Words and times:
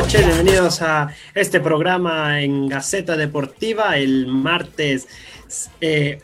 noches, 0.00 0.24
bienvenidos 0.24 0.80
a 0.80 1.14
este 1.34 1.60
programa 1.60 2.40
en 2.40 2.68
Gaceta 2.68 3.18
Deportiva 3.18 3.98
el 3.98 4.26
martes 4.28 5.06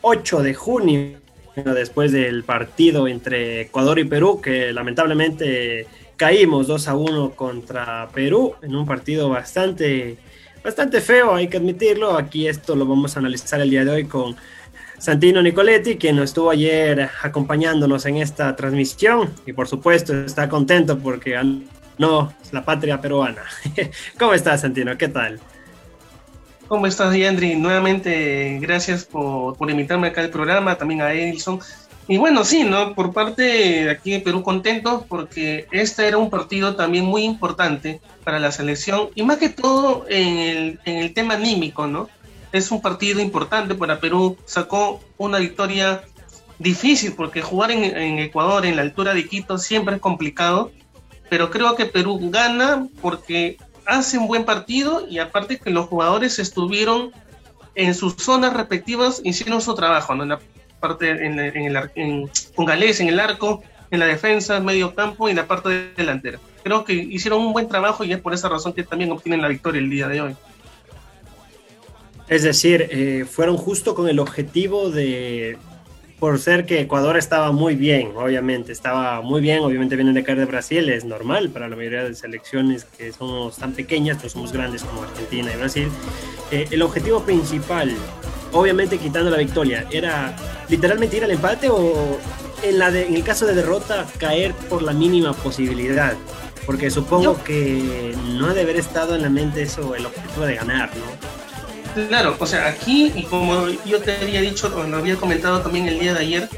8 0.01 0.39
eh, 0.39 0.43
de 0.43 0.53
junio, 0.55 1.19
después 1.55 2.11
del 2.11 2.43
partido 2.43 3.07
entre 3.07 3.61
Ecuador 3.61 3.99
y 3.99 4.05
Perú, 4.05 4.41
que 4.41 4.73
lamentablemente 4.73 5.85
caímos 6.15 6.65
2 6.65 6.87
a 6.87 6.95
1 6.95 7.31
contra 7.35 8.09
Perú 8.11 8.55
en 8.63 8.75
un 8.75 8.87
partido 8.87 9.29
bastante, 9.29 10.17
bastante 10.63 10.99
feo, 10.99 11.35
hay 11.35 11.47
que 11.47 11.57
admitirlo. 11.57 12.17
Aquí 12.17 12.47
esto 12.47 12.75
lo 12.75 12.87
vamos 12.87 13.15
a 13.15 13.19
analizar 13.19 13.61
el 13.61 13.69
día 13.69 13.85
de 13.85 13.91
hoy 13.91 14.05
con 14.05 14.35
Santino 14.97 15.39
Nicoletti, 15.43 15.97
quien 15.97 16.17
estuvo 16.17 16.49
ayer 16.49 17.11
acompañándonos 17.21 18.07
en 18.07 18.17
esta 18.17 18.55
transmisión 18.55 19.29
y 19.45 19.53
por 19.53 19.67
supuesto 19.67 20.15
está 20.15 20.49
contento 20.49 20.97
porque 20.97 21.37
no, 21.97 22.33
es 22.43 22.53
la 22.53 22.63
patria 22.63 23.01
peruana. 23.01 23.43
¿Cómo 24.19 24.33
estás, 24.33 24.61
Santino? 24.61 24.97
¿Qué 24.97 25.07
tal? 25.07 25.39
¿Cómo 26.67 26.85
estás, 26.85 27.15
Yandri? 27.15 27.55
Nuevamente, 27.55 28.59
gracias 28.61 29.05
por, 29.05 29.55
por 29.55 29.71
invitarme 29.71 30.07
acá 30.07 30.21
al 30.21 30.29
programa, 30.29 30.77
también 30.77 31.01
a 31.01 31.13
Edison. 31.13 31.59
Y 32.09 32.17
bueno, 32.17 32.45
sí, 32.45 32.63
¿no? 32.63 32.93
Por 32.93 33.13
parte 33.13 33.41
de 33.41 33.89
aquí 33.89 34.13
en 34.13 34.23
Perú, 34.23 34.43
contentos 34.43 35.03
porque 35.07 35.67
este 35.71 36.07
era 36.07 36.17
un 36.17 36.29
partido 36.29 36.75
también 36.75 37.05
muy 37.05 37.23
importante 37.23 37.99
para 38.23 38.39
la 38.39 38.51
selección 38.51 39.09
y 39.15 39.23
más 39.23 39.37
que 39.37 39.49
todo 39.49 40.05
en 40.09 40.37
el, 40.37 40.79
en 40.85 40.97
el 40.97 41.13
tema 41.13 41.33
anímico, 41.33 41.87
¿no? 41.87 42.09
Es 42.53 42.71
un 42.71 42.81
partido 42.81 43.19
importante 43.19 43.75
para 43.75 43.99
Perú, 43.99 44.37
sacó 44.45 45.01
una 45.17 45.37
victoria 45.39 46.01
difícil 46.59 47.13
porque 47.13 47.41
jugar 47.41 47.71
en, 47.71 47.83
en 47.83 48.19
Ecuador, 48.19 48.65
en 48.65 48.77
la 48.77 48.83
altura 48.83 49.13
de 49.13 49.27
Quito, 49.27 49.57
siempre 49.57 49.95
es 49.95 50.01
complicado 50.01 50.71
pero 51.29 51.49
creo 51.49 51.75
que 51.75 51.85
Perú 51.85 52.19
gana 52.31 52.87
porque 53.01 53.57
hace 53.85 54.17
un 54.17 54.27
buen 54.27 54.45
partido 54.45 55.07
y 55.07 55.19
aparte 55.19 55.59
que 55.59 55.69
los 55.69 55.87
jugadores 55.87 56.39
estuvieron 56.39 57.11
en 57.75 57.93
sus 57.93 58.15
zonas 58.15 58.53
respectivas, 58.53 59.21
hicieron 59.23 59.61
su 59.61 59.75
trabajo, 59.75 60.15
¿no? 60.15 60.23
En 60.23 60.29
la 60.29 60.39
parte, 60.79 61.09
en, 61.09 61.39
el, 61.39 62.29
con 62.55 62.65
Galés, 62.65 62.99
en 62.99 63.07
el 63.07 63.19
arco, 63.19 63.63
en 63.91 63.99
la 63.99 64.05
defensa, 64.05 64.59
medio 64.59 64.95
campo 64.95 65.27
y 65.27 65.31
en 65.31 65.37
la 65.37 65.47
parte 65.47 65.91
delantera. 65.95 66.39
Creo 66.63 66.83
que 66.83 66.93
hicieron 66.93 67.41
un 67.41 67.53
buen 67.53 67.67
trabajo 67.67 68.03
y 68.03 68.11
es 68.11 68.19
por 68.19 68.33
esa 68.33 68.49
razón 68.49 68.73
que 68.73 68.83
también 68.83 69.11
obtienen 69.11 69.41
la 69.41 69.47
victoria 69.47 69.79
el 69.79 69.89
día 69.89 70.07
de 70.07 70.21
hoy. 70.21 70.35
Es 72.27 72.43
decir, 72.43 72.87
eh, 72.91 73.25
fueron 73.29 73.55
justo 73.55 73.95
con 73.95 74.09
el 74.09 74.19
objetivo 74.19 74.89
de, 74.89 75.57
por 76.19 76.39
ser 76.39 76.65
que 76.65 76.81
Ecuador 76.81 77.15
estaba 77.17 77.51
muy 77.51 77.75
bien, 77.75 78.11
obviamente, 78.15 78.71
estaba 78.71 79.21
muy 79.21 79.39
bien, 79.39 79.59
obviamente 79.59 79.95
vienen 79.95 80.15
de 80.15 80.23
caer 80.23 80.39
de 80.39 80.45
Brasil, 80.45 80.89
es 80.89 81.05
normal 81.05 81.49
para 81.49 81.69
la 81.69 81.75
mayoría 81.75 82.03
de 82.03 82.15
selecciones 82.15 82.85
que 82.85 83.13
somos 83.13 83.57
tan 83.57 83.73
pequeñas, 83.73 84.23
no 84.23 84.29
somos 84.29 84.51
grandes 84.51 84.83
como 84.83 85.03
Argentina 85.03 85.51
y 85.53 85.57
Brasil. 85.57 85.89
Eh, 86.51 86.67
el 86.71 86.81
objetivo 86.81 87.21
principal, 87.21 87.91
obviamente 88.51 88.97
quitando 88.97 89.29
la 89.29 89.37
victoria, 89.37 89.85
era 89.91 90.35
literalmente 90.69 91.17
ir 91.17 91.23
al 91.23 91.31
empate 91.31 91.69
o 91.69 92.17
en, 92.63 92.79
la 92.79 92.89
en 92.89 93.13
el 93.13 93.23
caso 93.23 93.45
de 93.45 93.53
derrota 93.53 94.07
caer 94.17 94.53
por 94.69 94.81
la 94.81 94.93
mínima 94.93 95.33
posibilidad. 95.33 96.15
Porque 96.65 96.89
supongo 96.89 97.41
que 97.45 98.13
no 98.37 98.47
ha 98.47 98.53
de 98.53 98.61
haber 98.61 98.75
estado 98.75 99.15
en 99.15 99.21
la 99.21 99.29
mente 99.29 99.61
eso, 99.61 99.95
el 99.95 100.05
objetivo 100.05 100.45
de 100.45 100.55
ganar, 100.55 100.89
¿no? 100.97 101.36
Claro, 102.09 102.35
o 102.39 102.45
sea, 102.45 102.67
aquí, 102.67 103.11
y 103.15 103.23
como 103.23 103.67
yo 103.85 103.99
te 104.01 104.17
había 104.17 104.41
dicho, 104.41 104.69
lo 104.69 104.97
había 104.97 105.15
comentado 105.15 105.61
también 105.61 105.87
el 105.87 105.99
día 105.99 106.13
de 106.13 106.19
ayer, 106.19 106.49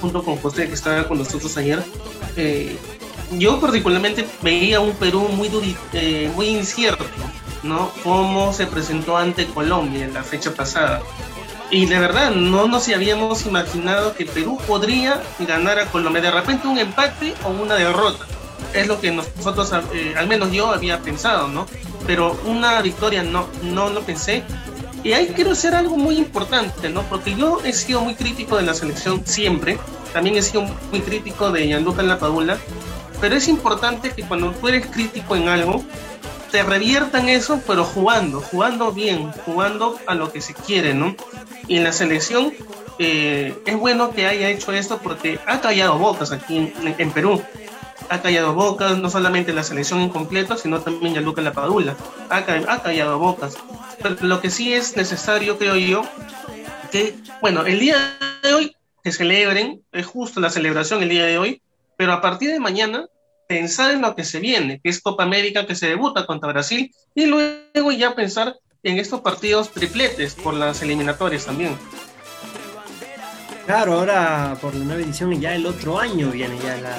junto 0.00 0.22
con 0.22 0.36
José, 0.36 0.68
que 0.68 0.74
estaba 0.74 1.08
con 1.08 1.18
nosotros 1.18 1.56
ayer, 1.56 1.82
eh, 2.36 2.76
yo 3.38 3.58
particularmente 3.58 4.26
veía 4.42 4.80
un 4.80 4.92
Perú 4.92 5.28
muy, 5.32 5.50
eh, 5.94 6.30
muy 6.34 6.48
incierto, 6.48 7.04
¿no? 7.62 7.90
Cómo 8.02 8.52
se 8.52 8.66
presentó 8.66 9.16
ante 9.16 9.46
Colombia 9.46 10.04
en 10.04 10.12
la 10.12 10.22
fecha 10.22 10.52
pasada. 10.52 11.00
Y 11.70 11.86
de 11.86 11.98
verdad, 11.98 12.32
no 12.32 12.68
nos 12.68 12.88
habíamos 12.90 13.46
imaginado 13.46 14.14
que 14.14 14.26
Perú 14.26 14.58
podría 14.66 15.22
ganar 15.38 15.78
a 15.78 15.86
Colombia. 15.86 16.20
De 16.20 16.30
repente 16.30 16.68
un 16.68 16.78
empate 16.78 17.32
o 17.44 17.48
una 17.48 17.76
derrota. 17.76 18.26
Es 18.74 18.86
lo 18.86 19.00
que 19.00 19.10
nosotros, 19.10 19.72
eh, 19.94 20.14
al 20.16 20.28
menos 20.28 20.52
yo 20.52 20.70
había 20.70 21.00
pensado, 21.00 21.48
¿no? 21.48 21.66
Pero 22.06 22.38
una 22.44 22.82
victoria 22.82 23.22
no, 23.22 23.46
no 23.62 23.88
lo 23.88 24.02
pensé. 24.02 24.44
Y 25.04 25.12
ahí 25.14 25.32
quiero 25.34 25.52
hacer 25.52 25.74
algo 25.74 25.96
muy 25.96 26.16
importante, 26.16 26.88
¿no? 26.88 27.02
Porque 27.02 27.34
yo 27.34 27.60
he 27.64 27.72
sido 27.72 28.00
muy 28.02 28.14
crítico 28.14 28.56
de 28.56 28.62
la 28.62 28.74
selección 28.74 29.26
siempre, 29.26 29.78
también 30.12 30.36
he 30.36 30.42
sido 30.42 30.62
muy 30.62 31.00
crítico 31.00 31.50
de 31.50 31.66
Gianluca 31.66 32.02
Lapadula, 32.02 32.58
pero 33.20 33.34
es 33.34 33.48
importante 33.48 34.10
que 34.10 34.22
cuando 34.22 34.52
tú 34.52 34.68
eres 34.68 34.86
crítico 34.86 35.34
en 35.34 35.48
algo, 35.48 35.84
te 36.52 36.62
reviertan 36.62 37.28
eso, 37.28 37.60
pero 37.66 37.84
jugando, 37.84 38.40
jugando 38.40 38.92
bien, 38.92 39.32
jugando 39.44 39.98
a 40.06 40.14
lo 40.14 40.30
que 40.30 40.40
se 40.40 40.54
quiere, 40.54 40.94
¿no? 40.94 41.16
Y 41.66 41.78
en 41.78 41.84
la 41.84 41.92
selección 41.92 42.52
eh, 42.98 43.56
es 43.66 43.76
bueno 43.76 44.10
que 44.10 44.26
haya 44.26 44.50
hecho 44.50 44.72
esto 44.72 44.98
porque 45.02 45.40
ha 45.46 45.60
callado 45.60 45.98
bocas 45.98 46.30
aquí 46.30 46.58
en, 46.58 46.94
en 46.98 47.10
Perú 47.10 47.42
ha 48.08 48.22
callado 48.22 48.54
bocas, 48.54 48.98
no 48.98 49.10
solamente 49.10 49.52
la 49.52 49.62
selección 49.62 50.00
incompleta, 50.00 50.56
sino 50.56 50.80
también 50.80 51.14
Gianluca 51.14 51.42
Lapadula. 51.42 51.96
Ha, 52.30 52.38
ha 52.38 52.82
callado 52.82 53.18
bocas. 53.18 53.56
Pero 54.02 54.16
lo 54.20 54.40
que 54.40 54.50
sí 54.50 54.72
es 54.72 54.96
necesario, 54.96 55.58
creo 55.58 55.76
yo, 55.76 56.02
que, 56.90 57.14
bueno, 57.40 57.64
el 57.66 57.80
día 57.80 58.18
de 58.42 58.54
hoy 58.54 58.76
que 59.02 59.12
celebren, 59.12 59.82
es 59.92 60.06
justo 60.06 60.40
la 60.40 60.50
celebración 60.50 61.02
el 61.02 61.08
día 61.08 61.24
de 61.24 61.38
hoy, 61.38 61.62
pero 61.96 62.12
a 62.12 62.20
partir 62.20 62.50
de 62.50 62.60
mañana 62.60 63.06
pensar 63.48 63.92
en 63.92 64.02
lo 64.02 64.14
que 64.14 64.24
se 64.24 64.38
viene, 64.38 64.80
que 64.82 64.90
es 64.90 65.00
Copa 65.00 65.24
América 65.24 65.66
que 65.66 65.74
se 65.74 65.88
debuta 65.88 66.26
contra 66.26 66.52
Brasil, 66.52 66.94
y 67.14 67.26
luego 67.26 67.92
ya 67.92 68.14
pensar 68.14 68.56
en 68.82 68.98
estos 68.98 69.20
partidos 69.20 69.70
tripletes 69.70 70.34
por 70.34 70.54
las 70.54 70.82
eliminatorias 70.82 71.46
también. 71.46 71.76
Claro, 73.66 73.94
ahora 73.94 74.56
por 74.60 74.74
la 74.74 74.84
nueva 74.84 75.02
edición 75.02 75.40
ya 75.40 75.54
el 75.54 75.66
otro 75.66 75.98
año 75.98 76.30
viene 76.30 76.58
ya 76.58 76.76
la, 76.78 76.96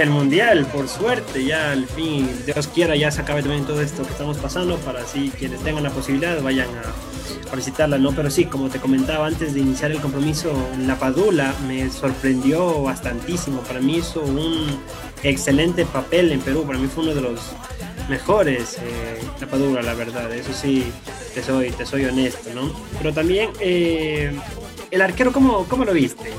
el 0.00 0.10
mundial, 0.10 0.66
por 0.66 0.88
suerte, 0.88 1.44
ya 1.44 1.72
al 1.72 1.86
fin, 1.86 2.28
Dios 2.44 2.66
quiera, 2.68 2.96
ya 2.96 3.10
se 3.10 3.22
acabe 3.22 3.42
también 3.42 3.64
todo 3.64 3.80
esto 3.80 4.02
que 4.02 4.10
estamos 4.10 4.36
pasando 4.38 4.76
para 4.78 5.02
así 5.02 5.32
quienes 5.38 5.60
tengan 5.60 5.82
la 5.82 5.90
posibilidad 5.90 6.40
vayan 6.42 6.68
a, 6.68 7.54
visitarla, 7.54 7.98
¿no? 7.98 8.12
Pero 8.12 8.30
sí, 8.30 8.46
como 8.46 8.70
te 8.70 8.80
comentaba 8.80 9.26
antes 9.26 9.52
de 9.52 9.60
iniciar 9.60 9.90
el 9.90 10.00
compromiso, 10.00 10.54
la 10.86 10.98
Padula 10.98 11.54
me 11.68 11.90
sorprendió 11.90 12.82
bastantísimo. 12.82 13.60
Para 13.60 13.78
mí 13.80 13.98
hizo 13.98 14.22
un 14.22 14.80
excelente 15.22 15.84
papel 15.84 16.32
en 16.32 16.40
Perú, 16.40 16.64
para 16.66 16.78
mí 16.78 16.88
fue 16.88 17.04
uno 17.04 17.14
de 17.14 17.20
los 17.20 17.40
mejores, 18.08 18.78
eh, 18.78 19.20
la 19.38 19.46
Padula, 19.46 19.82
la 19.82 19.92
verdad, 19.92 20.32
eso 20.32 20.54
sí, 20.54 20.90
te 21.34 21.42
soy, 21.42 21.70
te 21.72 21.84
soy 21.84 22.06
honesto, 22.06 22.48
¿no? 22.54 22.72
Pero 22.96 23.12
también, 23.12 23.50
eh, 23.60 24.32
el 24.90 25.02
arquero, 25.02 25.30
¿cómo, 25.30 25.66
¿cómo 25.68 25.84
lo 25.84 25.92
viste? 25.92 26.32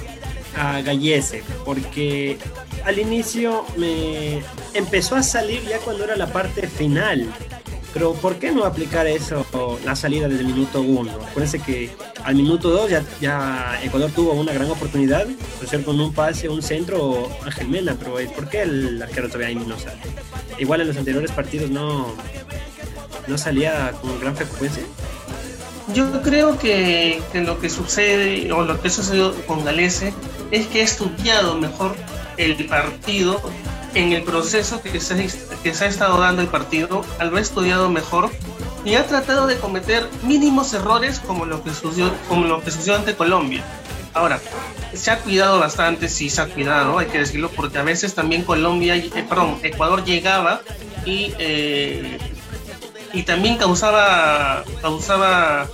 a 0.56 0.82
Gallese, 0.82 1.44
porque 1.66 2.38
al 2.86 3.00
inicio 3.00 3.66
me 3.78 4.44
empezó 4.74 5.16
a 5.16 5.24
salir 5.24 5.64
ya 5.68 5.80
cuando 5.80 6.04
era 6.04 6.16
la 6.16 6.28
parte 6.28 6.68
final. 6.68 7.28
Pero 7.94 8.14
¿por 8.14 8.38
qué 8.38 8.52
no 8.52 8.66
aplicar 8.66 9.06
eso, 9.06 9.46
la 9.86 9.96
salida 9.96 10.28
desde 10.28 10.42
el 10.42 10.48
minuto 10.48 10.82
1? 10.82 11.12
Acuérdense 11.12 11.60
que 11.60 11.92
al 12.24 12.34
minuto 12.34 12.72
2 12.72 12.92
ya, 13.22 13.80
Ecuador 13.84 14.10
tuvo 14.12 14.34
una 14.34 14.52
gran 14.52 14.70
oportunidad, 14.72 15.28
de 15.28 15.68
ser 15.68 15.84
con 15.84 16.00
un 16.00 16.12
pase, 16.12 16.50
un 16.50 16.64
centro, 16.64 17.30
Ángel 17.46 17.68
Mena, 17.68 17.96
pero 18.00 18.16
¿por 18.34 18.50
qué 18.50 18.64
el 18.64 19.00
arquero 19.00 19.28
todavía 19.28 19.50
ahí 19.50 19.56
no 19.56 19.78
sale? 19.78 20.00
Igual 20.58 20.82
en 20.82 20.88
los 20.88 20.98
anteriores 20.98 21.32
partidos 21.32 21.70
no, 21.70 22.16
no 23.28 23.38
salía 23.38 23.92
con 24.02 24.20
gran 24.20 24.36
frecuencia. 24.36 24.84
Yo 25.94 26.24
creo 26.24 26.58
que, 26.58 27.22
que, 27.32 27.42
lo 27.42 27.60
que 27.60 27.70
sucede 27.70 28.52
o 28.52 28.64
lo 28.64 28.82
que 28.82 28.90
sucedió 28.90 29.36
con 29.46 29.64
Galese 29.64 30.14
es 30.50 30.66
que 30.66 30.82
ha 30.82 30.84
estudiado 30.84 31.58
mejor 31.58 31.96
el 32.38 32.66
partido 32.66 33.42
en 33.96 34.14
el 34.14 34.24
proceso 34.24 34.82
que 34.82 35.00
se, 35.00 35.30
que 35.62 35.74
se 35.74 35.86
ha 35.86 35.88
estado 35.88 36.20
dando 36.20 36.42
el 36.42 36.48
partido, 36.48 37.06
al 37.20 37.36
ha 37.36 37.40
estudiado 37.40 37.90
mejor 37.90 38.32
y 38.86 38.96
ha 38.96 39.06
tratado 39.06 39.48
de 39.48 39.58
cometer 39.58 40.08
mínimos 40.24 40.74
errores 40.74 41.20
como 41.20 41.46
lo 41.46 41.64
que 41.64 41.74
sucedió, 41.74 42.12
como 42.28 42.46
lo 42.48 42.62
que 42.62 42.72
sucedió 42.72 42.96
ante 42.96 43.16
Colombia. 43.16 43.64
Ahora, 44.14 44.40
se 44.94 45.10
ha 45.10 45.20
cuidado 45.20 45.60
bastante, 45.60 46.08
sí 46.08 46.30
se 46.30 46.42
ha 46.42 46.48
cuidado, 46.48 47.00
hay 47.00 47.08
que 47.08 47.20
decirlo, 47.20 47.50
porque 47.50 47.80
a 47.80 47.84
veces 47.84 48.14
también 48.14 48.44
Colombia, 48.44 48.96
eh, 48.96 49.26
perdón, 49.28 49.58
Ecuador 49.64 50.04
llegaba 50.04 50.62
y, 51.06 51.34
eh, 51.40 52.20
y 53.14 53.24
también 53.24 53.58
causaba, 53.58 54.64
causaba 54.82 55.68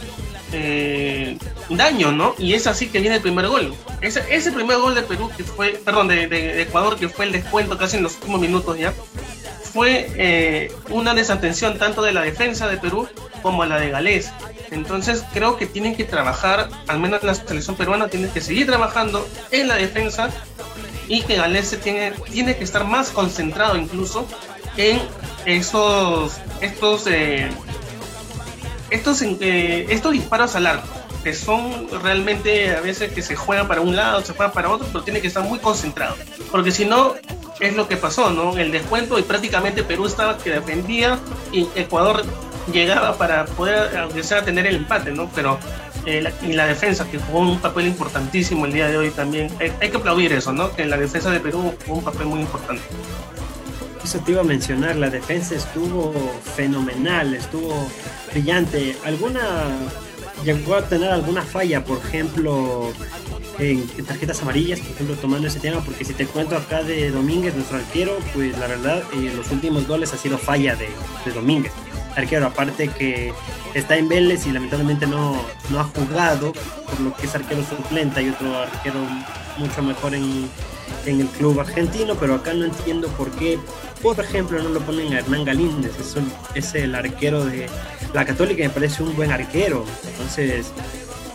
eh, 0.53 1.37
daño, 1.69 2.11
¿no? 2.11 2.35
Y 2.37 2.53
es 2.53 2.67
así 2.67 2.87
que 2.87 2.99
viene 2.99 3.17
el 3.17 3.21
primer 3.21 3.47
gol. 3.47 3.73
Ese, 4.01 4.23
ese 4.29 4.51
primer 4.51 4.77
gol 4.77 4.95
de 4.95 5.03
Perú, 5.03 5.29
que 5.35 5.43
fue, 5.43 5.71
perdón, 5.83 6.07
de, 6.07 6.61
Ecuador, 6.61 6.97
que 6.97 7.09
fue 7.09 7.25
el 7.25 7.31
descuento 7.31 7.77
casi 7.77 7.97
en 7.97 8.03
los 8.03 8.15
últimos 8.15 8.41
minutos 8.41 8.77
ya, 8.77 8.93
fue 9.73 10.11
eh, 10.15 10.71
una 10.89 11.13
desatención 11.13 11.77
tanto 11.77 12.01
de 12.01 12.11
la 12.11 12.21
defensa 12.21 12.67
de 12.67 12.77
Perú 12.77 13.07
como 13.41 13.65
la 13.65 13.79
de 13.79 13.89
Galés. 13.89 14.31
Entonces 14.71 15.23
creo 15.33 15.57
que 15.57 15.65
tienen 15.65 15.95
que 15.95 16.03
trabajar, 16.03 16.69
al 16.87 16.99
menos 16.99 17.23
la 17.23 17.33
selección 17.33 17.75
peruana 17.75 18.07
tiene 18.07 18.29
que 18.29 18.41
seguir 18.41 18.67
trabajando 18.67 19.27
en 19.51 19.67
la 19.67 19.75
defensa 19.75 20.29
y 21.07 21.23
que 21.23 21.35
Galés 21.37 21.77
tiene, 21.81 22.13
tiene 22.31 22.55
que 22.55 22.63
estar 22.63 22.85
más 22.85 23.09
concentrado 23.09 23.77
incluso 23.77 24.27
en 24.77 25.01
esos, 25.45 26.33
estos, 26.61 27.07
eh, 27.07 27.49
estos, 28.91 29.21
eh, 29.21 29.87
estos 29.89 30.11
disparos 30.11 30.55
al 30.55 30.67
arco, 30.67 30.87
que 31.23 31.33
son 31.33 31.87
realmente 32.01 32.75
a 32.75 32.81
veces 32.81 33.11
que 33.11 33.21
se 33.21 33.35
juegan 33.35 33.67
para 33.67 33.81
un 33.81 33.95
lado, 33.95 34.21
se 34.21 34.33
juegan 34.33 34.53
para 34.53 34.69
otro, 34.69 34.87
pero 34.91 35.03
tiene 35.03 35.21
que 35.21 35.27
estar 35.27 35.43
muy 35.43 35.59
concentrado, 35.59 36.15
porque 36.51 36.71
si 36.71 36.85
no, 36.85 37.15
es 37.59 37.75
lo 37.75 37.87
que 37.87 37.97
pasó, 37.97 38.31
¿no? 38.31 38.57
El 38.57 38.71
descuento 38.71 39.19
y 39.19 39.23
prácticamente 39.23 39.83
Perú 39.83 40.05
estaba 40.05 40.37
que 40.37 40.49
defendía 40.49 41.19
y 41.51 41.67
Ecuador 41.75 42.23
llegaba 42.71 43.17
para 43.17 43.45
poder, 43.45 43.97
aunque 43.97 44.23
sea, 44.23 44.43
tener 44.43 44.65
el 44.65 44.77
empate, 44.77 45.11
¿no? 45.11 45.29
Pero 45.35 45.59
eh, 46.05 46.21
la, 46.21 46.31
y 46.41 46.53
la 46.53 46.67
defensa, 46.67 47.09
que 47.09 47.19
jugó 47.19 47.39
un 47.39 47.59
papel 47.59 47.87
importantísimo 47.87 48.65
el 48.65 48.73
día 48.73 48.87
de 48.87 48.97
hoy 48.97 49.09
también. 49.11 49.51
Hay, 49.59 49.73
hay, 49.81 49.89
que 49.89 49.97
aplaudir 49.97 50.31
eso, 50.33 50.53
¿no? 50.53 50.73
Que 50.73 50.85
la 50.85 50.97
defensa 50.97 51.31
de 51.31 51.39
Perú 51.39 51.73
jugó 51.85 51.97
un 51.99 52.03
papel 52.03 52.27
muy 52.27 52.39
importante. 52.39 52.83
Eso 54.03 54.19
te 54.19 54.31
iba 54.31 54.41
a 54.41 54.45
mencionar, 54.45 54.95
la 54.95 55.09
defensa 55.09 55.55
estuvo 55.55 56.13
fenomenal, 56.55 57.33
estuvo 57.33 57.87
brillante. 58.31 58.95
¿Alguna 59.03 59.41
llegó 60.43 60.75
a 60.75 60.81
tener 60.83 61.11
alguna 61.11 61.41
falla, 61.41 61.83
por 61.83 61.97
ejemplo, 61.99 62.91
en, 63.57 63.87
tarjetas 64.05 64.41
amarillas, 64.41 64.79
por 64.79 64.91
ejemplo, 64.91 65.15
tomando 65.15 65.47
ese 65.47 65.59
tema? 65.59 65.81
Porque 65.81 66.05
si 66.05 66.13
te 66.13 66.25
cuento 66.25 66.55
acá 66.55 66.83
de 66.83 67.11
Domínguez, 67.11 67.55
nuestro 67.55 67.77
arquero, 67.77 68.17
pues 68.33 68.57
la 68.57 68.67
verdad, 68.67 69.03
eh, 69.13 69.31
los 69.35 69.51
últimos 69.51 69.87
goles 69.87 70.13
ha 70.13 70.17
sido 70.17 70.37
falla 70.37 70.75
de, 70.75 70.89
de 71.25 71.31
Domínguez 71.31 71.71
arquero, 72.15 72.47
aparte 72.47 72.89
que 72.89 73.33
está 73.73 73.97
en 73.97 74.07
Vélez 74.07 74.45
y 74.45 74.51
lamentablemente 74.51 75.07
no, 75.07 75.41
no 75.69 75.79
ha 75.79 75.83
jugado, 75.83 76.53
por 76.85 76.99
lo 76.99 77.15
que 77.15 77.25
es 77.27 77.35
arquero 77.35 77.63
suplente, 77.63 78.19
hay 78.19 78.29
otro 78.29 78.57
arquero 78.57 78.99
mucho 79.57 79.81
mejor 79.81 80.15
en, 80.15 80.49
en 81.05 81.21
el 81.21 81.27
club 81.27 81.59
argentino, 81.59 82.15
pero 82.15 82.35
acá 82.35 82.53
no 82.53 82.65
entiendo 82.65 83.07
por 83.09 83.29
qué, 83.31 83.59
por 84.01 84.19
ejemplo, 84.19 84.61
no 84.61 84.69
lo 84.69 84.79
ponen 84.81 85.13
a 85.13 85.19
Hernán 85.19 85.45
Galíndez, 85.45 85.93
es, 85.99 86.15
es 86.55 86.75
el 86.75 86.95
arquero 86.95 87.45
de 87.45 87.67
la 88.13 88.25
Católica, 88.25 88.63
me 88.63 88.69
parece 88.69 89.03
un 89.03 89.15
buen 89.15 89.31
arquero, 89.31 89.85
entonces 90.11 90.71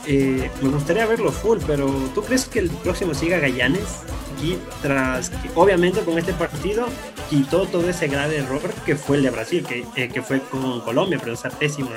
eh, 0.06 0.50
me 0.60 0.68
gustaría 0.68 1.06
verlo 1.06 1.32
full, 1.32 1.58
pero 1.66 1.86
¿tú 2.14 2.22
crees 2.22 2.44
que 2.46 2.58
el 2.58 2.70
próximo 2.70 3.14
siga 3.14 3.38
Gallanes? 3.38 4.00
Aquí, 4.36 4.58
tras 4.82 5.30
obviamente 5.54 6.00
con 6.00 6.18
este 6.18 6.32
partido 6.32 6.86
quitó 7.30 7.66
todo 7.66 7.88
ese 7.88 8.08
grave 8.08 8.38
error 8.38 8.60
que 8.84 8.96
fue 8.96 9.16
el 9.16 9.22
de 9.22 9.30
Brasil, 9.30 9.64
que, 9.66 9.84
eh, 9.96 10.08
que 10.08 10.22
fue 10.22 10.40
con 10.40 10.80
Colombia, 10.80 11.18
pero 11.20 11.32
esa 11.32 11.48
pésima, 11.50 11.90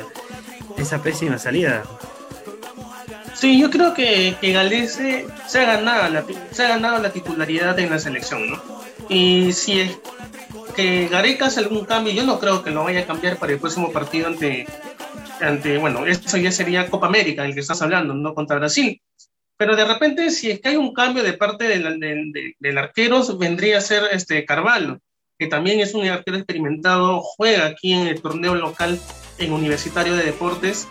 esa 0.78 1.02
pésima 1.02 1.38
salida. 1.38 1.84
Sí, 3.40 3.60
yo 3.60 3.70
creo 3.70 3.94
que, 3.94 4.36
que 4.42 4.52
Galese 4.52 5.28
se 5.48 5.60
ha, 5.60 5.66
ganado 5.66 6.10
la, 6.10 6.26
se 6.50 6.66
ha 6.66 6.70
ganado 6.70 7.02
la 7.02 7.12
titularidad 7.12 7.78
en 7.78 7.92
la 7.92 8.00
selección, 8.00 8.50
¿no? 8.50 8.62
Y 9.10 9.54
si 9.54 9.80
es 9.80 10.00
que 10.76 11.08
Gareca 11.08 11.46
hace 11.46 11.60
algún 11.60 11.86
cambio, 11.86 12.14
yo 12.14 12.24
no 12.24 12.40
creo 12.40 12.64
que 12.64 12.72
lo 12.72 12.84
vaya 12.84 13.02
a 13.02 13.06
cambiar 13.06 13.38
para 13.38 13.54
el 13.54 13.60
próximo 13.60 13.92
partido 13.92 14.28
ante, 14.28 14.66
ante 15.40 15.78
bueno, 15.78 16.08
eso 16.08 16.38
ya 16.38 16.52
sería 16.52 16.90
Copa 16.90 17.06
América, 17.06 17.46
el 17.46 17.54
que 17.54 17.60
estás 17.60 17.82
hablando, 17.84 18.16
¿no? 18.16 18.34
Contra 18.34 18.58
Brasil. 18.58 19.00
Pero 19.56 19.76
de 19.76 19.86
repente, 19.86 20.32
si 20.32 20.50
es 20.50 20.60
que 20.60 20.70
hay 20.70 20.76
un 20.76 20.92
cambio 20.92 21.22
de 21.24 21.34
parte 21.34 21.66
del, 21.68 22.00
del, 22.00 22.56
del 22.58 22.78
arquero, 22.78 23.24
vendría 23.38 23.78
a 23.78 23.82
ser 23.82 24.04
este 24.12 24.46
Carvalho, 24.46 25.00
que 25.38 25.46
también 25.46 25.80
es 25.80 25.94
un 25.94 26.08
arquero 26.08 26.38
experimentado, 26.38 27.22
juega 27.22 27.68
aquí 27.68 27.94
en 27.94 28.08
el 28.08 28.20
torneo 28.20 28.56
local 28.56 29.00
en 29.38 29.54
Universitario 29.54 30.16
de 30.16 30.24
Deportes, 30.24 30.88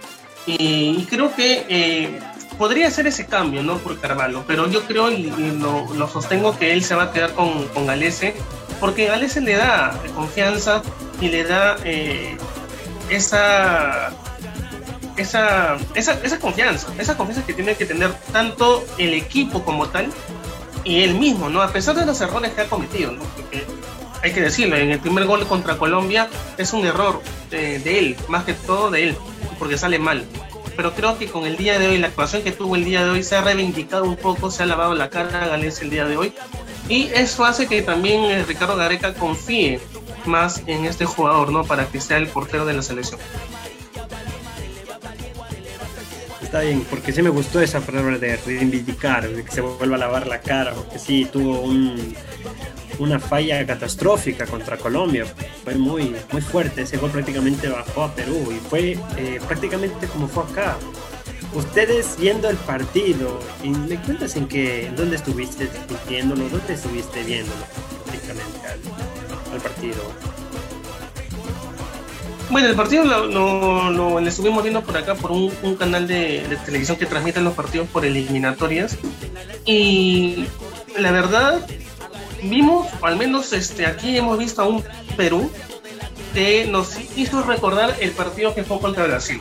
y, 0.47 0.97
y 0.99 1.07
creo 1.11 1.35
que 1.35 1.65
eh, 1.69 2.21
podría 2.59 2.91
ser 2.91 3.07
ese 3.07 3.27
cambio, 3.27 3.63
¿no? 3.63 3.79
Por 3.79 3.99
Carvalho, 4.01 4.45
pero 4.47 4.69
yo 4.69 4.83
creo 4.85 5.11
y, 5.11 5.27
y 5.27 5.59
lo, 5.59 5.93
lo, 5.95 6.09
sostengo 6.09 6.59
que 6.59 6.73
él 6.73 6.83
se 6.83 6.95
va 6.95 7.05
a 7.05 7.13
quedar 7.13 7.33
con, 7.33 7.67
con 7.69 7.87
Galese, 7.87 8.35
porque 8.81 9.07
Galese 9.07 9.41
le 9.41 9.55
da 9.55 9.99
confianza 10.15 10.83
y 11.21 11.29
le 11.29 11.45
da 11.45 11.77
eh, 11.85 12.37
esa 13.11 14.13
esa, 15.17 15.77
esa, 15.95 16.13
esa 16.23 16.39
confianza, 16.39 16.89
esa 16.99 17.17
confianza 17.17 17.47
que 17.47 17.55
tiene 17.55 17.75
que 17.75 17.87
tener 17.87 18.13
tanto 18.33 18.85
el 18.99 19.15
equipo 19.15 19.65
como 19.65 19.89
tal 19.89 20.13
y 20.85 21.03
él 21.03 21.15
mismo, 21.15 21.49
¿no? 21.49 21.63
A 21.63 21.73
pesar 21.73 21.97
de 21.97 22.07
los 22.07 22.21
errores 22.21 22.53
que 22.53 22.61
ha 22.61 22.67
cometido, 22.67 23.13
¿no? 23.13 23.23
Porque 23.23 23.65
hay 24.23 24.33
que 24.33 24.41
decirlo, 24.41 24.77
en 24.77 24.91
el 24.91 24.99
primer 24.99 25.25
gol 25.25 25.47
contra 25.47 25.77
Colombia 25.79 26.29
es 26.59 26.73
un 26.73 26.87
error 26.87 27.23
de, 27.51 27.79
de, 27.79 27.99
él, 27.99 28.17
más 28.29 28.45
que 28.45 28.55
todo 28.55 28.91
de 28.91 29.05
él, 29.05 29.17
porque 29.59 29.79
sale 29.79 29.99
mal. 29.99 30.25
Pero 30.77 30.95
creo 30.95 31.19
que 31.19 31.27
con 31.27 31.47
el 31.47 31.57
día 31.57 31.79
de 31.79 31.89
hoy, 31.89 31.99
la 31.99 32.09
actuación 32.09 32.43
que 32.43 32.53
tuvo 32.53 32.77
el 32.77 32.85
día 32.85 33.05
de 33.05 33.11
hoy, 33.11 33.23
se 33.23 33.35
ha 33.35 33.41
reivindicado 33.41 34.05
un 34.05 34.17
poco, 34.17 34.51
se 34.51 34.63
ha 34.63 34.67
lavado 34.67 34.95
la 34.95 35.09
cara 35.09 35.45
a 35.45 35.49
Gales 35.49 35.81
el 35.81 35.91
día 35.91 36.05
de 36.05 36.17
hoy. 36.17 36.33
Y 36.89 37.05
eso 37.15 37.45
hace 37.45 37.67
que 37.67 37.83
también 37.83 38.25
eh, 38.25 38.45
Ricardo 38.45 38.77
Gareca 38.77 39.15
confíe 39.15 39.81
más 40.27 40.63
en 40.67 40.85
este 40.85 41.05
jugador, 41.05 41.51
¿no? 41.51 41.65
Para 41.65 41.87
que 41.87 42.01
sea 42.01 42.19
el 42.19 42.29
portero 42.29 42.67
de 42.67 42.75
la 42.75 42.83
selección. 42.83 43.19
Está 46.43 46.61
bien, 46.61 46.87
porque 46.89 47.13
sí 47.13 47.23
me 47.23 47.31
gustó 47.31 47.61
esa 47.61 47.81
palabra 47.81 48.19
de 48.19 48.37
reivindicar, 48.37 49.29
de 49.29 49.45
que 49.45 49.51
se 49.51 49.63
vuelva 49.63 49.97
a 49.97 49.99
lavar 49.99 50.27
la 50.29 50.41
cara, 50.41 50.75
porque 50.75 50.99
sí 50.99 51.29
tuvo 51.31 51.61
un, 51.61 52.15
una 52.99 53.19
falla 53.19 53.65
catastrófica 53.67 54.47
contra 54.47 54.77
Colombia. 54.77 55.25
Fue 55.65 55.75
muy, 55.75 56.15
muy 56.33 56.41
fuerte, 56.43 56.83
ese 56.83 56.97
gol 56.97 57.11
prácticamente 57.11 57.69
bajó 57.69 58.05
a 58.05 58.15
Perú 58.15 58.53
y 58.53 58.69
fue 58.69 58.99
eh, 59.17 59.41
prácticamente 59.47 60.07
como 60.07 60.29
fue 60.29 60.45
acá. 60.45 60.77
Ustedes 61.55 62.17
viendo 62.19 62.51
el 62.51 62.57
partido, 62.57 63.41
y 63.63 63.71
me 63.71 63.97
cuentas 64.03 64.37
en 64.37 64.47
que, 64.47 64.91
dónde 64.97 65.17
estuviste 65.17 65.69
viéndolo, 66.09 66.49
dónde 66.49 66.75
estuviste 66.75 67.23
viéndolo 67.23 67.65
prácticamente 68.05 68.67
al, 68.67 69.55
al 69.55 69.61
partido. 69.61 70.03
Bueno, 72.51 72.69
el 72.69 72.77
partido 72.77 73.05
lo, 73.05 73.27
lo, 73.27 73.91
lo, 73.91 74.21
lo, 74.21 74.29
estuvimos 74.29 74.63
viendo 74.63 74.83
por 74.83 74.97
acá 74.97 75.17
por 75.17 75.33
un, 75.33 75.53
un 75.63 75.75
canal 75.75 76.07
de, 76.07 76.47
de, 76.49 76.57
televisión 76.57 76.97
que 76.97 77.07
transmite 77.07 77.41
los 77.41 77.55
partidos 77.55 77.89
por 77.89 78.05
eliminatorias. 78.05 78.97
Y 79.65 80.47
la 80.97 81.11
verdad, 81.11 81.67
vimos, 82.43 82.87
o 83.01 83.07
al 83.07 83.17
menos 83.17 83.53
este, 83.53 83.87
aquí 83.87 84.17
hemos 84.17 84.39
visto 84.39 84.63
a 84.63 84.67
un 84.67 84.85
Perú 85.17 85.51
que 86.35 86.67
nos 86.67 86.97
hizo 87.17 87.43
recordar 87.43 87.95
el 88.01 88.11
partido 88.11 88.55
que 88.55 88.65
fue 88.65 88.79
contra 88.81 89.07
Brasil. 89.07 89.41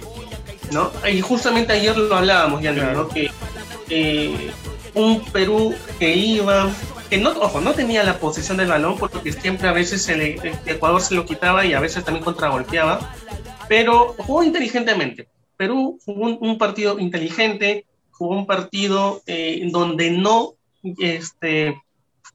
¿no? 0.71 0.91
Y 1.09 1.21
justamente 1.21 1.73
ayer 1.73 1.97
lo 1.97 2.15
hablábamos, 2.15 2.61
ya. 2.61 2.71
¿no? 2.71 3.07
que 3.07 3.29
eh, 3.89 4.51
un 4.93 5.23
Perú 5.25 5.75
que 5.99 6.15
iba 6.15 6.71
que 7.09 7.17
no, 7.19 7.29
ojo, 7.31 7.61
no 7.61 7.73
tenía 7.73 8.03
la 8.03 8.17
posición 8.17 8.57
del 8.57 8.67
balón 8.67 8.97
porque 8.97 9.31
siempre 9.31 9.67
a 9.67 9.73
veces 9.73 10.07
el, 10.09 10.21
el 10.21 10.53
Ecuador 10.65 11.01
se 11.01 11.13
lo 11.13 11.25
quitaba 11.25 11.65
y 11.65 11.73
a 11.73 11.79
veces 11.79 12.03
también 12.03 12.25
contragolpeaba, 12.25 13.13
pero 13.67 14.15
jugó 14.17 14.43
inteligentemente. 14.43 15.27
Perú 15.55 15.99
jugó 16.03 16.25
un, 16.25 16.37
un 16.41 16.57
partido 16.57 16.97
inteligente, 16.99 17.85
jugó 18.11 18.35
un 18.35 18.45
partido 18.47 19.21
eh, 19.27 19.61
donde 19.71 20.11
no 20.11 20.53
este, 20.99 21.81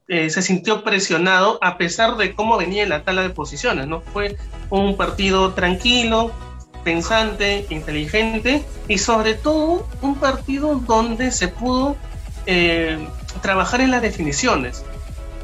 eh, 0.07 0.29
se 0.29 0.41
sintió 0.41 0.83
presionado 0.83 1.57
a 1.61 1.77
pesar 1.77 2.17
de 2.17 2.35
cómo 2.35 2.57
venía 2.57 2.85
la 2.87 3.03
tabla 3.03 3.21
de 3.21 3.29
posiciones, 3.29 3.87
¿no? 3.87 4.01
Fue 4.01 4.37
un 4.69 4.97
partido 4.97 5.53
tranquilo, 5.53 6.31
pensante, 6.83 7.65
inteligente 7.69 8.63
y 8.87 8.97
sobre 8.97 9.35
todo 9.35 9.87
un 10.01 10.15
partido 10.15 10.75
donde 10.75 11.31
se 11.31 11.47
pudo 11.47 11.95
eh, 12.45 12.97
trabajar 13.41 13.81
en 13.81 13.91
las 13.91 14.01
definiciones, 14.01 14.83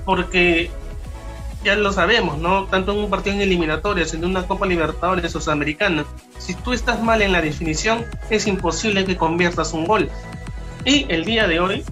porque 0.06 0.72
ya 1.64 1.76
lo 1.76 1.92
sabemos, 1.92 2.38
¿no? 2.38 2.66
Tanto 2.66 2.94
en 2.94 3.00
un 3.00 3.10
partido 3.10 3.36
en 3.36 3.42
eliminatorias, 3.42 4.14
en 4.14 4.26
una 4.26 4.44
Copa 4.44 4.66
Libertadores 4.66 5.36
o 5.36 5.42
Sudamericana, 5.42 6.06
si 6.38 6.54
tú 6.54 6.74
estás 6.74 7.02
mal 7.02 7.22
en 7.22 7.32
la 7.32 7.42
definición, 7.42 8.06
es 8.30 8.48
imposible 8.48 9.06
que 9.06 9.18
conviertas 9.18 9.74
un 9.74 9.86
gol. 9.86 10.10
Y 10.86 11.06
el 11.10 11.26
día 11.26 11.48
de 11.48 11.60
hoy, 11.60 11.84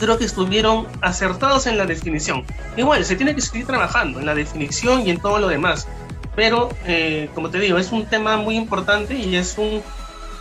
creo 0.00 0.18
que 0.18 0.24
estuvieron 0.24 0.88
acertados 1.02 1.66
en 1.66 1.78
la 1.78 1.86
definición. 1.86 2.44
Igual, 2.76 3.04
se 3.04 3.14
tiene 3.14 3.34
que 3.34 3.40
seguir 3.40 3.66
trabajando 3.66 4.18
en 4.18 4.26
la 4.26 4.34
definición 4.34 5.06
y 5.06 5.10
en 5.10 5.20
todo 5.20 5.38
lo 5.38 5.46
demás. 5.46 5.86
Pero, 6.34 6.70
eh, 6.86 7.30
como 7.34 7.50
te 7.50 7.58
digo, 7.60 7.78
es 7.78 7.92
un 7.92 8.06
tema 8.06 8.36
muy 8.36 8.56
importante 8.56 9.14
y 9.14 9.36
es 9.36 9.58
un, 9.58 9.82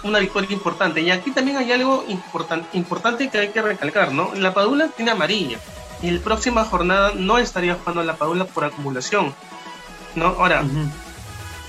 una 0.04 0.20
victoria 0.20 0.51
importante. 0.51 1.01
Y 1.01 1.12
aquí 1.12 1.32
también 1.32 1.58
hay 1.58 1.72
algo 1.72 2.06
important, 2.08 2.63
importante 2.74 3.30
que 3.30 3.38
hay 3.38 3.50
que 3.50 3.62
recalcar, 3.62 4.13
¿no? 4.13 4.34
La 4.36 4.54
Padula 4.54 4.88
tiene 4.96 5.12
amarilla 5.12 5.60
y 6.01 6.12
la 6.12 6.22
próxima 6.22 6.63
jornada 6.63 7.12
no 7.16 7.38
estaría 7.38 7.75
jugando 7.75 8.04
la 8.04 8.16
Padula 8.16 8.46
por 8.46 8.63
acumulación, 8.63 9.34
¿no? 10.16 10.28
Ahora, 10.28 10.62
uh 10.62 10.66
-huh. 10.66 10.89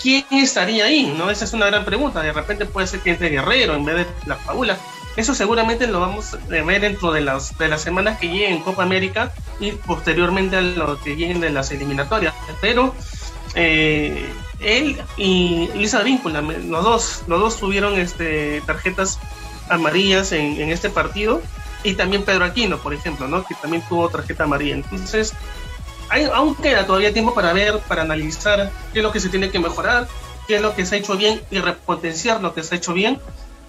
¿quién 0.00 0.24
estaría 0.30 0.84
ahí? 0.84 1.12
¿No? 1.18 1.30
Esa 1.30 1.44
es 1.44 1.52
una 1.52 1.66
gran 1.66 1.84
pregunta. 1.84 2.20
De 2.22 2.32
repente 2.32 2.66
puede 2.66 2.86
ser 2.86 3.00
que 3.00 3.10
entre 3.10 3.30
Guerrero 3.30 3.74
en 3.74 3.84
vez 3.84 3.96
de 3.96 4.06
la 4.26 4.36
Padula. 4.36 4.78
Eso 5.16 5.34
seguramente 5.34 5.86
lo 5.86 6.00
vamos 6.00 6.34
a 6.34 6.38
ver 6.48 6.80
dentro 6.80 7.12
de 7.12 7.20
las, 7.20 7.58
de 7.58 7.68
las 7.68 7.82
semanas 7.82 8.18
que 8.18 8.28
lleguen 8.28 8.62
Copa 8.62 8.84
América 8.84 9.32
y 9.58 9.72
posteriormente 9.72 10.56
a 10.56 10.60
lo 10.60 11.00
que 11.00 11.16
lleguen 11.16 11.40
de 11.40 11.50
las 11.50 11.70
eliminatorias. 11.72 12.32
Pero 12.60 12.94
eh, 13.54 14.24
él 14.60 15.00
y 15.16 15.68
Lisa 15.74 16.02
Víncula, 16.02 16.40
los 16.40 16.84
dos, 16.84 17.24
los 17.26 17.40
dos 17.40 17.56
tuvieron 17.58 17.98
este, 17.98 18.62
tarjetas 18.66 19.18
amarillas 19.68 20.32
en, 20.32 20.60
en, 20.60 20.70
este 20.70 20.90
partido 20.90 21.42
y 21.82 21.94
también 21.94 22.24
Pedro 22.24 22.44
Aquino, 22.44 22.78
por 22.78 22.94
ejemplo, 22.94 23.26
¿no? 23.26 23.44
que 23.44 23.54
también 23.54 23.82
tuvo 23.88 24.08
tarjeta 24.08 24.44
amarilla. 24.44 24.74
Entonces, 24.74 25.34
hay, 26.08 26.24
aún 26.24 26.54
queda 26.54 26.86
todavía 26.86 27.12
tiempo 27.12 27.34
para 27.34 27.52
ver, 27.52 27.78
para 27.80 28.02
analizar 28.02 28.70
qué 28.92 29.00
es 29.00 29.02
lo 29.02 29.12
que 29.12 29.20
se 29.20 29.28
tiene 29.28 29.50
que 29.50 29.58
mejorar, 29.58 30.08
qué 30.46 30.56
es 30.56 30.62
lo 30.62 30.74
que 30.74 30.86
se 30.86 30.96
ha 30.96 30.98
hecho 30.98 31.16
bien 31.16 31.40
y 31.50 31.58
repotenciar 31.58 32.40
lo 32.40 32.54
que 32.54 32.62
se 32.62 32.74
ha 32.74 32.78
hecho 32.78 32.92
bien 32.92 33.20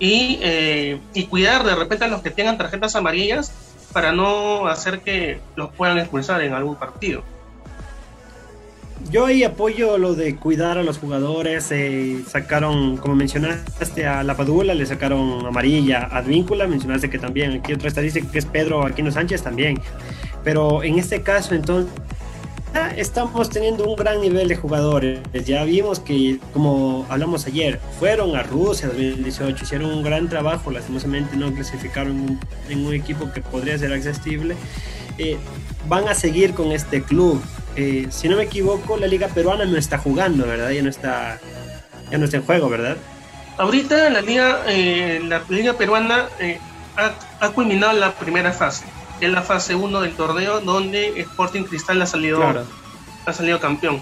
y, 0.02 0.40
eh, 0.42 1.00
y 1.14 1.28
cuidar 1.28 1.64
de 1.64 1.76
repente 1.76 2.06
a 2.06 2.08
los 2.08 2.24
que 2.24 2.32
tengan 2.32 2.58
tarjetas 2.58 2.96
amarillas 2.96 3.54
para 3.94 4.12
no 4.12 4.66
hacer 4.66 5.02
que 5.02 5.40
los 5.56 5.72
puedan 5.74 6.00
expulsar 6.00 6.42
en 6.42 6.54
algún 6.54 6.76
partido. 6.76 7.24
Yo 9.12 9.28
ahí 9.28 9.44
apoyo 9.44 10.00
lo 10.00 10.16
de 10.16 10.36
cuidar 10.38 10.80
a 10.80 10.84
los 10.84 10.98
jugadores. 10.98 11.72
Eh, 11.72 12.24
sacaron, 12.28 12.98
como 12.98 13.16
mencionaste, 13.16 14.08
a 14.08 14.24
La 14.24 14.36
Padula, 14.36 14.74
le 14.74 14.88
sacaron 14.88 15.46
amarilla. 15.46 16.08
A 16.12 16.18
Advíncula, 16.18 16.66
mencionaste 16.66 17.10
que 17.10 17.20
también. 17.20 17.60
Aquí 17.60 17.74
otra 17.74 17.88
estadística 17.88 18.30
que 18.32 18.40
es 18.40 18.46
Pedro 18.46 18.86
Aquino 18.86 19.12
Sánchez 19.12 19.44
también. 19.44 19.80
Pero 20.44 20.82
en 20.82 20.98
este 20.98 21.22
caso, 21.22 21.54
entonces, 21.54 21.92
estamos 22.96 23.50
teniendo 23.50 23.86
un 23.86 23.96
gran 23.96 24.22
nivel 24.22 24.48
de 24.48 24.56
jugadores. 24.56 25.20
Ya 25.46 25.64
vimos 25.64 26.00
que, 26.00 26.40
como 26.54 27.06
hablamos 27.10 27.46
ayer, 27.48 27.80
fueron 28.00 28.36
a 28.36 28.44
Rusia 28.44 28.88
2018, 28.88 29.64
hicieron 29.64 29.92
un 29.92 30.04
gran 30.04 30.30
trabajo. 30.30 30.72
Lastimosamente 30.72 31.36
no 31.38 31.54
clasificaron 31.54 32.40
en 32.70 32.86
un 32.86 32.94
equipo 32.94 33.32
que 33.32 33.42
podría 33.42 33.78
ser 33.78 33.94
accesible. 33.94 34.56
Eh, 35.18 35.38
van 35.88 36.08
a 36.08 36.14
seguir 36.14 36.54
con 36.54 36.72
este 36.72 37.04
club 37.04 37.42
eh, 37.76 38.08
si 38.10 38.28
no 38.28 38.36
me 38.36 38.44
equivoco, 38.44 38.98
la 38.98 39.08
liga 39.08 39.28
peruana 39.28 39.66
no 39.66 39.78
está 39.78 39.98
jugando, 39.98 40.46
¿verdad? 40.46 40.72
Ya 40.72 40.82
no 40.82 40.90
está, 40.90 41.40
ya 42.12 42.18
no 42.18 42.26
está 42.26 42.38
en 42.38 42.44
juego, 42.44 42.70
¿verdad? 42.70 42.98
Ahorita 43.58 44.10
la 44.10 44.22
liga, 44.22 44.64
eh, 44.68 45.22
la 45.24 45.44
liga 45.50 45.74
peruana 45.74 46.28
eh, 46.40 46.60
ha, 47.40 47.50
culminado 47.50 47.94
la 47.94 48.14
primera 48.14 48.52
fase, 48.52 48.86
que 49.22 49.28
es 49.28 49.32
la 49.32 49.44
fase 49.44 49.76
1 49.76 50.02
del 50.02 50.14
torneo, 50.16 50.62
donde 50.62 51.22
Sporting 51.22 51.64
Cristal 51.64 52.02
ha 52.02 52.08
salido, 52.08 52.44
ha 53.26 53.34
salido 53.34 53.60
campeón. 53.60 54.02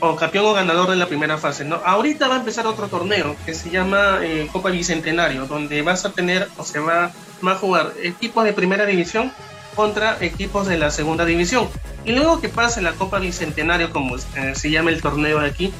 o 0.00 0.14
campeón 0.16 0.44
o 0.44 0.52
ganador 0.52 0.90
de 0.90 0.96
la 0.96 1.06
primera 1.06 1.38
fase. 1.38 1.64
¿no? 1.64 1.80
Ahorita 1.84 2.28
va 2.28 2.36
a 2.36 2.38
empezar 2.38 2.66
otro 2.66 2.88
torneo 2.88 3.34
que 3.46 3.54
se 3.54 3.70
llama 3.70 4.20
Copa 4.52 4.68
Bicentenario, 4.68 5.46
donde 5.46 5.80
vas 5.80 6.04
a 6.04 6.12
tener 6.12 6.46
o 6.58 6.62
se 6.62 6.78
va, 6.78 7.10
va 7.44 7.52
a 7.52 7.56
jugar 7.56 7.94
equipos 8.02 8.44
de 8.44 8.52
primera 8.52 8.84
división 8.84 9.32
contra 9.78 10.18
equipos 10.20 10.66
de 10.66 10.76
la 10.76 10.90
segunda 10.90 11.24
división. 11.24 11.68
Y 12.04 12.10
luego 12.10 12.40
que 12.40 12.48
pase 12.48 12.82
la 12.82 12.92
Copa 12.92 13.20
Bicentenario, 13.20 13.92
como 13.92 14.16
eh, 14.16 14.54
se 14.54 14.70
llama 14.70 14.90
el 14.90 15.00
torneo 15.00 15.40
de 15.40 15.46
aquí, 15.46 15.72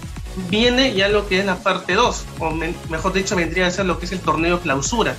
viene 0.48 0.94
ya 0.94 1.08
lo 1.08 1.26
que 1.26 1.40
es 1.40 1.44
la 1.44 1.56
parte 1.56 1.94
2, 1.94 2.24
o 2.38 2.50
mejor 2.90 3.12
dicho, 3.12 3.34
vendría 3.34 3.66
a 3.66 3.70
ser 3.70 3.86
lo 3.86 3.98
que 3.98 4.06
es 4.06 4.12
el 4.12 4.20
torneo 4.20 4.60
clausura. 4.60 5.16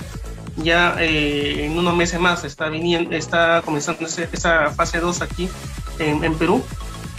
Ya 0.62 0.96
eh, 0.98 1.66
en 1.66 1.78
unos 1.78 1.94
meses 1.96 2.20
más 2.20 2.44
está, 2.44 2.68
viniendo, 2.68 3.14
está 3.14 3.62
comenzando 3.64 4.06
esa 4.06 4.70
fase 4.70 5.00
2 5.00 5.22
aquí 5.22 5.48
en, 5.98 6.34
Perú. 6.34 6.62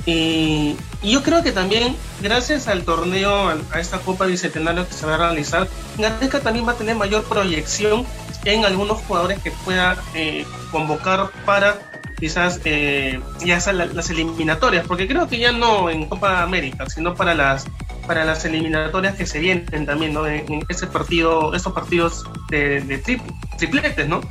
Y, 0.06 0.76
yo 1.04 1.24
creo 1.24 1.44
que 1.44 1.52
también, 1.52 1.96
gracias 2.22 2.68
al 2.68 2.84
torneo, 2.84 3.50
a, 3.50 3.80
esta 3.80 4.00
Copa 4.00 4.26
Bicentenario 4.26 4.88
que 4.88 4.94
se 4.94 5.06
va 5.06 5.16
a 5.16 5.18
realizar, 5.18 5.68
Gareca 5.98 6.40
también 6.40 6.68
va 6.68 6.74
a 6.74 6.76
tener 6.76 6.96
mayor 6.96 7.24
proyección 7.24 8.06
en 8.46 8.66
algunos 8.66 9.00
jugadores 9.04 9.40
que 9.40 9.52
pueda 9.52 9.98
eh, 10.16 10.46
convocar 10.72 11.30
para 11.46 11.91
quizás 12.22 12.62
eh, 12.64 13.20
ya 13.44 13.60
sean 13.60 13.80
las 13.80 14.10
eliminatorias, 14.10 14.86
porque 14.88 15.08
creo 15.08 15.28
que 15.28 15.40
ya 15.40 15.52
no 15.52 15.90
en 15.90 16.06
Copa 16.06 16.44
América, 16.44 16.88
sino 16.88 17.16
para 17.16 17.36
las 17.36 17.66
para 18.08 18.24
las 18.26 18.46
eliminatorias 18.46 19.16
que 19.16 19.26
se 19.26 19.40
vienen 19.40 19.86
también, 19.86 20.14
¿no? 20.14 20.26
En, 20.28 20.66
ese 20.70 20.88
partido, 20.88 21.54
estos 21.54 21.74
partidos 21.74 22.24
de, 22.50 22.82
de 22.82 23.20
tripletes, 23.58 24.08
¿no? 24.08 24.22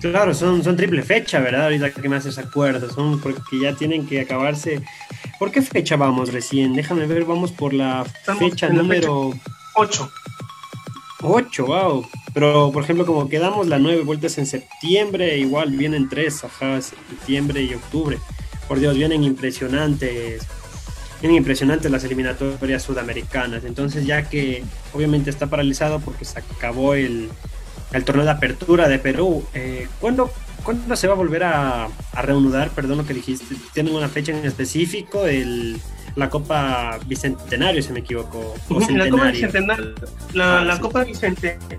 Claro, 0.00 0.34
son, 0.34 0.62
son 0.62 0.76
triple 0.76 1.02
fecha, 1.02 1.40
¿verdad? 1.40 1.64
Ahorita 1.64 1.90
que 1.90 2.08
me 2.08 2.16
haces 2.16 2.38
acuerdo, 2.38 2.88
son 2.90 3.20
porque 3.20 3.60
ya 3.60 3.74
tienen 3.74 4.06
que 4.06 4.20
acabarse. 4.20 4.82
¿Por 5.38 5.50
qué 5.50 5.62
fecha 5.62 5.96
vamos 5.96 6.32
recién? 6.32 6.74
Déjame 6.74 7.06
ver, 7.06 7.24
vamos 7.24 7.50
por 7.50 7.72
la 7.74 8.04
fecha 8.38 8.68
número 8.68 9.32
8. 9.74 10.10
8, 11.22 11.66
wow. 11.66 12.06
Pero, 12.34 12.70
por 12.72 12.84
ejemplo, 12.84 13.06
como 13.06 13.28
quedamos 13.28 13.66
las 13.66 13.80
nueve 13.80 14.02
vueltas 14.02 14.36
en 14.38 14.46
septiembre, 14.46 15.38
igual 15.38 15.70
vienen 15.70 16.08
tres, 16.08 16.44
ajá, 16.44 16.80
septiembre 16.80 17.62
y 17.62 17.74
octubre. 17.74 18.18
Por 18.68 18.78
Dios, 18.78 18.94
vienen 18.96 19.24
impresionantes. 19.24 20.46
Vienen 21.20 21.38
impresionantes 21.38 21.90
las 21.90 22.04
eliminatorias 22.04 22.82
sudamericanas. 22.82 23.64
Entonces, 23.64 24.04
ya 24.04 24.28
que 24.28 24.62
obviamente 24.92 25.30
está 25.30 25.46
paralizado 25.46 26.00
porque 26.00 26.26
se 26.26 26.38
acabó 26.38 26.94
el, 26.94 27.30
el 27.92 28.04
torneo 28.04 28.24
de 28.24 28.30
apertura 28.32 28.86
de 28.88 28.98
Perú, 28.98 29.42
eh, 29.54 29.88
¿cuándo, 30.00 30.30
se 30.94 31.06
va 31.06 31.14
a 31.14 31.16
volver 31.16 31.44
a, 31.44 31.88
a 32.12 32.22
reanudar? 32.22 32.70
Perdón 32.70 32.98
lo 32.98 33.06
que 33.06 33.14
dijiste. 33.14 33.56
¿Tienen 33.72 33.94
una 33.94 34.08
fecha 34.08 34.32
en 34.32 34.44
específico? 34.44 35.26
El 35.26 35.80
la 36.16 36.30
Copa 36.30 36.98
Bicentenario, 37.06 37.82
si 37.82 37.92
me 37.92 38.00
equivoco. 38.00 38.54
la 38.90 39.10
Copa 39.10 39.30
Bicentenario, 39.30 39.94
la, 40.32 40.74
ah, 40.74 40.80
Copa 40.80 41.04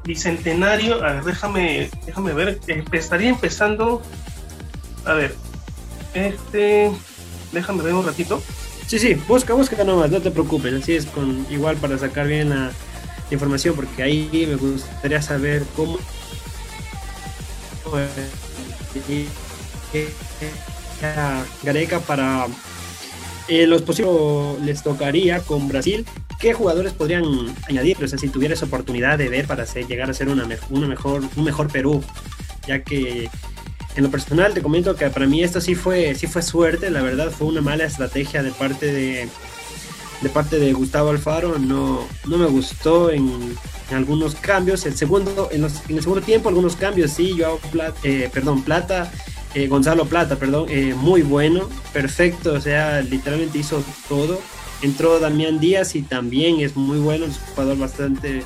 Bicentenario, 0.05 1.03
a 1.03 1.13
ver, 1.13 1.23
déjame, 1.23 1.89
déjame 2.05 2.33
ver, 2.33 2.59
estaría 2.91 3.29
empezando, 3.29 4.01
a 5.05 5.13
ver, 5.13 5.35
este, 6.13 6.91
déjame 7.51 7.83
ver 7.83 7.93
un 7.95 8.05
ratito. 8.05 8.41
Sí, 8.85 8.99
sí, 8.99 9.15
busca, 9.27 9.53
busca 9.53 9.83
nomás, 9.83 10.11
no 10.11 10.21
te 10.21 10.31
preocupes, 10.31 10.73
así 10.73 10.93
es 10.93 11.07
con 11.07 11.45
igual 11.49 11.75
para 11.77 11.97
sacar 11.97 12.27
bien 12.27 12.51
la 12.51 12.71
información, 13.31 13.75
porque 13.75 14.03
ahí 14.03 14.45
me 14.47 14.55
gustaría 14.55 15.21
saber 15.21 15.63
cómo 15.75 15.97
Gareca 21.63 21.99
para 22.01 22.47
eh, 23.47 23.67
los 23.67 23.81
posibles 23.81 24.61
les 24.63 24.83
tocaría 24.83 25.39
con 25.39 25.67
Brasil. 25.67 26.05
¿Qué 26.39 26.53
jugadores 26.53 26.93
podrían 26.93 27.23
añadir? 27.67 27.97
O 28.03 28.07
sea, 28.07 28.19
si 28.19 28.29
tuviera 28.29 28.53
esa 28.53 28.65
oportunidad 28.65 29.17
de 29.17 29.29
ver 29.29 29.47
para 29.47 29.65
llegar 29.65 30.09
a 30.09 30.13
ser 30.13 30.29
una, 30.29 30.47
una 30.69 30.87
mejor, 30.87 31.23
un 31.35 31.43
mejor 31.43 31.71
Perú, 31.71 32.03
ya 32.67 32.83
que 32.83 33.29
en 33.95 34.03
lo 34.03 34.11
personal 34.11 34.53
te 34.53 34.61
comento 34.61 34.95
que 34.95 35.09
para 35.09 35.25
mí 35.25 35.43
esto 35.43 35.59
sí 35.59 35.73
fue, 35.73 36.13
sí 36.13 36.27
fue 36.27 36.43
suerte, 36.43 36.91
la 36.91 37.01
verdad 37.01 37.31
fue 37.31 37.47
una 37.47 37.61
mala 37.61 37.85
estrategia 37.85 38.43
de 38.43 38.51
parte 38.51 38.85
de, 38.85 39.27
de 40.21 40.29
parte 40.29 40.59
de 40.59 40.73
Gustavo 40.73 41.09
Alfaro, 41.09 41.57
no, 41.57 42.07
no 42.25 42.37
me 42.37 42.45
gustó 42.45 43.09
en, 43.09 43.57
algunos 43.91 44.35
cambios. 44.35 44.85
El 44.85 44.95
segundo, 44.95 45.49
en, 45.51 45.63
el 45.63 46.01
segundo 46.01 46.21
tiempo 46.21 46.49
algunos 46.49 46.75
cambios 46.75 47.11
sí, 47.11 47.35
yo 47.37 47.59
eh, 48.03 48.29
perdón, 48.31 48.61
Plata 48.63 49.11
eh, 49.57 49.67
Gonzalo 49.67 50.05
Plata, 50.05 50.35
perdón, 50.35 50.67
eh, 50.69 50.93
muy 50.95 51.23
bueno, 51.23 51.67
perfecto, 51.91 52.53
o 52.53 52.61
sea, 52.61 53.01
literalmente 53.01 53.57
hizo 53.57 53.83
todo. 54.07 54.39
Entró 54.83 55.19
Damián 55.19 55.59
Díaz 55.59 55.95
y 55.95 56.03
también 56.03 56.59
es 56.59 56.75
muy 56.75 56.99
bueno, 56.99 57.25
es 57.25 57.39
un 57.39 57.45
jugador 57.55 57.79
bastante 57.79 58.43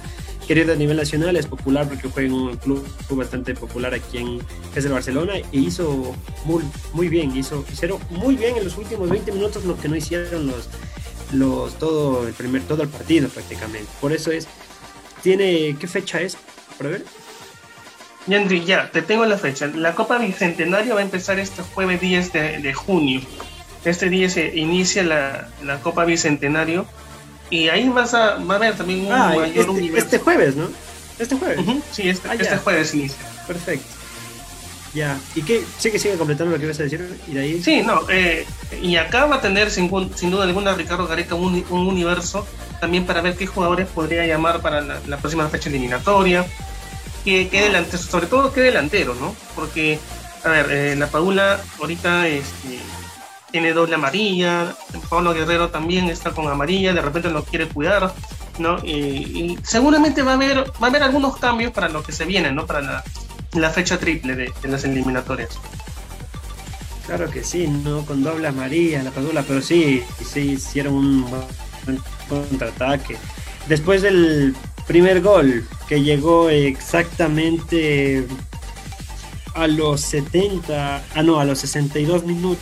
querido 0.48 0.72
a 0.72 0.78
nivel 0.78 0.96
nacional, 0.96 1.36
es 1.36 1.48
popular 1.48 1.90
porque 1.90 2.08
juega 2.08 2.30
en 2.30 2.34
un 2.34 2.56
club 2.56 2.88
bastante 3.10 3.54
popular 3.54 3.94
aquí 3.94 4.20
en 4.20 4.40
es 4.74 4.86
el 4.86 4.94
Barcelona 4.94 5.34
e 5.36 5.46
hizo 5.52 6.16
muy, 6.46 6.64
muy 6.94 7.10
bien, 7.10 7.36
hizo 7.36 7.66
hicieron 7.70 8.00
muy 8.10 8.38
bien 8.38 8.56
en 8.56 8.64
los 8.64 8.78
últimos 8.78 9.10
20 9.10 9.34
minutos 9.34 9.66
lo 9.66 9.78
que 9.78 9.90
no 9.90 9.98
hicieron 9.98 10.48
los 10.48 10.70
los 11.34 11.78
todo 11.78 12.26
el 12.26 12.34
primer 12.34 12.62
todo 12.62 12.84
el 12.84 12.90
partido 12.90 13.28
prácticamente. 13.28 13.90
Por 14.00 14.14
eso 14.14 14.32
es 14.32 14.48
tiene 15.22 15.76
¿qué 15.78 15.88
fecha 15.88 16.22
es? 16.22 16.38
Para 16.78 16.92
ver. 16.92 17.21
Yandri, 18.28 18.64
ya, 18.66 18.92
te 18.92 19.02
tengo 19.02 19.26
la 19.26 19.38
fecha. 19.38 19.68
La 19.68 19.96
Copa 19.96 20.18
Bicentenario 20.18 20.94
va 20.96 21.02
a 21.02 21.04
empezar 21.04 21.40
este 21.40 21.64
jueves 21.64 22.00
10 22.02 22.34
de, 22.34 22.74
junio. 22.74 23.22
Este 23.84 24.10
día 24.10 24.30
se 24.30 24.56
inicia 24.56 25.04
la, 25.04 25.80
Copa 25.82 26.06
Bicentenario 26.06 26.86
y 27.50 27.70
ahí 27.70 27.90
vas 27.90 28.14
a, 28.14 28.36
va 28.36 28.56
a 28.56 28.58
haber 28.58 28.76
también 28.76 29.08
un 29.08 29.12
ah, 29.12 29.34
mayor 29.36 29.70
este, 29.70 29.98
Este 29.98 30.20
jueves, 30.20 30.56
¿no? 30.56 30.70
Este 31.18 31.36
jueves. 31.36 31.66
sí, 31.92 32.10
este, 32.10 32.30
ah, 32.30 32.36
este 32.36 32.58
jueves 32.58 32.94
inicia. 32.94 33.18
Perfecto. 33.48 33.88
Ya, 34.94 35.18
¿y 35.36 35.42
qué? 35.42 35.64
Sí 35.78 35.90
que 35.90 35.98
sigue 35.98 36.16
completando 36.16 36.52
lo 36.52 36.60
que 36.60 36.66
ibas 36.66 36.80
a 36.80 36.84
decir. 36.84 37.18
¿Y 37.28 37.34
de 37.34 37.40
ahí? 37.40 37.64
Sí, 37.64 37.82
no, 37.82 38.02
eh, 38.10 38.46
y 38.82 38.98
acá 38.98 39.26
va 39.26 39.38
a 39.38 39.42
tener 39.42 39.72
sin, 39.72 39.90
duda 39.90 40.44
alguna 40.44 40.74
Ricardo 40.74 41.08
Gareca 41.08 41.34
un, 41.36 41.66
universo 41.70 42.46
también 42.82 43.06
para 43.06 43.22
ver 43.22 43.36
qué 43.36 43.48
jugadores 43.48 43.88
podría 43.88 44.26
llamar 44.26 44.62
para 44.62 44.82
la, 44.82 45.00
la 45.08 45.18
próxima 45.18 45.48
fecha 45.48 45.70
eliminatoria 45.70 46.46
que, 47.24 47.48
delantero, 47.50 47.98
sobre 47.98 48.28
todo 48.28 48.54
que 48.54 48.62
delantero, 48.62 49.16
¿no? 49.16 49.36
Porque, 49.56 50.00
a 50.44 50.50
ver, 50.50 50.72
eh, 50.72 50.96
la 50.96 51.08
Paula 51.08 51.60
ahorita 51.80 52.28
este, 52.28 52.80
tiene 53.52 53.74
doble 53.74 53.96
amarilla, 53.96 54.76
Pablo 55.10 55.34
Guerrero 55.34 55.70
también 55.70 56.10
está 56.10 56.32
con 56.32 56.48
amarilla, 56.48 56.94
de 56.94 57.02
repente 57.02 57.30
lo 57.30 57.44
quiere 57.44 57.68
cuidar, 57.68 58.14
¿no? 58.58 58.80
Y, 58.80 59.58
seguramente 59.64 60.24
va 60.24 60.32
a 60.32 60.36
haber, 60.36 60.60
va 60.60 60.88
a 60.88 60.90
haber 60.90 61.04
algunos 61.04 61.38
cambios 61.38 61.72
para 61.72 61.90
lo 61.90 62.02
que 62.04 62.12
se 62.12 62.26
viene, 62.26 62.52
¿no? 62.52 62.66
Para 62.66 63.04
la, 63.54 63.70
fecha 63.70 64.00
triple 64.00 64.36
de, 64.36 64.54
las 64.64 64.84
eliminatorias. 64.86 65.60
Claro 67.06 67.30
que 67.30 67.44
sí, 67.44 67.68
¿no? 67.68 68.06
Con 68.06 68.24
doble 68.24 68.48
amarilla, 68.48 69.04
la 69.04 69.12
Padula, 69.12 69.44
pero 69.46 69.62
sí, 69.62 70.04
sí 70.26 70.52
hicieron 70.52 70.94
un 70.94 71.30
buen 71.30 72.00
contraataque. 72.30 73.18
Después 73.68 74.02
del 74.02 74.56
primer 74.92 75.22
gol 75.22 75.66
que 75.88 76.04
llegó 76.04 76.50
exactamente 76.50 78.28
a 79.56 79.66
los 79.66 80.02
70, 80.02 81.02
ah 81.16 81.24
no, 81.24 81.40
a 81.40 81.46
los 81.46 81.60
62 81.60 82.26
minutos, 82.26 82.62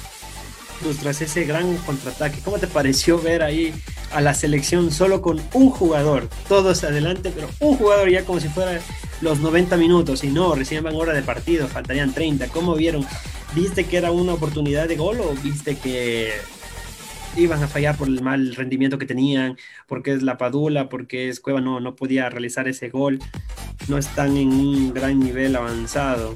tras 1.01 1.21
ese 1.21 1.45
gran 1.45 1.75
contraataque. 1.77 2.41
¿Cómo 2.41 2.59
te 2.59 2.67
pareció 2.67 3.19
ver 3.19 3.41
ahí 3.41 3.73
a 4.11 4.21
la 4.21 4.35
selección 4.35 4.91
solo 4.91 5.23
con 5.23 5.41
un 5.53 5.71
jugador? 5.71 6.29
Todos 6.47 6.83
adelante, 6.83 7.31
pero 7.33 7.49
un 7.61 7.75
jugador 7.77 8.11
ya 8.11 8.23
como 8.23 8.39
si 8.39 8.47
fuera 8.47 8.79
los 9.21 9.39
90 9.39 9.75
minutos. 9.77 10.23
Y 10.23 10.27
no, 10.27 10.53
recién 10.53 10.83
van 10.83 10.93
hora 10.97 11.13
de 11.13 11.23
partido, 11.23 11.67
faltarían 11.67 12.13
30. 12.13 12.49
¿Cómo 12.49 12.75
vieron? 12.75 13.07
¿Viste 13.55 13.85
que 13.85 13.97
era 13.97 14.11
una 14.11 14.33
oportunidad 14.33 14.87
de 14.87 14.97
gol 14.97 15.19
o 15.21 15.33
viste 15.41 15.79
que 15.79 16.33
iban 17.39 17.63
a 17.63 17.67
fallar 17.67 17.97
por 17.97 18.07
el 18.07 18.21
mal 18.21 18.55
rendimiento 18.55 18.97
que 18.97 19.05
tenían, 19.05 19.57
porque 19.87 20.13
es 20.13 20.23
la 20.23 20.37
Padula, 20.37 20.89
porque 20.89 21.29
es 21.29 21.39
Cueva 21.39 21.61
no, 21.61 21.79
no 21.79 21.95
podía 21.95 22.29
realizar 22.29 22.67
ese 22.67 22.89
gol, 22.89 23.19
no 23.87 23.97
están 23.97 24.37
en 24.37 24.49
un 24.49 24.93
gran 24.93 25.19
nivel 25.19 25.55
avanzado. 25.55 26.35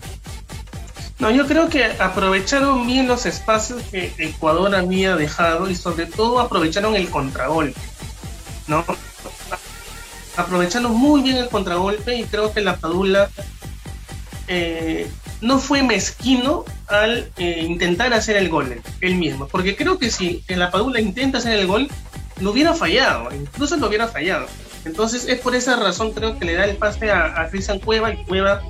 No, 1.19 1.31
yo 1.31 1.47
creo 1.47 1.69
que 1.69 1.85
aprovecharon 1.85 2.85
bien 2.85 3.07
los 3.07 3.25
espacios 3.25 3.81
que 3.83 4.11
Ecuador 4.17 4.75
había 4.75 5.15
dejado 5.15 5.69
y 5.69 5.75
sobre 5.75 6.05
todo 6.05 6.39
aprovecharon 6.39 6.95
el 6.95 7.09
contragolpe, 7.09 7.79
¿no? 8.67 8.83
Aprovecharon 10.35 10.93
muy 10.95 11.21
bien 11.21 11.37
el 11.37 11.49
contragolpe 11.49 12.15
y 12.15 12.23
creo 12.23 12.51
que 12.51 12.61
la 12.61 12.77
Padula 12.77 13.29
eh, 14.47 15.09
no 15.43 15.59
fue 15.59 15.83
mezquino 15.83 16.65
al 16.87 17.29
eh, 17.37 17.65
intentar 17.67 18.13
hacer 18.13 18.37
el 18.37 18.49
gol 18.49 18.81
él 19.01 19.15
mismo, 19.15 19.47
porque 19.47 19.75
creo 19.75 19.99
que 19.99 20.09
si 20.09 20.43
la 20.47 20.71
Padula 20.71 20.99
intenta 20.99 21.37
hacer 21.37 21.59
el 21.59 21.67
gol, 21.67 21.87
lo 22.39 22.51
hubiera 22.51 22.73
fallado, 22.73 23.29
incluso 23.33 23.77
lo 23.77 23.87
hubiera 23.87 24.07
fallado. 24.07 24.47
Entonces 24.85 25.27
es 25.27 25.39
por 25.39 25.55
esa 25.55 25.75
razón 25.75 26.11
creo 26.11 26.37
que 26.37 26.45
le 26.45 26.55
da 26.55 26.65
el 26.65 26.75
pase 26.75 27.11
a, 27.11 27.39
a 27.39 27.49
Cristian 27.49 27.79
Cueva 27.79 28.11
y 28.13 28.23
Cueva 28.25 28.61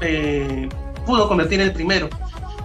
eh, 0.00 0.68
pudo 1.06 1.28
convertir 1.28 1.60
el 1.60 1.72
primero. 1.72 2.08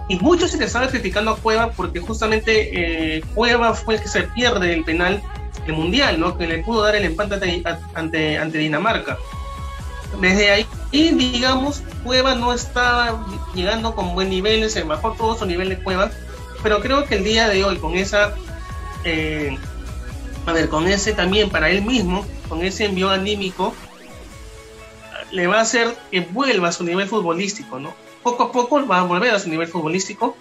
Y 0.08 0.16
muchos 0.16 0.50
se 0.52 0.56
le 0.56 0.64
estaban 0.64 0.88
criticando 0.88 1.32
a 1.32 1.36
Cueva 1.36 1.70
porque 1.72 2.00
justamente 2.00 3.16
eh, 3.16 3.22
Cueva 3.34 3.74
fue 3.74 3.96
el 3.96 4.00
que 4.00 4.08
se 4.08 4.22
pierde 4.22 4.72
el 4.72 4.84
penal 4.84 5.22
el 5.68 5.74
mundial, 5.74 6.18
¿no? 6.18 6.36
Que 6.36 6.46
le 6.46 6.58
pudo 6.58 6.82
dar 6.82 6.96
el 6.96 7.04
empate 7.04 7.62
ante, 7.94 8.38
ante, 8.38 8.58
Dinamarca. 8.58 9.18
Desde 10.20 10.50
ahí, 10.50 10.66
digamos, 10.90 11.82
Cueva 12.04 12.34
no 12.34 12.52
estaba 12.52 13.26
llegando 13.54 13.94
con 13.94 14.14
buen 14.14 14.30
nivel, 14.30 14.68
se 14.70 14.82
bajó 14.84 15.12
todo 15.12 15.38
su 15.38 15.46
nivel 15.46 15.68
de 15.68 15.82
Cueva, 15.82 16.10
pero 16.62 16.80
creo 16.80 17.04
que 17.04 17.16
el 17.16 17.24
día 17.24 17.48
de 17.48 17.64
hoy, 17.64 17.76
con 17.78 17.94
esa, 17.94 18.34
eh, 19.04 19.56
a 20.46 20.52
ver, 20.52 20.68
con 20.68 20.88
ese 20.88 21.12
también 21.12 21.50
para 21.50 21.70
él 21.70 21.82
mismo, 21.82 22.26
con 22.48 22.62
ese 22.62 22.86
envío 22.86 23.10
anímico, 23.10 23.74
le 25.30 25.46
va 25.46 25.58
a 25.58 25.62
hacer 25.62 25.94
que 26.10 26.20
vuelva 26.20 26.68
a 26.68 26.72
su 26.72 26.84
nivel 26.84 27.06
futbolístico, 27.06 27.78
¿no? 27.78 27.92
poco 28.22 28.44
a 28.44 28.52
poco 28.52 28.86
va 28.86 29.00
a 29.00 29.02
volver 29.04 29.34
a 29.34 29.38
su 29.38 29.48
nivel 29.48 29.68
futbolístico. 29.68 30.36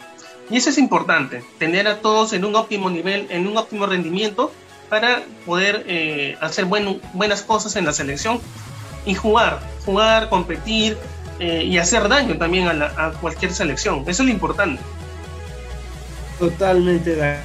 Y 0.50 0.58
eso 0.58 0.70
es 0.70 0.78
importante, 0.78 1.44
tener 1.60 1.88
a 1.88 2.00
todos 2.00 2.34
en 2.34 2.46
un 2.46 2.56
óptimo 2.56 2.90
nivel, 2.90 3.28
en 3.30 3.48
un 3.48 3.58
óptimo 3.58 3.86
rendimiento 3.86 4.52
para 4.90 5.24
poder 5.46 5.84
eh, 5.88 6.38
hacer 6.40 6.66
buenas 6.66 7.42
cosas 7.42 7.76
en 7.76 7.86
la 7.86 7.92
selección 7.92 8.40
y 9.08 9.16
jugar, 9.16 9.60
jugar, 9.86 10.30
competir 10.30 10.98
eh, 11.40 11.64
y 11.64 11.78
hacer 11.78 12.08
daño 12.10 12.38
también 12.38 12.68
a, 12.68 13.12
cualquier 13.22 13.54
selección. 13.54 14.04
Eso 14.06 14.22
es 14.22 14.28
lo 14.28 14.30
importante. 14.30 14.82
Totalmente 16.38 17.16
de 17.16 17.38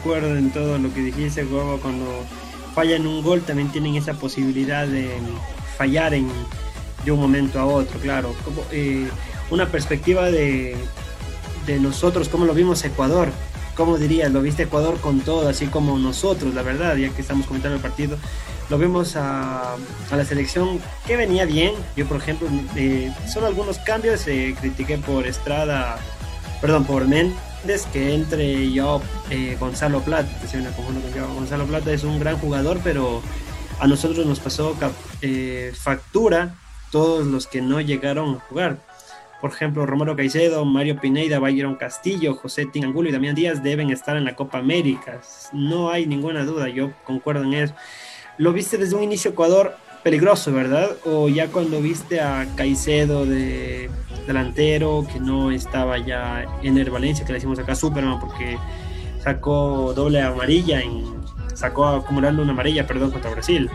acuerdo 0.00 0.36
en 0.36 0.50
todo 0.50 0.76
lo 0.78 0.92
que 0.92 1.00
dijiste, 1.00 1.44
Huevo. 1.44 1.78
Cuando 1.80 2.04
fallan 2.74 3.06
un 3.06 3.22
gol 3.22 3.40
también 3.42 3.70
tienen 3.70 3.94
esa 3.94 4.14
posibilidad 4.14 4.86
de 4.86 5.10
fallar 5.78 6.12
en, 6.12 6.28
de 7.04 7.12
un 7.12 7.20
momento 7.20 7.60
a 7.60 7.66
otro, 7.66 7.98
claro. 8.00 8.34
Como, 8.44 8.64
eh, 8.72 9.08
una 9.50 9.68
perspectiva 9.68 10.30
de, 10.30 10.76
de 11.66 11.78
nosotros, 11.78 12.28
cómo 12.28 12.46
lo 12.46 12.52
vimos 12.52 12.84
Ecuador. 12.84 13.28
¿Cómo 13.76 13.96
dirías? 13.98 14.32
Lo 14.32 14.42
viste 14.42 14.64
Ecuador 14.64 15.00
con 15.00 15.20
todo, 15.20 15.48
así 15.48 15.66
como 15.66 15.98
nosotros, 15.98 16.54
la 16.54 16.62
verdad, 16.62 16.96
ya 16.96 17.10
que 17.10 17.20
estamos 17.20 17.46
comentando 17.46 17.76
el 17.76 17.82
partido. 17.82 18.16
Lo 18.70 18.78
vemos 18.78 19.14
a, 19.16 19.76
la 20.10 20.24
selección 20.24 20.80
que 21.06 21.16
venía 21.16 21.44
bien. 21.44 21.74
Yo, 21.96 22.06
por 22.06 22.16
ejemplo, 22.16 22.48
eh, 22.76 23.12
solo 23.26 23.46
algunos 23.46 23.78
cambios. 23.78 24.26
Eh, 24.26 24.54
critiqué 24.58 24.98
por 24.98 25.26
Estrada, 25.26 25.98
perdón, 26.60 26.84
por 26.84 27.06
Méndez, 27.06 27.86
que 27.92 28.14
entre 28.14 28.72
yo, 28.72 29.02
eh, 29.30 29.56
Gonzalo 29.60 30.00
Plata. 30.00 30.30
Gonzalo 31.34 31.66
Plata 31.66 31.92
es 31.92 32.04
un 32.04 32.18
gran 32.18 32.38
jugador, 32.38 32.80
pero 32.82 33.22
a 33.80 33.86
nosotros 33.86 34.24
nos 34.26 34.40
pasó 34.40 34.76
eh, 35.20 35.72
factura 35.74 36.54
todos 36.90 37.26
los 37.26 37.46
que 37.46 37.60
no 37.60 37.80
llegaron 37.80 38.36
a 38.36 38.40
jugar 38.40 38.78
por 39.44 39.52
ejemplo, 39.52 39.84
Romero 39.84 40.16
Caicedo, 40.16 40.64
Mario 40.64 40.98
Pineida, 40.98 41.38
Bayron 41.38 41.74
Castillo, 41.74 42.34
José 42.34 42.64
Tinangulo 42.64 43.10
y 43.10 43.12
Damián 43.12 43.34
Díaz 43.34 43.62
deben 43.62 43.90
estar 43.90 44.16
en 44.16 44.24
la 44.24 44.34
Copa 44.34 44.56
América. 44.56 45.20
No 45.52 45.90
hay 45.90 46.06
ninguna 46.06 46.46
duda, 46.46 46.70
yo 46.70 46.92
concuerdo 47.04 47.44
en 47.44 47.52
eso. 47.52 47.74
Lo 48.38 48.52
viste 48.52 48.78
desde 48.78 48.96
un 48.96 49.02
inicio 49.02 49.30
Ecuador 49.30 49.76
peligroso, 50.02 50.52
¿verdad? 50.52 50.90
O 51.04 51.28
ya 51.28 51.48
cuando 51.48 51.80
viste 51.80 52.20
a 52.20 52.46
Caicedo 52.56 53.24
de 53.24 53.90
delantero, 54.26 55.06
que 55.10 55.20
no 55.20 55.50
estaba 55.50 55.98
ya 55.98 56.44
en 56.62 56.76
el 56.78 56.90
Valencia, 56.90 57.24
que 57.24 57.32
le 57.32 57.38
decimos 57.38 57.58
acá 57.58 57.74
Superman, 57.74 58.20
porque 58.20 58.58
sacó 59.22 59.92
doble 59.94 60.20
amarilla, 60.20 60.80
en, 60.80 61.04
sacó 61.54 61.86
acumulando 61.86 62.42
una 62.42 62.52
amarilla, 62.52 62.86
perdón, 62.86 63.10
contra 63.10 63.30
Brasil. 63.30 63.70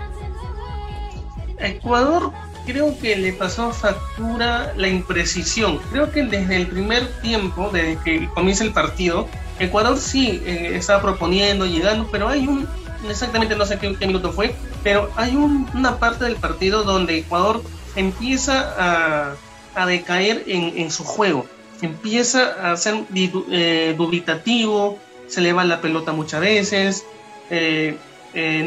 Ecuador 1.57 2.31
creo 2.65 2.97
que 2.99 3.15
le 3.15 3.33
pasó 3.33 3.71
factura 3.71 4.73
la 4.77 4.87
imprecisión. 4.87 5.79
Creo 5.91 6.11
que 6.11 6.23
desde 6.23 6.55
el 6.55 6.67
primer 6.67 7.07
tiempo, 7.21 7.69
desde 7.73 7.97
que 8.03 8.29
comienza 8.35 8.63
el 8.63 8.71
partido, 8.71 9.27
Ecuador 9.57 9.97
sí 9.97 10.41
eh, 10.45 10.75
estaba 10.75 11.01
proponiendo, 11.01 11.65
llegando, 11.65 12.07
pero 12.11 12.27
hay 12.27 12.47
un, 12.47 12.67
exactamente 13.07 13.55
no 13.55 13.65
sé 13.65 13.77
qué, 13.77 13.89
minuto 14.07 14.31
fue, 14.31 14.55
pero 14.83 15.09
hay 15.15 15.35
una 15.35 15.97
parte 15.99 16.25
del 16.25 16.35
partido 16.35 16.83
donde 16.83 17.19
Ecuador 17.19 17.61
empieza 17.95 18.73
a, 18.77 19.35
a 19.75 19.85
decaer 19.85 20.43
en, 20.47 20.77
en, 20.77 20.91
su 20.91 21.03
juego, 21.03 21.45
empieza 21.81 22.71
a 22.71 22.77
ser 22.77 22.95
eh, 23.15 23.95
dubitativo, 23.97 24.99
se 25.27 25.41
le 25.41 25.53
va 25.53 25.63
la 25.63 25.81
pelota 25.81 26.11
muchas 26.11 26.41
veces, 26.41 27.05
eh, 27.49 27.97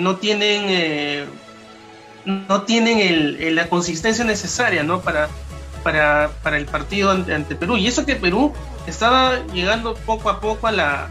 no 0.00 0.16
tienen 0.16 1.28
no 2.24 2.62
tienen 2.62 3.54
la 3.54 3.68
consistencia 3.68 4.24
necesaria 4.24 4.82
¿no? 4.82 5.00
para, 5.00 5.28
para, 5.82 6.56
el 6.56 6.66
partido 6.66 7.10
ante, 7.10 7.56
Perú. 7.56 7.76
Y 7.76 7.86
eso 7.86 8.06
que 8.06 8.16
Perú 8.16 8.52
estaba 8.86 9.44
llegando 9.52 9.94
poco 9.94 10.30
a 10.30 10.40
poco 10.40 10.66
a 10.66 10.72
la, 10.72 11.08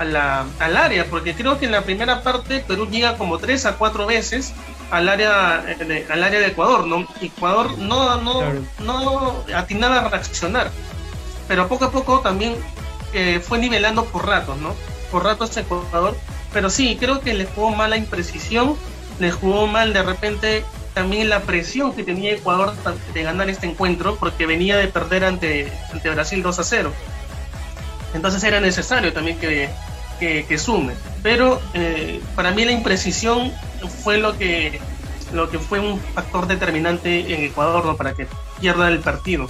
al 0.00 0.76
área, 0.76 1.04
porque 1.10 1.34
creo 1.34 1.58
que 1.58 1.66
en 1.66 1.72
la 1.72 1.82
primera 1.82 2.22
parte 2.22 2.64
Perú 2.66 2.88
llega 2.90 3.18
como 3.18 3.38
tres 3.38 3.66
a 3.66 3.76
cuatro 3.76 4.06
veces 4.06 4.54
al 4.90 5.08
área 5.08 5.58
de, 5.58 6.06
al 6.10 6.24
área 6.24 6.40
de 6.40 6.46
Ecuador, 6.46 6.86
¿no? 6.86 7.06
Ecuador 7.20 7.76
no, 7.78 8.16
no, 8.16 8.42
no 8.80 9.44
atinaba 9.54 10.00
a 10.00 10.08
reaccionar, 10.08 10.70
pero 11.46 11.68
poco 11.68 11.84
a 11.84 11.90
poco 11.90 12.20
también 12.20 12.56
eh, 13.12 13.40
fue 13.40 13.58
nivelando 13.58 14.06
por 14.06 14.26
ratos, 14.26 14.56
¿no? 14.58 14.74
Por 15.10 15.24
ratos 15.24 15.56
Ecuador, 15.56 16.16
pero 16.52 16.70
sí, 16.70 16.96
creo 16.98 17.20
que 17.20 17.34
le 17.34 17.44
jugó 17.44 17.70
mala 17.70 17.96
imprecisión 17.96 18.76
le 19.20 19.30
jugó 19.30 19.66
mal 19.66 19.92
de 19.92 20.02
repente 20.02 20.64
también 20.94 21.28
la 21.28 21.40
presión 21.42 21.92
que 21.92 22.02
tenía 22.02 22.32
Ecuador 22.32 22.74
de 23.14 23.22
ganar 23.22 23.48
este 23.48 23.66
encuentro 23.66 24.16
porque 24.16 24.46
venía 24.46 24.76
de 24.76 24.88
perder 24.88 25.24
ante, 25.24 25.72
ante 25.92 26.10
Brasil 26.10 26.42
2 26.42 26.58
a 26.58 26.64
0. 26.64 26.92
Entonces 28.14 28.42
era 28.42 28.60
necesario 28.60 29.12
también 29.12 29.38
que, 29.38 29.68
que, 30.20 30.58
sume. 30.58 30.92
Pero 31.22 31.60
eh, 31.74 32.20
para 32.36 32.52
mí 32.52 32.64
la 32.64 32.72
imprecisión 32.72 33.52
fue 34.04 34.18
lo 34.18 34.38
que, 34.38 34.78
lo 35.32 35.50
que 35.50 35.58
fue 35.58 35.80
un 35.80 35.98
factor 35.98 36.46
determinante 36.46 37.34
en 37.34 37.44
Ecuador 37.44 37.84
¿no? 37.84 37.96
para 37.96 38.14
que 38.14 38.26
pierda 38.60 38.88
el 38.88 39.00
partido. 39.00 39.48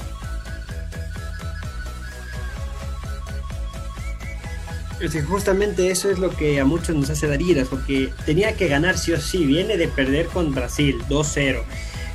justamente 5.26 5.90
eso 5.90 6.10
es 6.10 6.18
lo 6.18 6.30
que 6.30 6.60
a 6.60 6.64
muchos 6.64 6.94
nos 6.94 7.08
hace 7.10 7.26
dar 7.26 7.40
iras, 7.40 7.68
porque 7.68 8.12
tenía 8.26 8.54
que 8.54 8.68
ganar 8.68 8.98
sí 8.98 9.12
o 9.12 9.20
sí. 9.20 9.44
Viene 9.46 9.76
de 9.76 9.88
perder 9.88 10.26
con 10.26 10.54
Brasil 10.54 11.02
2-0. 11.08 11.62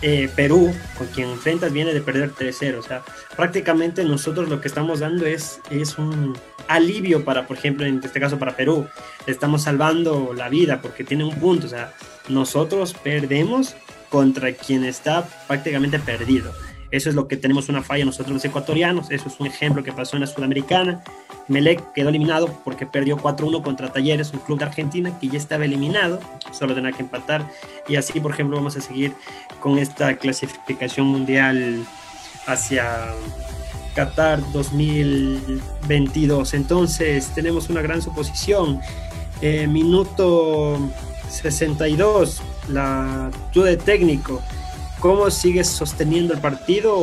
Eh, 0.08 0.30
Perú, 0.36 0.72
con 1.00 1.08
quien 1.08 1.32
enfrentas, 1.32 1.74
viene 1.74 1.92
de 1.92 2.00
perder 2.00 2.32
3-0. 2.32 2.78
O 2.78 2.84
sea, 2.84 3.04
prácticamente 3.36 4.04
nosotros 4.04 4.50
lo 4.50 4.62
que 4.62 4.68
estamos 4.68 5.00
dando 5.00 5.26
es, 5.26 5.62
es 5.72 5.98
un 5.98 6.38
alivio 6.68 7.26
para, 7.26 7.48
por 7.48 7.58
ejemplo, 7.58 7.88
en 7.88 8.00
este 8.04 8.20
caso 8.20 8.38
para 8.38 8.56
Perú. 8.56 8.88
Estamos 9.26 9.64
salvando 9.64 10.36
la 10.38 10.48
vida 10.48 10.80
porque 10.80 11.04
tiene 11.04 11.24
un 11.24 11.34
punto. 11.40 11.66
O 11.66 11.70
sea, 11.72 11.92
nosotros 12.30 12.94
perdemos 12.94 13.76
contra 14.10 14.52
quien 14.52 14.84
está 14.84 15.28
prácticamente 15.48 15.98
perdido. 15.98 16.54
Eso 16.96 17.10
es 17.10 17.16
lo 17.16 17.28
que 17.28 17.36
tenemos 17.36 17.68
una 17.68 17.84
falla 17.84 18.06
nosotros 18.06 18.34
los 18.34 18.46
ecuatorianos. 18.46 19.12
Eso 19.12 19.28
es 19.28 19.38
un 19.40 19.48
ejemplo 19.48 19.84
que 19.84 19.92
pasó 19.92 20.16
en 20.16 20.22
la 20.22 20.28
Sudamericana. 20.28 21.04
Melec 21.50 21.92
quedó 21.92 22.08
eliminado 22.08 22.48
porque 22.64 22.86
perdió 22.86 23.18
4-1 23.18 23.62
contra 23.62 23.92
Talleres, 23.92 24.32
un 24.32 24.40
club 24.40 24.60
de 24.60 24.66
Argentina 24.66 25.12
que 25.20 25.28
ya 25.28 25.38
estaba 25.38 25.66
eliminado, 25.66 26.22
solo 26.52 26.74
tenía 26.74 26.94
que 26.94 27.04
empatar. 27.04 27.46
Y 27.90 27.98
así, 27.98 28.22
por 28.22 28.32
ejemplo, 28.32 28.56
vamos 28.56 28.78
a 28.78 28.82
seguir 28.82 29.14
con 29.60 29.78
esta 29.78 30.16
clasificación 30.16 31.08
mundial 31.08 31.86
hacia 32.48 33.08
Qatar 33.94 34.40
2022. 34.54 36.54
Entonces 36.54 37.30
tenemos 37.36 37.70
una 37.70 37.82
gran 37.82 38.02
suposición. 38.02 38.80
Eh, 39.42 39.68
minuto 39.68 40.80
62, 41.30 42.42
la 42.70 43.32
tú 43.52 43.64
de 43.64 43.76
técnico. 43.76 44.42
¿Cómo 45.06 45.30
sigues 45.30 45.68
sosteniendo 45.68 46.34
el 46.34 46.42
partido? 46.42 47.00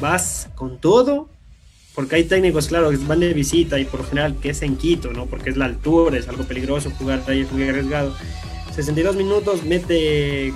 ¿Vas 0.00 0.48
con 0.54 0.78
todo? 0.78 1.28
Porque 1.92 2.14
hay 2.14 2.22
técnicos, 2.22 2.68
claro, 2.68 2.88
que 2.90 2.98
van 2.98 3.18
de 3.18 3.32
visita 3.34 3.80
y 3.80 3.84
por 3.84 4.02
lo 4.02 4.06
general 4.06 4.36
que 4.40 4.50
es 4.50 4.62
en 4.62 4.76
Quito, 4.76 5.12
¿no? 5.12 5.26
Porque 5.26 5.50
es 5.50 5.56
la 5.56 5.64
altura, 5.64 6.18
es 6.18 6.28
algo 6.28 6.44
peligroso 6.44 6.92
jugar 6.96 7.24
ahí, 7.26 7.40
es 7.40 7.50
muy 7.50 7.68
arriesgado. 7.68 8.14
62 8.76 9.16
minutos, 9.16 9.64
mete 9.64 10.54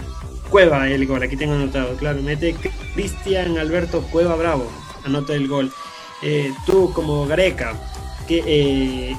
Cueva 0.49 0.89
el 0.89 1.09
gol, 1.09 1.25
aquí 1.25 1.37
tengo 1.37 1.55
anotado, 1.55 1.97
claro, 1.97 2.23
mete 2.23 2.55
Cristian 2.95 3.59
Alberto 3.59 4.03
Cueva 4.03 4.37
Bravo, 4.37 4.71
anota 5.05 5.35
el 5.35 5.49
gol. 5.49 5.73
Eh, 6.23 6.53
tú 6.67 6.93
como 6.93 7.27
Gareca, 7.27 7.75
que 8.29 8.45
eh, 8.47 9.17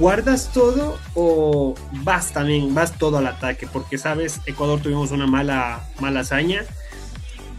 guardas 0.00 0.50
todo 0.52 0.98
o 1.14 1.76
vas 2.02 2.32
también, 2.32 2.74
vas 2.74 2.98
todo 2.98 3.18
al 3.18 3.28
ataque, 3.28 3.68
porque 3.72 3.98
sabes, 3.98 4.40
Ecuador 4.46 4.80
tuvimos 4.80 5.12
una 5.12 5.28
mala, 5.28 5.88
mala 6.00 6.20
hazaña, 6.20 6.64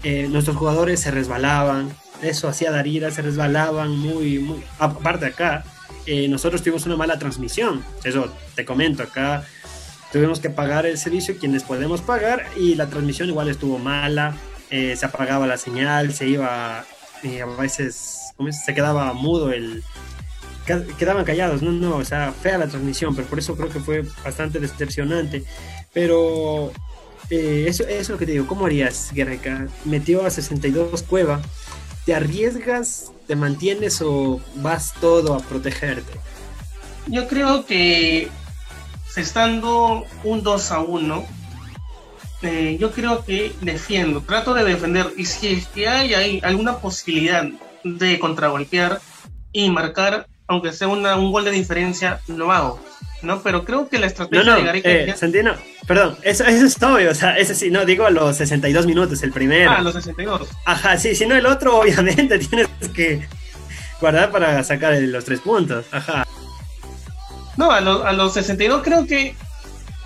eh, 0.03 0.27
nuestros 0.29 0.57
jugadores 0.57 0.99
se 0.99 1.11
resbalaban, 1.11 1.95
eso 2.21 2.47
hacía 2.47 2.71
Darira, 2.71 3.11
se 3.11 3.21
resbalaban 3.21 3.97
muy, 3.97 4.39
muy, 4.39 4.63
aparte 4.77 5.25
acá, 5.25 5.63
nosotros 6.27 6.63
tuvimos 6.63 6.87
una 6.87 6.95
mala 6.95 7.19
transmisión, 7.19 7.85
eso 8.03 8.33
te 8.55 8.65
comento 8.65 9.03
acá 9.03 9.43
tuvimos 10.11 10.39
que 10.39 10.49
pagar 10.49 10.85
el 10.85 10.97
servicio 10.97 11.37
quienes 11.37 11.63
podemos 11.63 12.01
pagar 12.01 12.45
y 12.57 12.75
la 12.75 12.87
transmisión 12.87 13.29
igual 13.29 13.49
estuvo 13.49 13.77
mala, 13.77 14.35
eh, 14.69 14.95
se 14.95 15.05
apagaba 15.05 15.47
la 15.47 15.57
señal, 15.57 16.13
se 16.13 16.27
iba, 16.27 16.85
eh, 17.23 17.41
a 17.41 17.45
veces 17.45 18.33
se 18.65 18.73
quedaba 18.73 19.13
mudo 19.13 19.51
el... 19.51 19.83
Quedaban 20.99 21.25
callados, 21.25 21.63
no, 21.63 21.71
no, 21.71 21.95
o 21.95 22.05
sea, 22.05 22.31
fea 22.31 22.59
la 22.59 22.67
transmisión, 22.67 23.15
pero 23.15 23.27
por 23.27 23.39
eso 23.39 23.57
creo 23.57 23.69
que 23.69 23.79
fue 23.79 24.05
bastante 24.23 24.59
decepcionante. 24.59 25.43
Pero 25.93 26.71
eh, 27.29 27.65
eso, 27.67 27.87
es 27.87 28.09
lo 28.09 28.17
que 28.17 28.25
te 28.25 28.31
digo, 28.33 28.47
¿cómo 28.47 28.65
harías, 28.65 29.11
Guerreca? 29.13 29.67
Metió 29.85 30.25
a 30.25 30.29
62 30.29 31.03
Cueva, 31.03 31.41
¿te 32.05 32.15
arriesgas, 32.15 33.11
te 33.27 33.35
mantienes 33.35 34.01
o 34.01 34.41
vas 34.55 34.93
todo 34.99 35.35
a 35.35 35.39
protegerte? 35.39 36.11
Yo 37.07 37.27
creo 37.27 37.65
que 37.65 38.29
estando 39.15 40.05
un 40.23 40.43
2 40.43 40.71
a 40.71 40.79
1, 40.79 41.25
eh, 42.41 42.77
yo 42.79 42.91
creo 42.91 43.23
que 43.25 43.51
defiendo, 43.61 44.21
trato 44.21 44.53
de 44.53 44.63
defender. 44.63 45.13
Y 45.17 45.25
si 45.25 45.47
es 45.47 45.67
que 45.67 45.87
hay, 45.87 46.13
hay 46.13 46.39
alguna 46.43 46.77
posibilidad 46.77 47.45
de 47.83 48.19
contragolpear 48.19 49.01
y 49.51 49.69
marcar, 49.69 50.27
aunque 50.47 50.71
sea 50.71 50.87
un 50.87 51.31
gol 51.31 51.45
de 51.45 51.51
diferencia, 51.51 52.21
lo 52.27 52.51
hago. 52.51 52.79
¿No? 53.21 53.41
Pero 53.41 53.65
creo 53.65 53.89
que 53.89 53.99
la 53.99 54.07
estrategia 54.07 54.55
de 54.55 54.63
Gareca... 54.63 54.89
Eh, 54.89 55.15
Santino, 55.15 55.53
perdón, 55.87 56.17
eso, 56.23 56.43
eso 56.45 56.65
es 56.65 56.81
obvio, 56.81 57.11
o 57.11 57.15
sea, 57.15 57.37
ese 57.37 57.55
sí, 57.55 57.69
no, 57.69 57.85
digo 57.85 58.09
los 58.09 58.37
62 58.37 58.85
minutos, 58.85 59.21
el 59.23 59.31
primero. 59.31 59.71
Ah, 59.71 59.81
los 59.81 59.93
62. 59.93 60.49
Ajá, 60.65 60.97
sí, 60.97 61.15
si 61.15 61.25
no 61.25 61.35
el 61.35 61.45
otro, 61.45 61.77
obviamente 61.79 62.39
tienes 62.39 62.67
que 62.93 63.27
guardar 64.01 64.31
para 64.31 64.63
sacar 64.63 64.93
los 64.93 65.25
tres 65.25 65.41
puntos, 65.41 65.85
ajá. 65.91 66.25
No, 67.57 67.71
a, 67.71 67.77
a 67.77 68.13
los 68.13 68.33
62 68.33 68.81
creo 68.83 69.05
que 69.05 69.35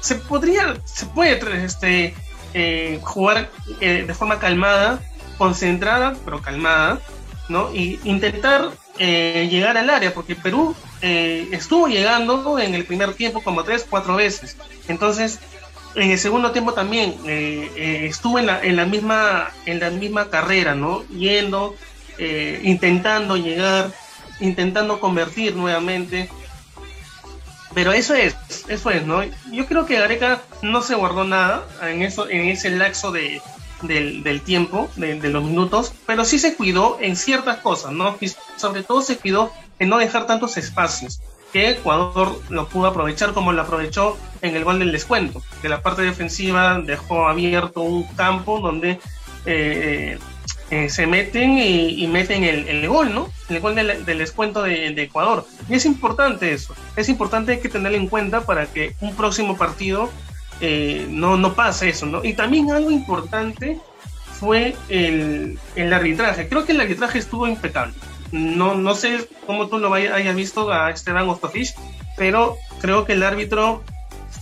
se 0.04 0.16
podría, 0.16 0.76
se 0.84 1.06
puede 1.06 1.40
este, 1.64 2.14
eh, 2.54 3.00
jugar 3.02 3.50
eh, 3.80 4.04
de 4.06 4.14
forma 4.14 4.38
calmada, 4.38 5.00
concentrada, 5.38 6.14
pero 6.26 6.42
calmada, 6.42 7.00
¿no? 7.48 7.74
Y 7.74 8.00
intentar 8.04 8.70
eh, 9.00 9.48
llegar 9.50 9.78
al 9.78 9.90
área, 9.90 10.14
porque 10.14 10.36
Perú 10.36 10.76
estuvo 11.04 11.88
llegando 11.88 12.58
en 12.60 12.74
el 12.74 12.86
primer 12.86 13.14
tiempo 13.14 13.44
como 13.44 13.64
tres, 13.64 13.86
cuatro 13.90 14.16
veces. 14.16 14.58
Entonces, 14.88 15.40
en 15.96 16.12
el 16.12 16.18
segundo 16.18 16.52
tiempo 16.52 16.74
también 16.74 17.16
estuvo 17.26 18.40
en 18.40 18.48
la, 18.48 18.64
en 18.64 18.76
la, 18.76 18.86
misma, 18.86 19.52
en 19.66 19.80
la 19.80 19.90
misma 19.90 20.30
carrera, 20.30 20.76
¿no? 20.76 21.04
Yendo, 21.10 21.76
intentando 22.64 23.36
llegar, 23.38 23.92
intentando 24.40 25.00
convertir 25.00 25.56
nuevamente. 25.56 26.30
Pero 27.74 27.92
eso 27.92 28.14
es, 28.14 28.36
eso 28.68 28.92
es, 28.92 29.06
¿no? 29.06 29.24
Yo 29.52 29.66
creo 29.66 29.86
que 29.86 30.00
Gareca 30.00 30.42
no 30.62 30.82
se 30.82 30.96
guardó 30.96 31.24
nada 31.24 31.66
en 31.82 32.04
eso, 32.04 32.30
en 32.30 32.48
ese 32.48 32.70
laxo 32.70 33.12
de, 33.12 33.42
del, 33.82 34.42
tiempo, 34.42 34.90
de, 34.96 35.30
los 35.30 35.44
minutos, 35.44 35.94
pero 36.06 36.26
sí 36.26 36.40
se 36.40 36.56
cuidó 36.56 36.98
en 37.02 37.16
ciertas 37.16 37.58
cosas, 37.58 37.92
¿no? 37.92 38.18
Y 38.22 38.32
sobre 38.58 38.84
todo 38.84 39.02
se 39.02 39.18
cuidó 39.18 39.52
en 39.80 39.90
no 39.90 39.98
dejar 39.98 40.26
tantos 40.26 40.58
espacios, 40.58 41.22
que 41.52 41.70
Ecuador 41.70 42.40
lo 42.50 42.68
pudo 42.68 42.88
aprovechar 42.88 43.34
como 43.34 43.54
lo 43.54 43.62
aprovechó 43.62 44.18
en 44.42 44.56
el 44.56 44.64
gol 44.64 44.80
del 44.80 44.92
descuento, 44.92 45.42
que 45.62 45.70
la 45.70 45.82
parte 45.82 46.02
defensiva 46.02 46.80
dejó 46.80 47.28
abierto 47.28 47.82
un 47.82 48.04
campo 48.16 48.60
donde 48.60 49.00
eh, 49.46 50.18
eh, 50.72 50.90
se 50.90 51.06
meten 51.06 51.60
y, 51.60 52.08
meten 52.08 52.44
el, 52.44 52.88
gol, 52.88 53.14
¿no? 53.14 53.30
El 53.50 53.60
gol 53.60 53.76
del, 53.76 54.06
descuento 54.06 54.64
de, 54.64 54.88
Ecuador. 54.88 55.46
Y 55.70 55.76
es 55.76 55.86
importante 55.86 56.52
eso. 56.52 56.74
Es 56.96 57.10
importante 57.10 57.60
que 57.60 57.70
tenerlo 57.70 57.98
en 57.98 58.08
cuenta 58.08 58.42
para 58.42 58.66
que 58.66 58.96
un 59.00 59.16
próximo 59.16 59.56
partido 59.56 60.10
eh, 60.62 61.06
no, 61.10 61.38
no 61.38 61.54
pase 61.54 61.90
eso, 61.90 62.08
¿no? 62.08 62.24
Y 62.24 62.34
también 62.34 62.72
algo 62.72 62.90
importante 62.90 63.80
fue 64.40 64.76
el, 64.90 65.60
arbitraje. 65.94 66.50
Creo 66.50 66.66
que 66.66 66.72
el 66.72 66.82
arbitraje 66.82 67.20
estuvo 67.20 67.48
impecable. 67.48 67.94
No, 68.34 68.74
no 68.74 68.96
sé 68.96 69.30
cómo 69.46 69.68
tú 69.68 69.78
lo 69.78 69.94
hayas 69.94 70.36
visto 70.36 70.72
a 70.72 70.90
Esteban 70.90 71.30
Ostafich, 71.30 71.76
pero 72.18 72.58
creo 72.82 73.06
que 73.06 73.14
el 73.14 73.22
árbitro 73.22 73.84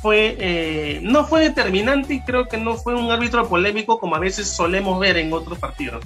fue, 0.02 0.38
eh, 0.40 1.00
no 1.04 1.28
fue 1.28 1.42
determinante 1.42 2.14
y 2.14 2.22
creo 2.22 2.48
que 2.48 2.56
no 2.56 2.78
fue 2.78 2.96
un 2.96 3.12
árbitro 3.12 3.50
polémico 3.50 4.00
como 4.00 4.16
a 4.16 4.20
veces 4.20 4.48
solemos 4.48 4.98
ver 4.98 5.18
en 5.18 5.34
otros 5.34 5.60
partidos. 5.60 6.06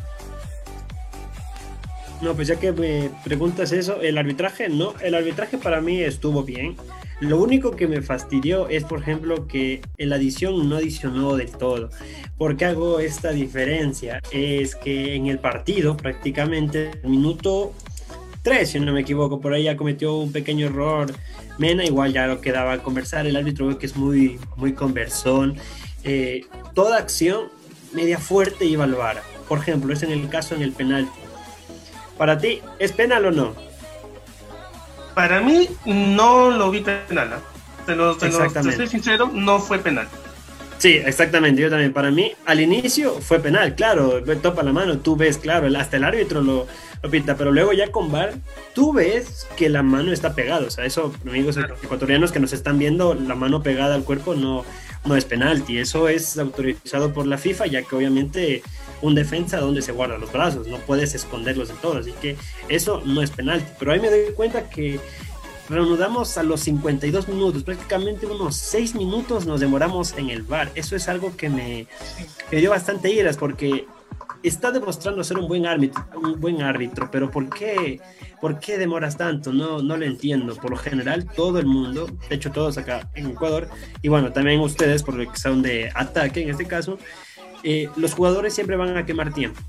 No, 2.21 2.34
pues 2.34 2.48
ya 2.48 2.56
que 2.56 2.71
me 2.71 3.12
preguntas 3.24 3.71
eso, 3.71 4.02
el 4.02 4.17
arbitraje, 4.17 4.67
no, 4.67 4.95
el 5.02 5.13
arbitraje 5.13 5.60
para 5.60 5.80
mí 5.80 6.02
estuvo 6.02 6.41
bien. 6.41 6.76
Lo 7.21 7.41
único 7.41 7.71
que 7.71 7.88
me 7.88 8.01
fastidió 8.01 8.67
es, 8.67 8.84
por 8.84 8.99
ejemplo, 8.99 9.47
que 9.47 9.82
la 9.97 10.15
adición 10.15 10.67
no 10.69 10.75
adicionó 10.78 11.36
del 11.36 11.51
todo. 11.51 11.89
¿Por 12.38 12.58
qué 12.58 12.65
hago 12.65 12.99
esta 12.99 13.32
diferencia? 13.32 14.21
Es 14.32 14.75
que 14.75 15.15
en 15.15 15.28
el 15.28 15.39
partido, 15.39 15.95
prácticamente, 15.95 16.91
el 17.04 17.10
minuto 17.10 17.73
3, 18.41 18.69
si 18.69 18.80
no 18.80 18.91
me 18.91 19.01
equivoco, 19.01 19.39
por 19.39 19.54
ahí 19.54 19.63
ya 19.63 19.78
cometió 19.78 20.15
un 20.17 20.32
pequeño 20.32 20.67
error 20.67 21.13
Mena 21.58 21.86
igual 21.86 22.12
ya 22.12 22.28
lo 22.28 22.41
quedaba 22.41 22.73
a 22.73 22.84
conversar, 22.84 23.25
el 23.28 23.36
árbitro 23.36 23.67
ve 23.67 23.78
que 23.78 23.86
es 23.86 23.95
muy, 23.95 24.39
muy 24.58 24.73
conversón. 24.73 25.56
Eh, 26.04 26.45
toda 26.73 26.97
acción 26.97 27.47
media 27.93 28.19
fuerte 28.19 28.65
y 28.65 28.73
evaluar. 28.73 29.21
Por 29.47 29.60
ejemplo, 29.60 29.93
es 29.93 30.04
en 30.04 30.12
el 30.12 30.28
caso 30.28 30.56
en 30.56 30.62
el 30.62 30.71
penal. 30.71 31.08
Para 32.17 32.38
ti, 32.38 32.62
¿es 32.80 32.91
penal 32.91 33.25
o 33.25 33.32
no? 33.32 33.56
Para 35.15 35.41
mí 35.41 35.69
no 35.86 36.51
lo 36.51 36.69
vi 36.69 36.82
penal. 36.82 37.34
¿eh? 37.34 37.56
Te, 37.86 37.95
lo, 37.95 38.15
te, 38.17 38.32
soy 38.32 38.88
sincero, 38.88 39.32
no 39.34 39.60
fue 39.60 39.80
penal. 39.80 40.08
Sí, 40.78 40.89
exactamente, 41.04 41.62
yo 41.62 41.69
también. 41.69 41.93
Para 41.93 42.12
mí, 42.12 42.34
al 42.45 42.60
inicio 42.60 43.21
fue 43.21 43.39
penal, 43.39 43.75
claro, 43.75 44.21
topa 44.41 44.62
la 44.62 44.73
mano, 44.73 44.99
tú 44.99 45.15
ves, 45.15 45.38
claro, 45.38 45.67
hasta 45.78 45.97
el 45.97 46.04
árbitro 46.04 46.41
lo, 46.41 46.67
pinta, 47.10 47.38
pero 47.38 47.51
luego 47.51 47.71
ya 47.71 47.91
con 47.91 48.12
VAR, 48.12 48.34
tú 48.73 48.91
ves 48.91 49.47
que 49.56 49.69
la 49.69 49.84
mano 49.84 50.12
está 50.12 50.34
pegada, 50.34 50.65
o 50.67 50.69
sea, 50.69 50.86
eso, 50.86 51.13
amigos 51.25 51.58
ecuatorianos 51.58 52.32
que 52.32 52.39
nos 52.39 52.51
están 52.51 52.78
viendo, 52.78 53.13
la 53.13 53.36
mano 53.36 53.63
pegada 53.63 53.95
al 53.95 54.04
cuerpo 54.04 54.34
no, 54.36 54.65
no 55.06 55.15
es 55.15 55.23
penalti, 55.23 55.78
eso 55.78 56.10
es 56.10 56.38
autorizado 56.38 57.13
por 57.13 57.25
la 57.28 57.38
FIFA, 57.38 57.67
ya 57.67 57.84
que 57.84 57.95
obviamente 57.95 58.63
un 59.01 59.15
defensa 59.15 59.60
donde 59.60 59.81
se 59.81 59.91
guardan 59.91 60.21
los 60.21 60.31
brazos, 60.31 60.67
no 60.67 60.77
puedes 60.79 61.15
esconderlos 61.15 61.69
de 61.69 61.75
todo, 61.75 61.97
así 61.97 62.13
que 62.21 62.36
eso 62.69 63.01
no 63.05 63.21
es 63.21 63.31
penalti, 63.31 63.71
pero 63.77 63.91
ahí 63.91 63.99
me 63.99 64.10
doy 64.10 64.34
cuenta 64.36 64.69
que 64.69 64.99
reanudamos 65.69 66.38
a 66.38 66.43
los 66.43 66.62
52 66.62 67.27
minutos, 67.27 67.63
prácticamente 67.63 68.25
unos 68.25 68.55
6 68.55 68.95
minutos 68.95 69.45
nos 69.45 69.60
demoramos 69.60 70.15
en 70.17 70.29
el 70.29 70.43
bar. 70.43 70.71
Eso 70.75 70.95
es 70.95 71.08
algo 71.08 71.36
que 71.36 71.49
me, 71.49 71.88
dio 72.51 72.69
bastante 72.69 73.12
iras 73.12 73.38
porque 73.38 73.88
está 74.43 74.71
demostrando 74.71 75.23
ser 75.23 75.39
un 75.39 75.47
buen 75.47 75.65
árbitro, 75.65 76.03
un 76.15 76.39
buen 76.39 76.62
árbitro, 76.62 77.10
pero 77.12 77.31
¿por 77.31 77.49
qué, 77.49 77.99
¿por 78.39 78.60
qué 78.60 78.77
demoras 78.77 79.17
tanto? 79.17 79.51
No, 79.51 79.81
no 79.81 79.97
lo 79.97 80.05
entiendo. 80.05 80.55
Por 80.55 80.71
lo 80.71 80.77
general, 80.77 81.27
todo 81.36 81.58
el 81.58 81.65
mundo, 81.65 82.08
de 82.29 82.36
hecho 82.36 82.51
todos 82.51 82.77
acá 82.77 83.10
en 83.15 83.31
Ecuador, 83.31 83.67
y 84.03 84.10
bueno, 84.10 84.31
también 84.31 84.60
ustedes, 84.60 85.01
porque 85.01 85.27
son 85.36 85.63
de 85.63 85.91
ataque 85.95 86.43
en 86.43 86.49
este 86.49 86.65
caso, 86.65 86.99
eh, 87.67 87.89
los 87.95 88.13
jugadores 88.13 88.54
siempre 88.54 88.75
van 88.75 88.95
a 88.95 89.08
quemar 89.08 89.34
tiempo. 89.34 89.60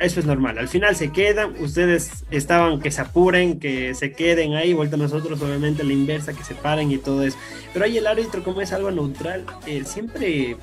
Eso 0.00 0.18
es 0.18 0.26
normal. 0.26 0.58
Al 0.58 0.68
final 0.68 0.96
se 0.96 1.12
quedan, 1.12 1.54
ustedes 1.60 2.24
estaban 2.32 2.80
que 2.80 2.90
se 2.90 3.00
apuren, 3.00 3.60
que 3.60 3.94
se 3.94 4.12
queden 4.12 4.54
ahí, 4.54 4.72
vuelta 4.72 4.96
a 4.96 4.98
nosotros 4.98 5.40
obviamente 5.40 5.84
la 5.84 5.92
inversa, 5.92 6.32
que 6.32 6.42
se 6.42 6.56
paren 6.56 6.90
y 6.90 6.98
todo 6.98 7.22
eso. 7.22 7.38
Pero 7.72 7.84
ahí 7.84 7.96
el 7.96 8.08
árbitro 8.08 8.42
como 8.42 8.60
es 8.60 8.72
algo 8.72 8.90
neutral, 8.90 9.44
eh, 9.66 9.84
siempre 9.84 10.56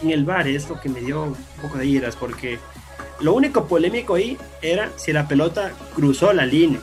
en 0.00 0.10
el 0.10 0.24
bar 0.24 0.46
es 0.46 0.68
lo 0.68 0.80
que 0.80 0.88
me 0.88 1.00
dio 1.00 1.24
un 1.24 1.36
poco 1.60 1.78
de 1.78 1.86
iras, 1.86 2.16
porque 2.16 2.58
Lo 3.20 3.34
único 3.34 3.66
polémico 3.66 4.14
ahí 4.14 4.36
era 4.62 4.90
si 4.96 5.12
la 5.12 5.28
pelota 5.28 5.72
cruzó 5.94 6.32
la 6.32 6.46
línea. 6.46 6.80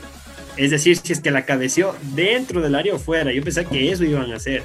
Es 0.55 0.71
decir, 0.71 0.97
si 0.97 1.13
es 1.13 1.21
que 1.21 1.31
la 1.31 1.45
cabeció 1.45 1.95
dentro 2.13 2.61
del 2.61 2.75
área 2.75 2.93
o 2.95 2.99
fuera. 2.99 3.31
Yo 3.33 3.43
pensé 3.43 3.65
que 3.65 3.91
eso 3.91 4.03
iban 4.05 4.31
a 4.31 4.35
hacer. 4.37 4.63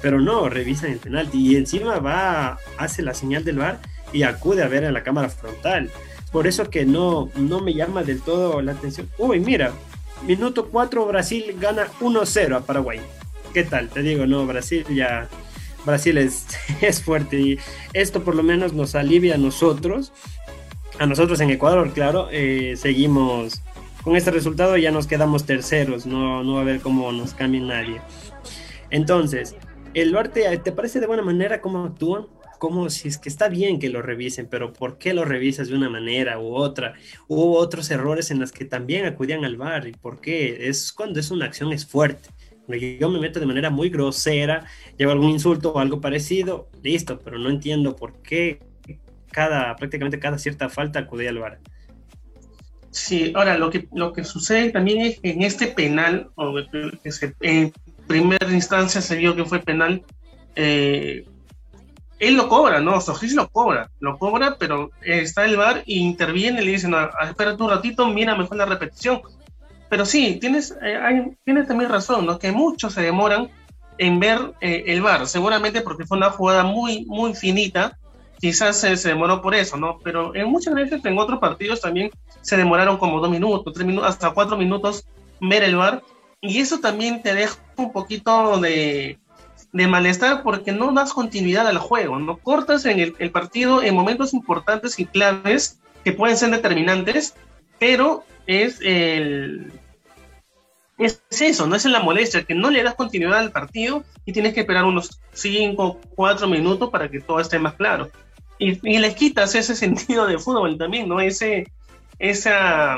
Pero 0.00 0.20
no, 0.20 0.48
revisan 0.48 0.92
el 0.92 0.98
penalti. 0.98 1.38
Y 1.38 1.56
encima 1.56 1.98
va, 1.98 2.58
hace 2.76 3.02
la 3.02 3.14
señal 3.14 3.44
del 3.44 3.58
bar 3.58 3.80
y 4.12 4.22
acude 4.22 4.62
a 4.62 4.68
ver 4.68 4.84
en 4.84 4.94
la 4.94 5.02
cámara 5.02 5.28
frontal. 5.28 5.90
Por 6.32 6.46
eso 6.46 6.68
que 6.70 6.84
no, 6.84 7.30
no 7.36 7.60
me 7.60 7.74
llama 7.74 8.02
del 8.02 8.20
todo 8.20 8.60
la 8.60 8.72
atención. 8.72 9.08
Uy, 9.18 9.40
mira, 9.40 9.72
minuto 10.26 10.68
4 10.68 11.06
Brasil 11.06 11.56
gana 11.58 11.86
1-0 12.00 12.56
a 12.56 12.60
Paraguay. 12.60 13.00
¿Qué 13.54 13.64
tal? 13.64 13.88
Te 13.88 14.02
digo, 14.02 14.26
no, 14.26 14.46
Brasil 14.46 14.84
ya... 14.94 15.28
Brasil 15.86 16.18
es, 16.18 16.46
es 16.82 17.02
fuerte 17.02 17.40
y 17.40 17.58
esto 17.94 18.22
por 18.22 18.34
lo 18.34 18.42
menos 18.42 18.72
nos 18.72 18.94
alivia 18.94 19.36
a 19.36 19.38
nosotros. 19.38 20.12
A 20.98 21.06
nosotros 21.06 21.40
en 21.40 21.50
Ecuador, 21.50 21.92
claro, 21.92 22.28
eh, 22.30 22.74
seguimos 22.76 23.62
con 24.02 24.16
este 24.16 24.30
resultado 24.30 24.76
ya 24.76 24.90
nos 24.90 25.06
quedamos 25.06 25.44
terceros, 25.44 26.06
no, 26.06 26.42
no 26.42 26.54
va 26.54 26.60
a 26.62 26.64
ver 26.64 26.80
cómo 26.80 27.12
nos 27.12 27.34
cambie 27.34 27.60
nadie. 27.60 28.00
Entonces, 28.90 29.54
el 29.94 30.12
Duarte, 30.12 30.56
¿te 30.58 30.72
parece 30.72 31.00
de 31.00 31.06
buena 31.06 31.22
manera 31.22 31.60
cómo 31.60 31.84
actúan? 31.84 32.26
Como 32.58 32.90
si 32.90 33.08
es 33.08 33.18
que 33.18 33.28
está 33.28 33.48
bien 33.48 33.78
que 33.78 33.88
lo 33.88 34.02
revisen, 34.02 34.48
pero 34.48 34.72
¿por 34.72 34.98
qué 34.98 35.14
lo 35.14 35.24
revisas 35.24 35.68
de 35.68 35.76
una 35.76 35.88
manera 35.88 36.40
u 36.40 36.54
otra? 36.54 36.94
Hubo 37.28 37.56
otros 37.56 37.90
errores 37.90 38.30
en 38.30 38.40
los 38.40 38.52
que 38.52 38.64
también 38.64 39.06
acudían 39.06 39.44
al 39.44 39.56
bar. 39.56 39.86
¿Y 39.86 39.92
por 39.92 40.20
qué? 40.20 40.68
Es 40.68 40.92
cuando 40.92 41.20
es 41.20 41.30
una 41.30 41.46
acción 41.46 41.72
es 41.72 41.86
fuerte. 41.86 42.30
Yo 42.68 43.08
me 43.08 43.18
meto 43.18 43.40
de 43.40 43.46
manera 43.46 43.70
muy 43.70 43.88
grosera, 43.88 44.66
llevo 44.98 45.12
algún 45.12 45.30
insulto 45.30 45.72
o 45.72 45.78
algo 45.78 46.00
parecido, 46.02 46.68
listo, 46.82 47.18
pero 47.18 47.38
no 47.38 47.48
entiendo 47.48 47.96
por 47.96 48.20
qué 48.20 48.60
cada, 49.30 49.74
prácticamente 49.76 50.18
cada 50.18 50.36
cierta 50.36 50.68
falta 50.68 50.98
acudía 50.98 51.30
al 51.30 51.38
bar. 51.38 51.60
Sí, 52.90 53.32
ahora 53.34 53.56
lo 53.56 53.70
que, 53.70 53.88
lo 53.94 54.12
que 54.12 54.24
sucede 54.24 54.70
también 54.70 55.00
es 55.00 55.20
que 55.20 55.30
en 55.30 55.42
este 55.42 55.68
penal, 55.68 56.30
o 56.34 56.54
que 56.72 57.34
en 57.40 57.72
primera 58.06 58.52
instancia 58.52 59.00
se 59.00 59.16
vio 59.16 59.36
que 59.36 59.44
fue 59.44 59.60
penal, 59.60 60.02
eh, 60.56 61.24
él 62.18 62.34
lo 62.34 62.48
cobra, 62.48 62.80
¿no? 62.80 63.00
Sojis 63.00 63.34
lo 63.34 63.48
cobra, 63.48 63.90
lo 64.00 64.18
cobra, 64.18 64.56
pero 64.58 64.90
está 65.02 65.44
el 65.44 65.56
bar 65.56 65.78
e 65.86 65.94
interviene 65.94 66.62
y 66.62 66.64
le 66.64 66.72
dicen, 66.72 66.94
ah, 66.94 67.10
espérate 67.22 67.62
un 67.62 67.70
ratito, 67.70 68.08
mira 68.08 68.34
mejor 68.34 68.56
la 68.56 68.66
repetición. 68.66 69.20
Pero 69.88 70.04
sí, 70.04 70.38
tienes, 70.40 70.76
eh, 70.82 71.36
tienes 71.44 71.68
también 71.68 71.90
razón, 71.90 72.26
¿no? 72.26 72.38
Que 72.38 72.52
muchos 72.52 72.92
se 72.94 73.02
demoran 73.02 73.50
en 73.98 74.20
ver 74.20 74.52
eh, 74.60 74.84
el 74.88 75.00
bar, 75.00 75.26
seguramente 75.26 75.80
porque 75.80 76.06
fue 76.06 76.18
una 76.18 76.30
jugada 76.30 76.64
muy, 76.64 77.04
muy 77.06 77.34
finita, 77.34 77.98
quizás 78.38 78.76
se, 78.78 78.96
se, 78.96 79.08
demoró 79.08 79.40
por 79.40 79.54
eso, 79.54 79.76
¿no? 79.76 79.98
Pero 80.02 80.34
en 80.34 80.48
muchas 80.48 80.74
veces 80.74 81.04
en 81.04 81.18
otros 81.18 81.40
partidos 81.40 81.80
también 81.80 82.10
se 82.40 82.56
demoraron 82.56 82.98
como 82.98 83.20
dos 83.20 83.30
minutos, 83.30 83.72
tres 83.72 83.86
minutos, 83.86 84.08
hasta 84.08 84.30
cuatro 84.30 84.56
minutos 84.56 85.06
ver 85.40 85.62
el 85.64 85.76
bar, 85.76 86.02
y 86.40 86.60
eso 86.60 86.78
también 86.78 87.22
te 87.22 87.34
deja 87.34 87.56
un 87.76 87.92
poquito 87.92 88.60
de, 88.60 89.18
de 89.72 89.86
malestar 89.86 90.42
porque 90.42 90.72
no 90.72 90.92
das 90.92 91.12
continuidad 91.12 91.66
al 91.66 91.78
juego, 91.78 92.18
no 92.18 92.38
cortas 92.38 92.84
en 92.86 93.00
el, 93.00 93.14
el, 93.18 93.30
partido 93.30 93.82
en 93.82 93.94
momentos 93.94 94.32
importantes 94.32 94.98
y 94.98 95.06
claves 95.06 95.78
que 96.04 96.12
pueden 96.12 96.36
ser 96.36 96.50
determinantes, 96.50 97.34
pero 97.78 98.24
es 98.46 98.80
el 98.82 99.72
es 100.98 101.22
eso, 101.40 101.66
no 101.66 101.76
es 101.76 101.84
la 101.84 102.00
molestia, 102.00 102.42
que 102.42 102.54
no 102.54 102.70
le 102.70 102.82
das 102.82 102.96
continuidad 102.96 103.38
al 103.38 103.52
partido 103.52 104.04
y 104.24 104.32
tienes 104.32 104.52
que 104.52 104.60
esperar 104.60 104.84
unos 104.84 105.20
5, 105.32 106.00
4 106.14 106.48
minutos 106.48 106.90
para 106.90 107.08
que 107.08 107.20
todo 107.20 107.38
esté 107.38 107.58
más 107.58 107.74
claro. 107.74 108.10
Y, 108.58 108.80
y 108.82 108.98
les 108.98 109.14
quitas 109.14 109.54
ese 109.54 109.74
sentido 109.76 110.26
de 110.26 110.38
fútbol 110.38 110.76
también, 110.76 111.08
¿no? 111.08 111.20
Ese, 111.20 111.70
esa, 112.18 112.94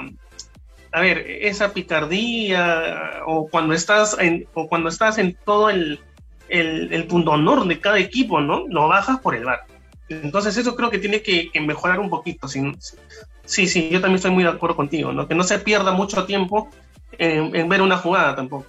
a 0.92 1.00
ver, 1.00 1.18
esa 1.42 1.74
picardía 1.74 3.22
o 3.26 3.48
cuando 3.48 3.74
estás 3.74 4.16
en, 4.18 4.46
o 4.54 4.66
cuando 4.66 4.88
estás 4.88 5.18
en 5.18 5.36
todo 5.44 5.68
el, 5.68 6.00
el, 6.50 6.92
el, 6.92 7.04
punto 7.06 7.32
honor 7.32 7.66
de 7.66 7.80
cada 7.80 7.98
equipo, 7.98 8.40
¿no? 8.40 8.66
Lo 8.68 8.88
bajas 8.88 9.20
por 9.20 9.34
el 9.34 9.44
bar. 9.44 9.60
Entonces 10.08 10.56
eso 10.56 10.74
creo 10.74 10.90
que 10.90 10.98
tiene 10.98 11.22
que, 11.22 11.50
mejorar 11.60 12.00
un 12.00 12.10
poquito. 12.10 12.48
Sí, 12.48 12.60
sí, 13.44 13.66
sí, 13.66 13.88
yo 13.90 14.00
también 14.00 14.16
estoy 14.16 14.32
muy 14.32 14.42
de 14.42 14.50
acuerdo 14.50 14.76
contigo, 14.76 15.12
¿no? 15.12 15.28
Que 15.28 15.34
no 15.34 15.44
se 15.44 15.58
pierda 15.58 15.92
mucho 15.92 16.24
tiempo 16.26 16.68
en, 17.18 17.54
en 17.54 17.68
ver 17.68 17.82
una 17.82 17.96
jugada 17.96 18.34
tampoco. 18.34 18.66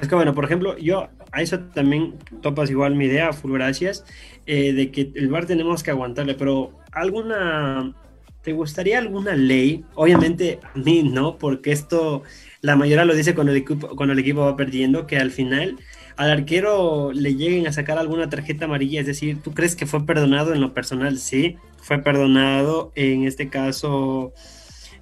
Es 0.00 0.08
que 0.08 0.14
bueno, 0.14 0.34
por 0.34 0.44
ejemplo, 0.44 0.76
yo 0.78 1.08
a 1.32 1.42
eso 1.42 1.58
también 1.58 2.14
topas 2.42 2.70
igual 2.70 2.94
mi 2.94 3.06
idea, 3.06 3.32
full 3.32 3.52
gracias, 3.52 4.04
eh, 4.46 4.72
de 4.72 4.90
que 4.90 5.10
el 5.14 5.28
bar 5.28 5.46
tenemos 5.46 5.82
que 5.82 5.90
aguantarle, 5.90 6.34
pero 6.34 6.72
alguna, 6.92 7.94
¿te 8.42 8.52
gustaría 8.52 8.98
alguna 8.98 9.34
ley? 9.34 9.84
Obviamente 9.94 10.60
a 10.62 10.78
mí 10.78 11.02
no, 11.02 11.36
porque 11.38 11.72
esto 11.72 12.22
la 12.60 12.76
mayoría 12.76 13.04
lo 13.04 13.14
dice 13.14 13.34
cuando 13.34 13.52
el 13.52 13.58
equipo, 13.58 13.88
cuando 13.96 14.12
el 14.12 14.18
equipo 14.18 14.40
va 14.40 14.56
perdiendo, 14.56 15.06
que 15.06 15.18
al 15.18 15.30
final 15.30 15.76
al 16.16 16.30
arquero 16.30 17.12
le 17.12 17.34
lleguen 17.34 17.66
a 17.66 17.72
sacar 17.72 17.98
alguna 17.98 18.28
tarjeta 18.28 18.64
amarilla, 18.64 19.00
es 19.00 19.06
decir, 19.06 19.42
¿tú 19.42 19.52
crees 19.52 19.76
que 19.76 19.86
fue 19.86 20.06
perdonado 20.06 20.54
en 20.54 20.60
lo 20.60 20.72
personal? 20.72 21.18
Sí, 21.18 21.56
fue 21.82 21.98
perdonado, 21.98 22.92
en 22.94 23.24
este 23.24 23.48
caso 23.48 24.32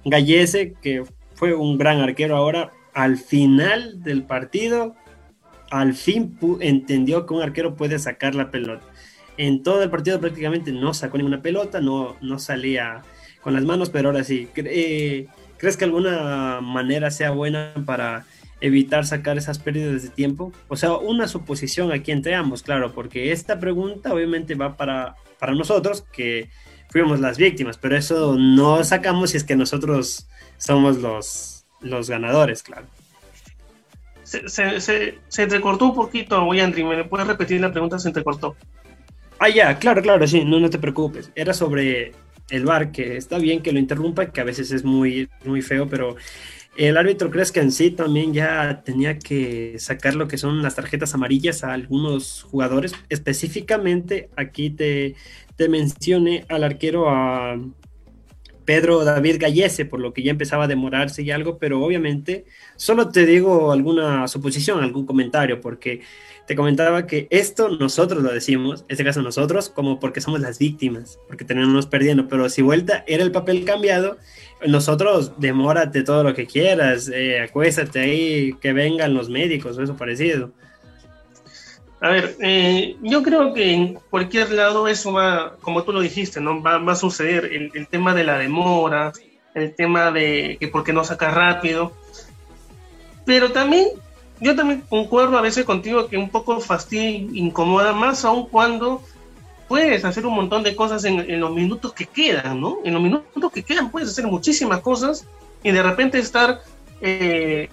Gallese, 0.03 0.73
que 0.81 1.03
fue 1.33 1.53
un 1.53 1.77
gran 1.77 2.01
arquero 2.01 2.35
ahora, 2.35 2.71
al 2.93 3.17
final 3.17 4.03
del 4.03 4.23
partido, 4.23 4.95
al 5.71 5.93
fin 5.93 6.37
entendió 6.59 7.25
que 7.25 7.33
un 7.33 7.41
arquero 7.41 7.75
puede 7.75 7.99
sacar 7.99 8.35
la 8.35 8.51
pelota. 8.51 8.85
En 9.37 9.63
todo 9.63 9.83
el 9.83 9.89
partido 9.89 10.19
prácticamente 10.19 10.71
no 10.71 10.93
sacó 10.93 11.17
ninguna 11.17 11.41
pelota, 11.41 11.81
no, 11.81 12.15
no 12.21 12.39
salía 12.39 13.01
con 13.41 13.53
las 13.53 13.63
manos, 13.63 13.89
pero 13.89 14.09
ahora 14.09 14.23
sí. 14.23 14.47
Eh, 14.55 15.27
¿Crees 15.57 15.77
que 15.77 15.85
alguna 15.85 16.59
manera 16.61 17.11
sea 17.11 17.31
buena 17.31 17.73
para 17.85 18.25
evitar 18.61 19.05
sacar 19.05 19.37
esas 19.37 19.59
pérdidas 19.59 20.03
de 20.03 20.09
tiempo? 20.09 20.51
O 20.67 20.75
sea, 20.75 20.93
una 20.93 21.27
suposición 21.27 21.91
aquí 21.91 22.11
entre 22.11 22.35
ambos, 22.35 22.63
claro, 22.63 22.93
porque 22.93 23.31
esta 23.31 23.59
pregunta 23.59 24.13
obviamente 24.13 24.55
va 24.55 24.77
para, 24.77 25.15
para 25.39 25.53
nosotros, 25.53 26.05
que 26.11 26.49
fuimos 26.89 27.19
las 27.19 27.37
víctimas, 27.37 27.77
pero 27.77 27.95
eso 27.95 28.35
no 28.37 28.83
sacamos 28.83 29.31
si 29.31 29.37
es 29.37 29.43
que 29.43 29.55
nosotros 29.55 30.27
somos 30.57 30.97
los, 30.97 31.65
los 31.81 32.09
ganadores, 32.09 32.63
claro. 32.63 32.87
Se, 34.23 34.49
se, 34.49 34.81
se, 34.81 35.19
se 35.27 35.43
entrecortó 35.43 35.85
un 35.85 35.95
poquito, 35.95 36.51
Andri, 36.51 36.83
¿me 36.83 37.03
puedes 37.03 37.27
repetir 37.27 37.61
la 37.61 37.71
pregunta? 37.71 37.99
Se 37.99 38.07
entrecortó. 38.07 38.55
Ah, 39.37 39.49
ya, 39.49 39.77
claro, 39.77 40.01
claro, 40.01 40.25
sí, 40.27 40.43
no, 40.45 40.59
no 40.59 40.69
te 40.69 40.79
preocupes. 40.79 41.31
Era 41.35 41.53
sobre 41.53 42.13
el 42.49 42.65
bar, 42.65 42.91
que 42.91 43.17
está 43.17 43.37
bien 43.37 43.61
que 43.61 43.71
lo 43.71 43.79
interrumpa, 43.79 44.27
que 44.27 44.41
a 44.41 44.43
veces 44.43 44.71
es 44.71 44.83
muy, 44.83 45.29
muy 45.43 45.61
feo, 45.61 45.87
pero 45.87 46.15
el 46.77 46.97
árbitro 46.97 47.31
crees 47.31 47.51
que 47.51 47.61
en 47.61 47.71
sí 47.71 47.91
también 47.91 48.33
ya 48.33 48.81
tenía 48.83 49.17
que 49.17 49.75
sacar 49.79 50.15
lo 50.15 50.27
que 50.27 50.37
son 50.37 50.61
las 50.61 50.75
tarjetas 50.75 51.13
amarillas 51.13 51.63
a 51.63 51.73
algunos 51.73 52.43
jugadores. 52.43 52.93
Específicamente 53.09 54.29
aquí 54.35 54.69
te, 54.69 55.15
te 55.55 55.69
mencioné 55.69 56.45
al 56.49 56.65
arquero 56.65 57.09
a 57.09 57.57
Pedro 58.65 59.05
David 59.05 59.37
Gallese, 59.39 59.85
por 59.85 59.99
lo 59.99 60.11
que 60.11 60.23
ya 60.23 60.31
empezaba 60.31 60.65
a 60.65 60.67
demorarse 60.67 61.21
y 61.21 61.31
algo, 61.31 61.59
pero 61.59 61.81
obviamente 61.81 62.45
solo 62.75 63.09
te 63.09 63.25
digo 63.25 63.71
alguna 63.71 64.27
suposición, 64.27 64.83
algún 64.83 65.05
comentario, 65.05 65.61
porque 65.61 66.01
te 66.47 66.55
comentaba 66.55 67.07
que 67.07 67.27
esto 67.31 67.69
nosotros 67.69 68.21
lo 68.21 68.31
decimos, 68.31 68.81
en 68.81 68.87
este 68.89 69.03
caso 69.03 69.21
nosotros, 69.21 69.69
como 69.69 69.99
porque 69.99 70.21
somos 70.21 70.39
las 70.39 70.59
víctimas, 70.59 71.19
porque 71.27 71.43
tenemos 71.43 71.87
perdiendo, 71.87 72.27
pero 72.27 72.49
si 72.49 72.61
vuelta 72.61 73.03
era 73.07 73.23
el 73.23 73.31
papel 73.31 73.65
cambiado, 73.65 74.17
nosotros 74.65 75.33
demórate 75.37 76.03
todo 76.03 76.23
lo 76.23 76.33
que 76.33 76.45
quieras, 76.45 77.09
eh, 77.13 77.41
acuéstate 77.41 77.99
ahí, 77.99 78.53
que 78.61 78.73
vengan 78.73 79.13
los 79.13 79.29
médicos 79.29 79.77
o 79.77 79.83
eso 79.83 79.95
parecido. 79.95 80.51
A 82.01 82.09
ver, 82.09 82.35
eh, 82.39 82.95
yo 83.01 83.23
creo 83.23 83.53
que 83.53 83.71
en 83.73 83.93
cualquier 84.11 84.51
lado 84.51 84.87
eso 84.87 85.13
va, 85.13 85.55
como 85.61 85.83
tú 85.83 85.91
lo 85.91 86.01
dijiste, 86.01 86.39
¿no? 86.39 86.61
Va, 86.61 86.77
va 86.77 86.91
a 86.91 86.95
suceder 86.95 87.45
el, 87.45 87.71
el, 87.73 87.87
tema 87.87 88.13
de 88.13 88.23
la 88.23 88.37
demora, 88.37 89.11
el 89.55 89.73
tema 89.73 90.11
de 90.11 90.57
que 90.59 90.67
por 90.67 90.83
qué 90.83 90.93
no 90.93 91.03
saca 91.03 91.31
rápido. 91.31 91.93
Pero 93.25 93.51
también, 93.51 93.87
yo 94.39 94.55
también 94.55 94.81
concuerdo 94.81 95.37
a 95.37 95.41
veces 95.41 95.65
contigo 95.65 96.07
que 96.07 96.17
un 96.17 96.29
poco 96.29 96.59
fastidia 96.59 97.09
incomoda 97.09 97.93
más 97.93 98.25
aún 98.25 98.47
cuando 98.47 99.01
puedes 99.67 100.05
hacer 100.05 100.25
un 100.25 100.35
montón 100.35 100.63
de 100.63 100.75
cosas 100.75 101.03
en, 101.05 101.19
en, 101.19 101.39
los 101.39 101.51
minutos 101.51 101.93
que 101.93 102.05
quedan, 102.05 102.59
¿no? 102.59 102.79
En 102.83 102.93
los 102.93 103.01
minutos 103.01 103.51
que 103.51 103.63
quedan 103.63 103.89
puedes 103.89 104.09
hacer 104.09 104.27
muchísimas 104.27 104.81
cosas 104.81 105.25
y 105.63 105.71
de 105.71 105.81
repente 105.81 106.19
estar 106.19 106.61
eh, 107.01 107.69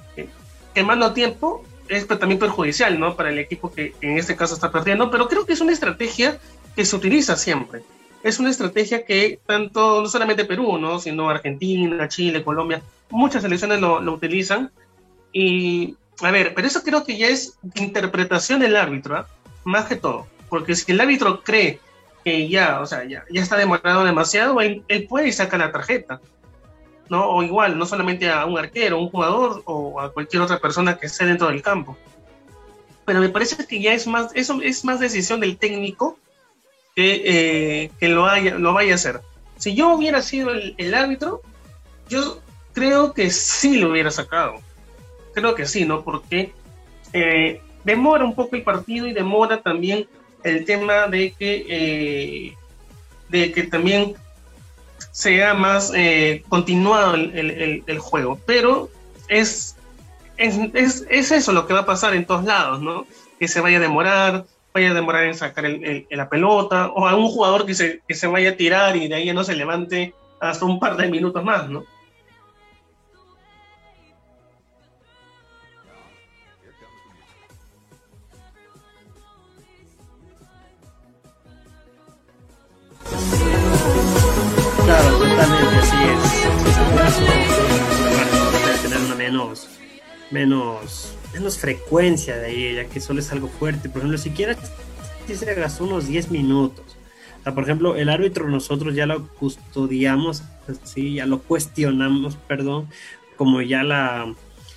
quemando 0.75 1.13
tiempo 1.13 1.65
es 1.89 2.07
también 2.07 2.39
perjudicial, 2.39 2.99
¿no? 2.99 3.17
Para 3.17 3.31
el 3.31 3.39
equipo 3.39 3.71
que 3.71 3.95
en 4.01 4.17
este 4.17 4.37
caso 4.37 4.55
está 4.55 4.71
perdiendo, 4.71 5.11
pero 5.11 5.29
creo 5.29 5.45
que 5.45 5.53
es 5.53 5.61
una 5.61 5.73
estrategia 5.73 6.39
que 6.75 6.85
se 6.85 6.97
utiliza 6.97 7.37
siempre. 7.37 7.83
Es 8.23 8.39
una 8.39 8.51
estrategia 8.51 9.05
que 9.05 9.41
tanto, 9.47 10.01
no 10.01 10.09
solamente 10.09 10.45
Perú, 10.45 10.79
¿no? 10.79 10.99
Sino 10.99 11.29
Argentina, 11.29 12.09
Chile, 12.09 12.45
Colombia, 12.45 12.83
muchas 13.11 13.43
selecciones 13.43 13.81
lo, 13.81 14.01
lo 14.01 14.15
utilizan. 14.15 14.71
Y, 15.33 15.97
a 16.23 16.31
ver, 16.31 16.55
pero 16.55 16.67
eso 16.67 16.83
creo 16.83 17.05
que 17.05 17.17
ya 17.17 17.29
es 17.29 17.59
interpretación 17.75 18.61
del 18.61 18.77
árbitro, 18.77 19.21
¿eh? 19.21 19.25
más 19.65 19.87
que 19.87 19.97
todo. 19.97 20.27
Porque 20.49 20.77
si 20.77 20.93
el 20.93 21.01
árbitro 21.01 21.43
cree 21.43 21.81
que 22.25 22.49
ya, 22.49 22.81
o 22.81 22.87
sea, 22.87 23.05
ya, 23.05 23.25
está 23.33 23.57
demorado 23.57 24.05
demasiado, 24.05 24.61
él, 24.61 24.85
puede 25.09 25.29
y 25.29 25.33
saca 25.33 25.59
la 25.59 25.73
tarjeta. 25.73 26.21
¿no? 27.09 27.29
O 27.29 27.43
igual, 27.43 27.79
no 27.79 27.87
solamente 27.87 28.31
a 28.31 28.47
un 28.47 28.59
arquero, 28.59 28.99
un 28.99 29.11
jugador 29.11 29.63
o 29.67 30.01
a 30.01 30.13
cualquier 30.13 30.43
otra 30.43 30.59
persona 30.59 30.99
que 30.99 31.07
esté 31.07 31.27
dentro 31.27 31.49
del 31.49 31.63
campo. 31.63 31.97
Pero 33.05 33.21
me 33.21 33.29
parece 33.29 33.67
que 33.67 33.81
ya 33.81 33.93
es 33.93 34.07
más, 34.07 34.31
eso 34.35 34.61
es 34.63 34.85
más 34.85 35.01
decisión 35.01 35.41
del 35.41 35.59
técnico 35.59 36.19
que, 36.95 37.91
eh, 38.01 38.09
lo, 38.09 38.27
haya, 38.27 38.55
lo 38.57 38.73
vaya 38.73 38.93
a 38.93 38.95
hacer. 38.95 39.21
Si 39.57 39.75
yo 39.75 39.91
hubiera 39.95 40.23
sido 40.23 40.51
el, 40.51 40.95
árbitro, 40.95 41.43
yo 42.09 42.41
creo 42.73 43.13
que 43.13 43.31
sí 43.31 43.79
lo 43.79 43.91
hubiera 43.91 44.11
sacado. 44.11 44.61
Creo 45.35 45.55
que 45.55 45.67
sí, 45.67 45.85
¿no? 45.85 46.03
Porque 46.03 46.53
eh, 47.13 47.61
demora 47.85 48.25
un 48.25 48.35
poco 48.35 48.57
el 48.57 48.63
partido 48.63 49.07
y 49.07 49.13
demora 49.13 49.61
también 49.63 50.07
el 50.45 50.65
tema 50.65 51.07
de 51.07 51.33
que, 51.33 51.67
eh, 51.69 52.57
de 53.29 53.53
que 53.53 53.63
también 53.65 54.15
sea 55.11 55.55
más 55.55 55.93
eh, 55.95 56.45
continuado 56.49 57.15
el, 57.15 57.83
el, 57.87 57.99
juego. 57.99 58.39
Pero 58.47 58.89
es, 59.29 59.77
es, 60.37 60.59
es, 60.75 61.07
es, 61.09 61.31
eso 61.31 61.53
lo 61.53 61.67
que 61.67 61.75
va 61.75 61.81
a 61.81 61.87
pasar 61.87 62.15
en 62.15 62.25
todos 62.25 62.45
lados, 62.45 62.81
¿no? 62.81 63.07
Que 63.39 63.49
se 63.49 63.61
vaya 63.61 63.79
a 63.79 63.81
demorar, 63.81 64.45
vaya 64.73 64.91
a 64.91 64.95
demorar 64.95 65.25
en 65.25 65.35
sacar 65.35 65.67
el, 65.67 66.07
la 66.11 66.29
pelota, 66.29 66.89
o 66.89 67.07
a 67.07 67.15
un 67.15 67.29
jugador 67.29 67.67
que 67.67 67.75
se, 67.75 68.01
que 68.07 68.15
se 68.15 68.27
vaya 68.27 68.51
a 68.51 68.57
tirar 68.57 68.97
y 68.97 69.09
de 69.09 69.15
ahí 69.15 69.33
no 69.33 69.45
se 69.45 69.55
levante 69.55 70.15
hasta 70.41 70.65
un 70.65 70.81
par 70.81 70.97
de 70.97 71.09
minutos 71.09 71.45
más, 71.45 71.69
¿no? 71.69 71.85
Es. 87.19 88.83
tener 88.83 88.99
una 88.99 89.15
menos, 89.15 89.69
menos, 90.31 91.15
menos 91.33 91.59
frecuencia 91.59 92.37
de 92.37 92.47
ahí, 92.47 92.75
ya 92.75 92.85
que 92.87 93.01
solo 93.01 93.21
es 93.21 93.33
algo 93.33 93.49
fuerte. 93.49 93.89
Por 93.89 93.99
ejemplo, 93.99 94.19
si 94.19 94.31
quieres, 94.31 94.59
si 95.27 95.35
se 95.35 95.55
gastó 95.55 95.85
unos 95.85 96.07
10 96.07 96.31
minutos. 96.31 96.97
O 97.41 97.43
sea, 97.43 97.55
por 97.55 97.65
ejemplo, 97.65 97.97
el 97.97 98.09
árbitro 98.09 98.49
nosotros 98.49 98.95
ya 98.95 99.07
lo 99.07 99.27
custodiamos, 99.29 100.45
sí, 100.85 101.15
ya 101.15 101.27
lo 101.27 101.41
cuestionamos, 101.41 102.37
perdón, 102.37 102.89
como 103.37 103.63
ya 103.63 103.83
la 103.83 104.33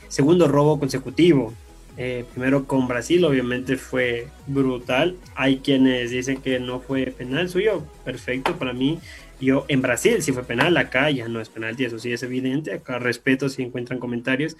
segundo 0.07 0.47
robo 0.47 0.79
consecutivo. 0.79 1.53
Eh, 1.97 2.25
primero 2.33 2.65
con 2.65 2.87
Brasil, 2.87 3.23
obviamente 3.23 3.77
fue 3.77 4.27
brutal. 4.47 5.15
Hay 5.35 5.59
quienes 5.59 6.11
dicen 6.11 6.37
que 6.37 6.59
no 6.59 6.79
fue 6.79 7.05
penal 7.05 7.49
suyo, 7.49 7.83
perfecto 8.03 8.57
para 8.57 8.73
mí. 8.73 8.99
Yo 9.41 9.65
en 9.67 9.81
Brasil 9.81 10.21
sí 10.21 10.31
fue 10.31 10.43
penal, 10.43 10.77
acá 10.77 11.09
ya 11.09 11.27
no 11.27 11.41
es 11.41 11.49
penal, 11.49 11.75
y 11.77 11.83
eso 11.85 11.99
sí 11.99 12.11
es 12.13 12.23
evidente. 12.23 12.73
Acá 12.73 12.99
respeto 12.99 13.49
si 13.49 13.63
encuentran 13.63 13.99
comentarios, 13.99 14.55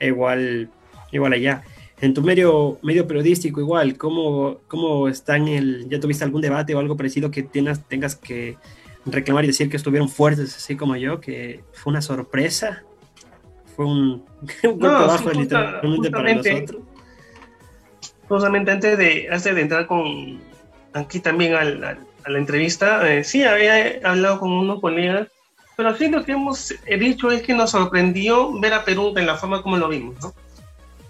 igual, 0.00 0.70
igual 1.10 1.32
allá. 1.32 1.62
En 2.00 2.14
tu 2.14 2.22
medio, 2.22 2.78
medio 2.82 3.06
periodístico, 3.06 3.60
igual, 3.60 3.96
¿cómo, 3.96 4.58
¿cómo 4.68 5.08
está 5.08 5.36
en 5.36 5.48
el. 5.48 5.88
¿Ya 5.88 6.00
tuviste 6.00 6.24
algún 6.24 6.40
debate 6.40 6.74
o 6.74 6.78
algo 6.78 6.96
parecido 6.96 7.30
que 7.30 7.42
tengas, 7.42 7.86
tengas 7.88 8.16
que 8.16 8.56
reclamar 9.06 9.44
y 9.44 9.48
decir 9.48 9.68
que 9.68 9.76
estuvieron 9.76 10.08
fuertes, 10.08 10.56
así 10.56 10.76
como 10.76 10.96
yo, 10.96 11.20
que 11.20 11.60
fue 11.72 11.90
una 11.92 12.02
sorpresa? 12.02 12.84
Fue 13.76 13.86
un, 13.86 14.24
un 14.64 14.78
No, 14.78 14.92
bajo 15.06 15.30
sí, 15.32 15.38
literalmente 15.40 16.10
para 16.10 16.34
justamente. 16.34 16.52
nosotros. 16.54 16.82
Justamente 18.28 18.70
antes 18.70 18.98
de, 18.98 19.28
antes 19.30 19.54
de 19.54 19.60
entrar 19.60 19.86
con 19.86 20.40
aquí 20.92 21.20
también 21.20 21.54
al- 21.54 21.82
al- 21.84 22.06
a 22.24 22.30
la 22.30 22.38
entrevista, 22.38 23.10
eh, 23.12 23.24
sí 23.24 23.42
había 23.44 24.00
hablado 24.04 24.40
con 24.40 24.52
unos 24.52 24.80
colegas, 24.80 25.28
pero 25.76 25.88
aquí 25.88 26.08
lo 26.08 26.24
que 26.24 26.32
hemos 26.32 26.74
dicho 26.98 27.30
es 27.30 27.42
que 27.42 27.54
nos 27.54 27.70
sorprendió 27.70 28.58
ver 28.60 28.74
a 28.74 28.84
Perú 28.84 29.12
en 29.16 29.26
la 29.26 29.36
forma 29.36 29.62
como 29.62 29.76
lo 29.76 29.88
vimos, 29.88 30.14
¿no? 30.20 30.34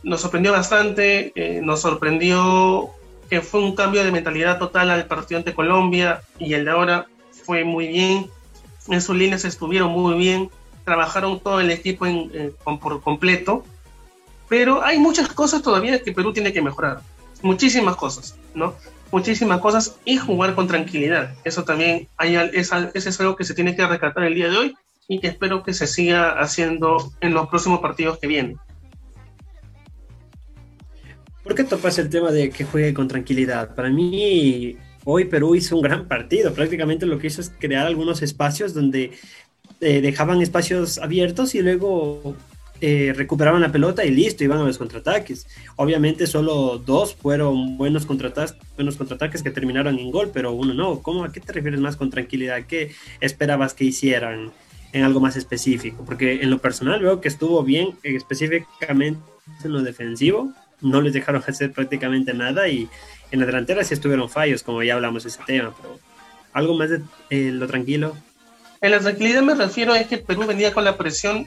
Nos 0.02 0.20
sorprendió 0.20 0.52
bastante, 0.52 1.32
eh, 1.34 1.60
nos 1.62 1.80
sorprendió 1.80 2.90
que 3.28 3.40
fue 3.40 3.60
un 3.60 3.74
cambio 3.74 4.04
de 4.04 4.12
mentalidad 4.12 4.58
total 4.58 4.90
al 4.90 5.06
partido 5.06 5.38
ante 5.38 5.54
Colombia 5.54 6.22
y 6.38 6.54
el 6.54 6.64
de 6.64 6.70
ahora 6.70 7.06
fue 7.44 7.64
muy 7.64 7.88
bien, 7.88 8.30
en 8.88 9.00
sus 9.00 9.16
líneas 9.16 9.44
estuvieron 9.44 9.90
muy 9.90 10.14
bien, 10.18 10.50
trabajaron 10.84 11.38
todo 11.40 11.60
el 11.60 11.70
equipo 11.70 12.06
en- 12.06 12.30
eh, 12.34 12.52
por 12.80 13.00
completo, 13.02 13.64
pero 14.48 14.82
hay 14.84 14.98
muchas 14.98 15.28
cosas 15.28 15.62
todavía 15.62 16.02
que 16.02 16.12
Perú 16.12 16.32
tiene 16.32 16.52
que 16.52 16.60
mejorar, 16.62 17.00
muchísimas 17.42 17.96
cosas, 17.96 18.36
¿no? 18.54 18.74
Muchísimas 19.12 19.60
cosas 19.60 19.98
y 20.04 20.16
jugar 20.16 20.54
con 20.54 20.66
tranquilidad. 20.66 21.34
Eso 21.44 21.62
también 21.64 22.08
hay, 22.16 22.34
es, 22.34 22.72
es 22.94 23.20
algo 23.20 23.36
que 23.36 23.44
se 23.44 23.54
tiene 23.54 23.76
que 23.76 23.86
rescatar 23.86 24.24
el 24.24 24.34
día 24.34 24.48
de 24.48 24.56
hoy 24.56 24.74
y 25.06 25.20
que 25.20 25.28
espero 25.28 25.62
que 25.62 25.74
se 25.74 25.86
siga 25.86 26.40
haciendo 26.40 27.12
en 27.20 27.34
los 27.34 27.48
próximos 27.48 27.80
partidos 27.80 28.18
que 28.18 28.26
vienen. 28.26 28.56
¿Por 31.42 31.54
qué 31.54 31.64
topas 31.64 31.98
el 31.98 32.08
tema 32.08 32.30
de 32.30 32.50
que 32.50 32.64
juegue 32.64 32.94
con 32.94 33.08
tranquilidad? 33.08 33.74
Para 33.74 33.90
mí, 33.90 34.76
hoy 35.04 35.24
Perú 35.24 35.54
hizo 35.54 35.76
un 35.76 35.82
gran 35.82 36.06
partido. 36.06 36.54
Prácticamente 36.54 37.04
lo 37.04 37.18
que 37.18 37.26
hizo 37.26 37.40
es 37.40 37.50
crear 37.50 37.86
algunos 37.86 38.22
espacios 38.22 38.74
donde 38.74 39.12
eh, 39.80 40.00
dejaban 40.00 40.40
espacios 40.40 40.98
abiertos 40.98 41.54
y 41.54 41.60
luego 41.62 42.36
eh, 42.84 43.12
recuperaban 43.14 43.62
la 43.62 43.70
pelota 43.70 44.04
y 44.04 44.10
listo, 44.10 44.42
iban 44.42 44.58
a 44.58 44.64
los 44.64 44.76
contraataques. 44.76 45.46
Obviamente 45.76 46.26
solo 46.26 46.78
dos 46.84 47.14
fueron 47.14 47.78
buenos 47.78 48.06
contraataques, 48.06 48.56
buenos 48.74 48.96
contraataques 48.96 49.40
que 49.44 49.52
terminaron 49.52 50.00
en 50.00 50.10
gol, 50.10 50.32
pero 50.34 50.50
uno 50.50 50.74
no. 50.74 51.00
¿Cómo, 51.00 51.22
¿A 51.22 51.30
qué 51.30 51.38
te 51.38 51.52
refieres 51.52 51.78
más 51.78 51.96
con 51.96 52.10
tranquilidad? 52.10 52.66
¿Qué 52.66 52.90
esperabas 53.20 53.74
que 53.74 53.84
hicieran 53.84 54.50
en 54.92 55.04
algo 55.04 55.20
más 55.20 55.36
específico? 55.36 56.04
Porque 56.04 56.42
en 56.42 56.50
lo 56.50 56.58
personal 56.58 57.00
veo 57.00 57.20
que 57.20 57.28
estuvo 57.28 57.62
bien, 57.62 57.90
específicamente 58.02 59.20
en 59.62 59.72
lo 59.72 59.82
defensivo. 59.82 60.52
No 60.80 61.02
les 61.02 61.12
dejaron 61.12 61.40
hacer 61.46 61.70
prácticamente 61.70 62.34
nada 62.34 62.66
y 62.66 62.88
en 63.30 63.38
la 63.38 63.46
delantera 63.46 63.84
sí 63.84 63.94
estuvieron 63.94 64.28
fallos, 64.28 64.64
como 64.64 64.82
ya 64.82 64.94
hablamos 64.94 65.22
de 65.22 65.28
ese 65.28 65.40
tema, 65.46 65.72
pero 65.80 66.00
algo 66.52 66.74
más 66.76 66.90
de 66.90 67.00
eh, 67.30 67.52
lo 67.52 67.68
tranquilo. 67.68 68.16
En 68.80 68.90
la 68.90 68.98
tranquilidad 68.98 69.42
me 69.42 69.54
refiero 69.54 69.94
a 69.94 70.02
que 70.02 70.18
Perú 70.18 70.46
venía 70.48 70.74
con 70.74 70.82
la 70.82 70.98
presión 70.98 71.46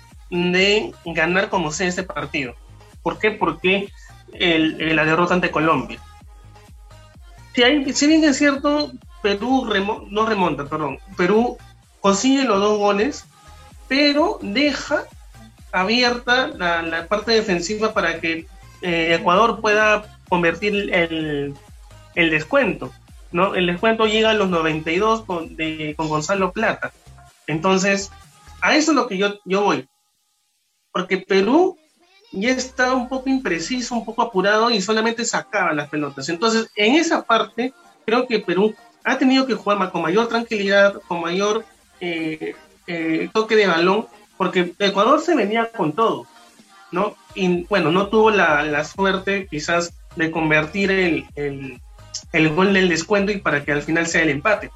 de 0.52 0.94
ganar 1.06 1.50
como 1.50 1.72
sea 1.72 1.88
este 1.88 2.04
partido. 2.04 2.56
¿Por 3.02 3.20
qué? 3.20 3.32
Porque 3.32 3.90
el, 4.34 4.82
el- 4.82 4.96
la 4.96 5.06
derrota 5.06 5.34
ante 5.34 5.52
Colombia. 5.52 6.00
Si, 7.94 8.08
bien 8.08 8.24
es 8.26 8.38
cierto, 8.38 8.92
Perú 9.22 9.66
remo- 9.66 10.06
no 10.10 10.26
remonta, 10.26 10.66
perdón, 10.66 11.00
Perú 11.16 11.58
consigue 12.02 12.44
los 12.44 12.60
dos 12.60 12.78
goles, 12.78 13.26
pero 13.88 14.40
deja 14.42 15.04
abierta 15.72 16.48
la, 16.48 17.08
parte 17.08 17.32
defensiva 17.32 17.94
para 17.94 18.20
que 18.20 18.46
eh, 18.82 19.16
Ecuador 19.20 19.62
pueda 19.62 20.18
convertir 20.28 20.94
el, 20.94 21.56
descuento. 22.16 22.92
¿no? 23.32 23.56
El 23.56 23.68
descuento 23.68 24.06
llega 24.06 24.32
a 24.32 24.34
los 24.34 24.50
92 24.50 25.24
con, 25.24 25.56
con 25.96 26.10
Gonzalo 26.10 26.52
Plata. 26.52 26.92
Entonces, 27.48 28.12
a 28.62 28.76
eso 28.76 28.92
es 28.92 28.96
lo 28.96 29.08
que 29.08 29.18
yo, 29.18 29.36
yo 29.46 29.62
voy. 29.64 29.88
Porque 30.96 31.18
Perú 31.18 31.78
ya 32.32 32.52
está 32.52 32.94
un 32.94 33.10
poco 33.10 33.30
impreciso, 33.30 33.96
un 33.96 34.06
poco 34.06 34.22
apurado 34.22 34.70
y 34.70 34.82
solamente 34.82 35.26
sacaba 35.26 35.74
las 35.74 35.90
pelotas. 35.90 36.30
Entonces, 36.30 36.72
en 36.78 36.96
esa 36.96 37.24
parte, 37.24 37.74
creo 38.06 38.26
que 38.26 38.40
Perú 38.40 38.74
ha 39.04 39.18
tenido 39.18 39.46
que 39.46 39.56
jugar 39.56 39.92
con 39.92 40.04
mayor 40.04 40.30
tranquilidad, 40.30 40.94
con 41.06 41.20
mayor 41.20 41.66
eh, 42.00 42.56
eh, 42.88 43.30
toque 43.34 43.58
de 43.58 43.68
balón, 43.68 44.08
porque 44.38 44.74
Ecuador 44.80 45.20
se 45.20 45.36
venía 45.36 45.70
con 45.70 45.92
todo, 45.92 46.28
¿no? 46.94 47.18
Y 47.34 47.66
bueno, 47.66 47.92
no 47.92 48.08
tuvo 48.08 48.32
la, 48.32 48.64
la 48.64 48.86
suerte 48.86 49.48
quizás 49.52 49.94
de 50.16 50.32
convertir 50.32 50.92
el, 50.92 51.26
el, 51.36 51.82
el 52.32 52.50
gol 52.56 52.74
del 52.74 52.88
descuento 52.88 53.34
y 53.34 53.40
para 53.40 53.66
que 53.66 53.74
al 53.74 53.82
final 53.82 54.08
sea 54.08 54.22
el 54.22 54.30
empate. 54.30 54.72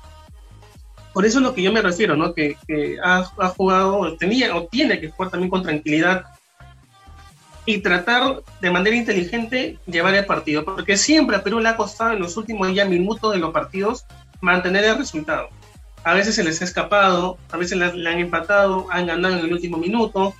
Por 1.13 1.25
eso 1.25 1.39
es 1.39 1.43
lo 1.43 1.53
que 1.53 1.63
yo 1.63 1.71
me 1.71 1.81
refiero, 1.81 2.15
¿no? 2.15 2.33
Que, 2.33 2.55
que 2.67 2.97
ha, 3.03 3.25
ha 3.37 3.47
jugado, 3.49 4.15
tenía 4.17 4.55
o 4.55 4.67
tiene 4.67 4.99
que 4.99 5.09
jugar 5.09 5.31
también 5.31 5.49
con 5.49 5.63
tranquilidad 5.63 6.25
y 7.65 7.79
tratar 7.79 8.41
de 8.61 8.71
manera 8.71 8.95
inteligente 8.95 9.77
llevar 9.85 10.15
el 10.15 10.25
partido, 10.25 10.65
porque 10.65 10.97
siempre 10.97 11.35
a 11.35 11.43
Perú 11.43 11.59
le 11.59 11.69
ha 11.69 11.77
costado 11.77 12.13
en 12.13 12.19
los 12.19 12.35
últimos 12.35 12.73
ya 12.73 12.85
minutos 12.85 13.31
de 13.31 13.37
los 13.37 13.51
partidos 13.51 14.05
mantener 14.41 14.85
el 14.85 14.97
resultado. 14.97 15.49
A 16.03 16.13
veces 16.13 16.33
se 16.33 16.43
les 16.43 16.61
ha 16.61 16.65
escapado, 16.65 17.37
a 17.51 17.57
veces 17.57 17.77
le, 17.77 17.85
han 17.85 18.19
empatado, 18.19 18.87
han 18.89 19.05
ganado 19.05 19.37
en 19.37 19.45
el 19.45 19.53
último 19.53 19.77
minuto, 19.77 20.33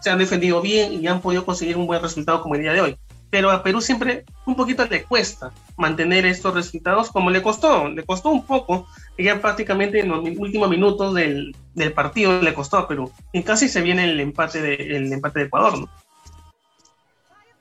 se 0.00 0.10
han 0.10 0.18
defendido 0.18 0.60
bien 0.60 0.92
y 0.92 1.08
han 1.08 1.20
podido 1.20 1.44
conseguir 1.44 1.76
un 1.76 1.86
buen 1.86 2.02
resultado 2.02 2.40
como 2.42 2.54
el 2.54 2.62
día 2.62 2.72
de 2.72 2.82
hoy. 2.82 2.98
Pero 3.30 3.50
a 3.50 3.62
Perú 3.62 3.80
siempre 3.80 4.24
un 4.46 4.54
poquito 4.54 4.86
le 4.86 5.02
cuesta 5.02 5.50
mantener 5.76 6.24
estos 6.24 6.54
resultados 6.54 7.10
como 7.10 7.30
le 7.30 7.42
costó, 7.42 7.88
le 7.88 8.04
costó 8.04 8.30
un 8.30 8.46
poco, 8.46 8.86
ya 9.24 9.40
prácticamente 9.40 10.00
en 10.00 10.08
los 10.08 10.24
últimos 10.38 10.70
minutos 10.70 11.14
del, 11.14 11.54
del 11.74 11.92
partido 11.92 12.40
le 12.40 12.54
costó 12.54 12.78
a 12.78 12.88
Perú. 12.88 13.10
Y 13.32 13.42
casi 13.42 13.68
se 13.68 13.82
viene 13.82 14.04
el 14.04 14.20
empate 14.20 14.62
de, 14.62 14.74
el 14.74 15.12
empate 15.12 15.40
de 15.40 15.46
Ecuador, 15.46 15.78
¿no? 15.78 15.88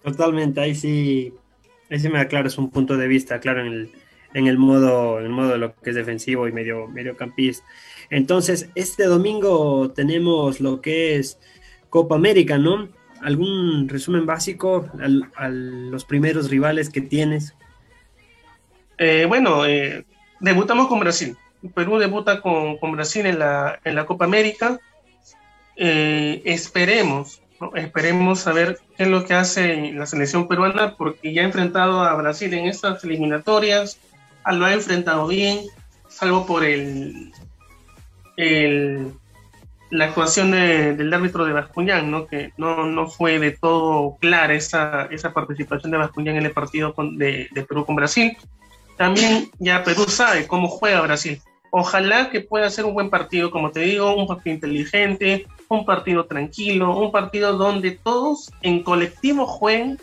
Totalmente, 0.03 0.62
ahí 0.62 0.76
sí, 0.76 1.34
ahí 1.89 1.99
sí 1.99 2.10
me 2.10 2.20
aclaro, 2.20 2.47
es 2.47 2.58
un 2.58 2.70
punto 2.70 2.95
de 2.95 3.08
vista, 3.08 3.39
claro, 3.39 3.62
en 3.62 3.68
el, 3.68 3.91
en 4.34 4.47
el 4.47 4.58
modo, 4.58 5.20
en 5.20 5.26
el 5.26 5.32
modo 5.32 5.49
de 5.49 5.58
lo 5.58 5.76
que 5.76 5.89
es 5.89 5.95
defensivo 5.95 6.47
y 6.47 6.51
medio, 6.51 6.88
mediocampista. 6.88 7.66
Entonces, 8.10 8.70
este 8.76 9.03
domingo 9.05 9.91
tenemos 9.91 10.62
lo 10.62 10.80
que 10.80 11.18
es 11.18 11.39
Copa 11.89 12.16
América, 12.16 12.58
¿no? 12.58 12.88
¿Algún 13.22 13.89
resumen 13.89 14.26
básico 14.26 14.89
a 15.36 15.49
los 15.49 16.05
primeros 16.05 16.49
rivales 16.49 16.89
que 16.89 17.01
tienes? 17.01 17.55
Eh, 18.97 19.26
bueno, 19.28 19.66
eh, 19.66 20.05
debutamos 20.39 20.88
con 20.88 20.99
Brasil. 20.99 21.36
Perú 21.74 21.97
debuta 21.97 22.41
con, 22.41 22.78
Brasil 22.91 23.26
en 23.26 23.39
la, 23.39 23.80
en 23.84 23.95
la 23.95 24.05
Copa 24.05 24.26
América. 24.26 24.80
Eh, 25.76 26.41
esperemos, 26.45 27.41
esperemos 27.76 28.39
saber 28.39 28.80
qué 28.95 29.03
es 29.03 29.10
lo 29.10 29.26
que 29.26 29.34
hace 29.34 29.91
la 29.93 30.05
selección 30.05 30.47
peruana, 30.47 30.95
porque 30.95 31.34
ya 31.34 31.41
ha 31.41 31.45
enfrentado 31.45 32.01
a 32.01 32.16
Brasil 32.16 32.53
en 32.53 32.68
estas 32.68 33.03
eliminatorias, 33.03 33.99
lo 34.51 34.66
ha 34.66 34.74
enfrentado 34.74 35.28
bien, 35.28 35.62
salvo 36.08 36.45
por 36.45 36.64
el, 36.64 37.32
el 38.38 39.14
la 39.89 40.05
actuación 40.05 40.51
del 40.51 41.14
árbitro 41.14 41.45
de 41.45 41.53
Bascuñán, 41.53 42.12
¿no? 42.12 42.28
que 42.28 42.51
no, 42.58 42.86
no 42.86 43.08
fue 43.08 43.39
de 43.39 43.51
todo 43.51 44.18
clara 44.20 44.53
esa, 44.53 45.08
esa 45.12 45.34
participación 45.34 45.91
de 45.91 45.97
Bascuñán 45.97 46.36
en 46.36 46.45
el 46.45 46.51
partido 46.51 46.93
de, 47.14 47.47
de, 47.51 47.64
Perú 47.64 47.86
con 47.86 47.95
Brasil. 47.95 48.38
También 48.97 49.49
ya 49.60 49.84
Perú 49.84 50.05
sabe 50.08 50.47
cómo 50.47 50.68
juega 50.68 51.01
Brasil. 51.01 51.41
Ojalá 51.72 52.30
que 52.30 52.41
pueda 52.41 52.70
ser 52.70 52.86
un 52.86 52.93
buen 52.93 53.09
partido, 53.09 53.51
como 53.51 53.72
te 53.72 53.82
digo, 53.82 54.15
un 54.15 54.28
partido 54.28 54.55
inteligente, 54.55 55.47
un 55.68 55.86
partido 55.86 56.26
tranquilo, 56.26 56.97
un 56.97 57.11
partido 57.11 57.57
donde 57.57 57.91
todos 57.91 58.51
en 58.61 58.84
colectivo 58.84 59.45
jueguen 59.45 59.99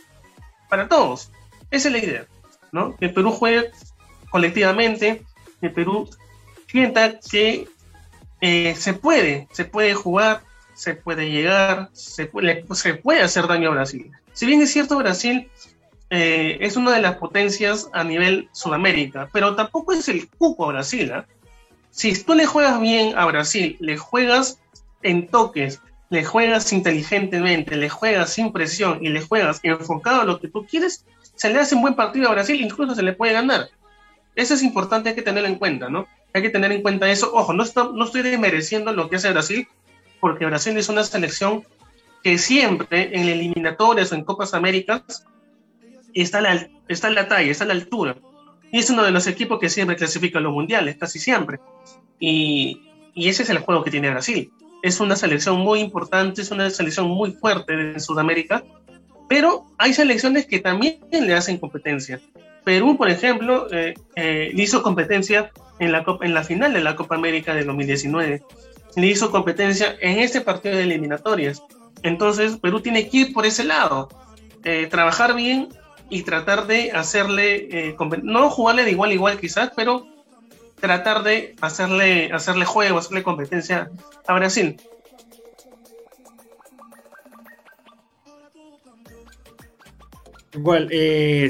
para 0.68 0.88
todos. 0.88 1.30
Esa 1.70 1.88
es 1.88 1.92
la 1.92 1.98
idea, 1.98 2.26
¿no? 2.72 2.96
Que 2.96 3.08
Perú 3.08 3.30
juegue 3.30 3.70
colectivamente, 4.30 5.24
que 5.60 5.70
Perú 5.70 6.08
sienta 6.66 7.18
que 7.18 7.66
eh, 8.40 8.74
se 8.76 8.94
puede, 8.94 9.48
se 9.52 9.64
puede 9.64 9.94
jugar, 9.94 10.42
se 10.74 10.94
puede 10.94 11.30
llegar, 11.30 11.88
se 11.92 12.26
puede, 12.26 13.22
hacer 13.22 13.46
daño 13.46 13.70
a 13.70 13.74
Brasil. 13.74 14.10
Si 14.32 14.44
bien 14.44 14.60
es 14.60 14.72
cierto, 14.72 14.98
Brasil 14.98 15.48
eh, 16.10 16.58
es 16.60 16.76
una 16.76 16.92
de 16.92 17.00
las 17.00 17.16
potencias 17.16 17.88
a 17.92 18.04
nivel 18.04 18.48
Sudamérica, 18.52 19.28
pero 19.32 19.54
tampoco 19.54 19.92
es 19.92 20.08
el 20.08 20.28
cupo 20.28 20.64
a 20.64 20.72
Brasil. 20.72 21.12
¿ah? 21.12 21.26
Si 21.94 22.12
tú 22.24 22.34
le 22.34 22.44
juegas 22.44 22.80
bien 22.80 23.16
a 23.16 23.24
Brasil, 23.24 23.76
le 23.78 23.96
juegas 23.96 24.58
en 25.04 25.28
toques, 25.28 25.80
le 26.10 26.24
juegas 26.24 26.72
inteligentemente, 26.72 27.76
le 27.76 27.88
juegas 27.88 28.30
sin 28.30 28.50
presión 28.50 28.98
y 29.00 29.10
le 29.10 29.20
juegas 29.20 29.60
enfocado 29.62 30.22
a 30.22 30.24
lo 30.24 30.40
que 30.40 30.48
tú 30.48 30.66
quieres, 30.66 31.06
se 31.36 31.50
le 31.50 31.60
hace 31.60 31.76
un 31.76 31.82
buen 31.82 31.94
partido 31.94 32.28
a 32.28 32.32
Brasil, 32.32 32.60
incluso 32.60 32.96
se 32.96 33.04
le 33.04 33.12
puede 33.12 33.32
ganar. 33.32 33.68
Eso 34.34 34.54
es 34.54 34.64
importante, 34.64 35.10
hay 35.10 35.14
que 35.14 35.22
tenerlo 35.22 35.48
en 35.48 35.54
cuenta, 35.54 35.88
¿no? 35.88 36.08
Hay 36.32 36.42
que 36.42 36.50
tener 36.50 36.72
en 36.72 36.82
cuenta 36.82 37.08
eso. 37.08 37.32
Ojo, 37.32 37.52
no, 37.52 37.62
estoy 37.62 38.22
desmereciendo 38.22 38.92
lo 38.92 39.08
que 39.08 39.14
hace 39.14 39.30
Brasil, 39.30 39.68
porque 40.18 40.46
Brasil 40.46 40.76
es 40.76 40.88
una 40.88 41.04
selección 41.04 41.64
que 42.24 42.38
siempre 42.38 43.16
en 43.16 43.28
eliminatorias 43.28 44.10
o 44.10 44.16
en 44.16 44.24
Copas 44.24 44.52
Américas 44.52 45.24
está, 46.12 46.40
la, 46.40 46.68
está 46.88 47.08
la 47.10 47.28
talla, 47.28 47.52
está 47.52 47.62
a 47.62 47.68
la 47.68 47.74
altura. 47.74 48.16
Y 48.74 48.80
es 48.80 48.90
uno 48.90 49.04
de 49.04 49.12
los 49.12 49.28
equipos 49.28 49.60
que 49.60 49.70
siempre 49.70 49.94
clasifica 49.94 50.40
a 50.40 50.42
los 50.42 50.52
mundiales, 50.52 50.96
casi 50.96 51.20
siempre. 51.20 51.60
Y, 52.18 52.82
y 53.14 53.28
ese 53.28 53.44
es 53.44 53.50
el 53.50 53.58
juego 53.58 53.84
que 53.84 53.92
tiene 53.92 54.10
Brasil. 54.10 54.50
Es 54.82 54.98
una 54.98 55.14
selección 55.14 55.60
muy 55.60 55.78
importante, 55.78 56.42
es 56.42 56.50
una 56.50 56.68
selección 56.70 57.06
muy 57.06 57.30
fuerte 57.30 57.72
en 57.72 58.00
Sudamérica, 58.00 58.64
pero 59.28 59.64
hay 59.78 59.92
selecciones 59.94 60.46
que 60.46 60.58
también 60.58 60.98
le 61.12 61.34
hacen 61.34 61.58
competencia. 61.58 62.20
Perú, 62.64 62.96
por 62.96 63.08
ejemplo, 63.08 63.68
eh, 63.70 63.94
eh, 64.16 64.50
le 64.52 64.62
hizo 64.64 64.82
competencia 64.82 65.52
en 65.78 65.92
la, 65.92 66.04
en 66.22 66.34
la 66.34 66.42
final 66.42 66.72
de 66.72 66.80
la 66.80 66.96
Copa 66.96 67.14
América 67.14 67.54
del 67.54 67.66
2019. 67.66 68.42
Le 68.96 69.06
hizo 69.06 69.30
competencia 69.30 69.94
en 70.00 70.18
este 70.18 70.40
partido 70.40 70.74
de 70.74 70.82
eliminatorias. 70.82 71.62
Entonces, 72.02 72.56
Perú 72.56 72.80
tiene 72.80 73.08
que 73.08 73.18
ir 73.18 73.32
por 73.32 73.46
ese 73.46 73.62
lado, 73.62 74.08
eh, 74.64 74.88
trabajar 74.90 75.36
bien 75.36 75.68
y 76.14 76.22
tratar 76.22 76.68
de 76.68 76.92
hacerle, 76.92 77.96
no 78.22 78.48
jugarle 78.50 78.84
de 78.84 78.92
igual 78.92 79.10
a 79.10 79.14
igual 79.14 79.40
quizás, 79.40 79.72
pero 79.74 80.06
tratar 80.78 81.24
de 81.24 81.56
hacerle, 81.60 82.30
hacerle 82.32 82.64
juego, 82.64 82.98
hacerle 82.98 83.24
competencia 83.24 83.90
a 84.28 84.34
Brasil. 84.34 84.76
Igual, 90.52 90.88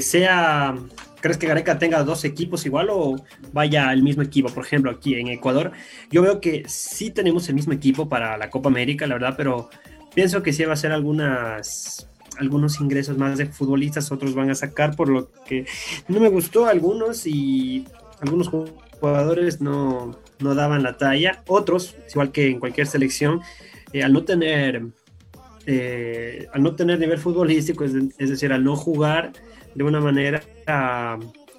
sea 0.01 0.75
¿Crees 1.21 1.37
que 1.37 1.47
Gareca 1.47 1.77
tenga 1.77 2.03
dos 2.03 2.23
equipos 2.23 2.65
igual 2.65 2.89
o 2.91 3.15
vaya 3.53 3.91
el 3.93 4.01
mismo 4.01 4.23
equipo? 4.23 4.49
Por 4.49 4.65
ejemplo, 4.65 4.89
aquí 4.89 5.13
en 5.13 5.27
Ecuador, 5.27 5.73
yo 6.11 6.23
veo 6.23 6.41
que 6.41 6.63
sí 6.67 7.11
tenemos 7.11 7.49
el 7.49 7.55
mismo 7.55 7.73
equipo 7.73 8.09
para 8.09 8.35
la 8.37 8.49
Copa 8.49 8.69
América, 8.69 9.05
la 9.05 9.15
verdad, 9.15 9.35
pero 9.37 9.69
pienso 10.13 10.41
que 10.41 10.53
sí 10.53 10.63
va 10.65 10.73
a 10.73 10.75
ser 10.75 10.91
algunas 10.91 12.09
algunos 12.37 12.79
ingresos 12.79 13.17
más 13.17 13.37
de 13.37 13.45
futbolistas, 13.47 14.11
otros 14.11 14.35
van 14.35 14.49
a 14.49 14.55
sacar, 14.55 14.95
por 14.95 15.09
lo 15.09 15.31
que 15.47 15.65
no 16.07 16.19
me 16.19 16.29
gustó 16.29 16.65
algunos 16.65 17.25
y 17.25 17.85
algunos 18.21 18.49
jugadores 18.99 19.61
no, 19.61 20.17
no 20.39 20.55
daban 20.55 20.83
la 20.83 20.97
talla, 20.97 21.43
otros, 21.47 21.95
igual 22.11 22.31
que 22.31 22.47
en 22.47 22.59
cualquier 22.59 22.87
selección, 22.87 23.41
eh, 23.93 24.03
al 24.03 24.13
no 24.13 24.23
tener 24.23 24.83
eh, 25.67 26.47
al 26.53 26.61
no 26.61 26.75
tener 26.75 26.99
nivel 26.99 27.17
futbolístico, 27.17 27.83
es, 27.83 27.93
es 28.17 28.29
decir, 28.29 28.53
al 28.53 28.63
no 28.63 28.75
jugar, 28.75 29.33
de 29.73 29.83
una 29.83 29.99
manera 29.99 30.41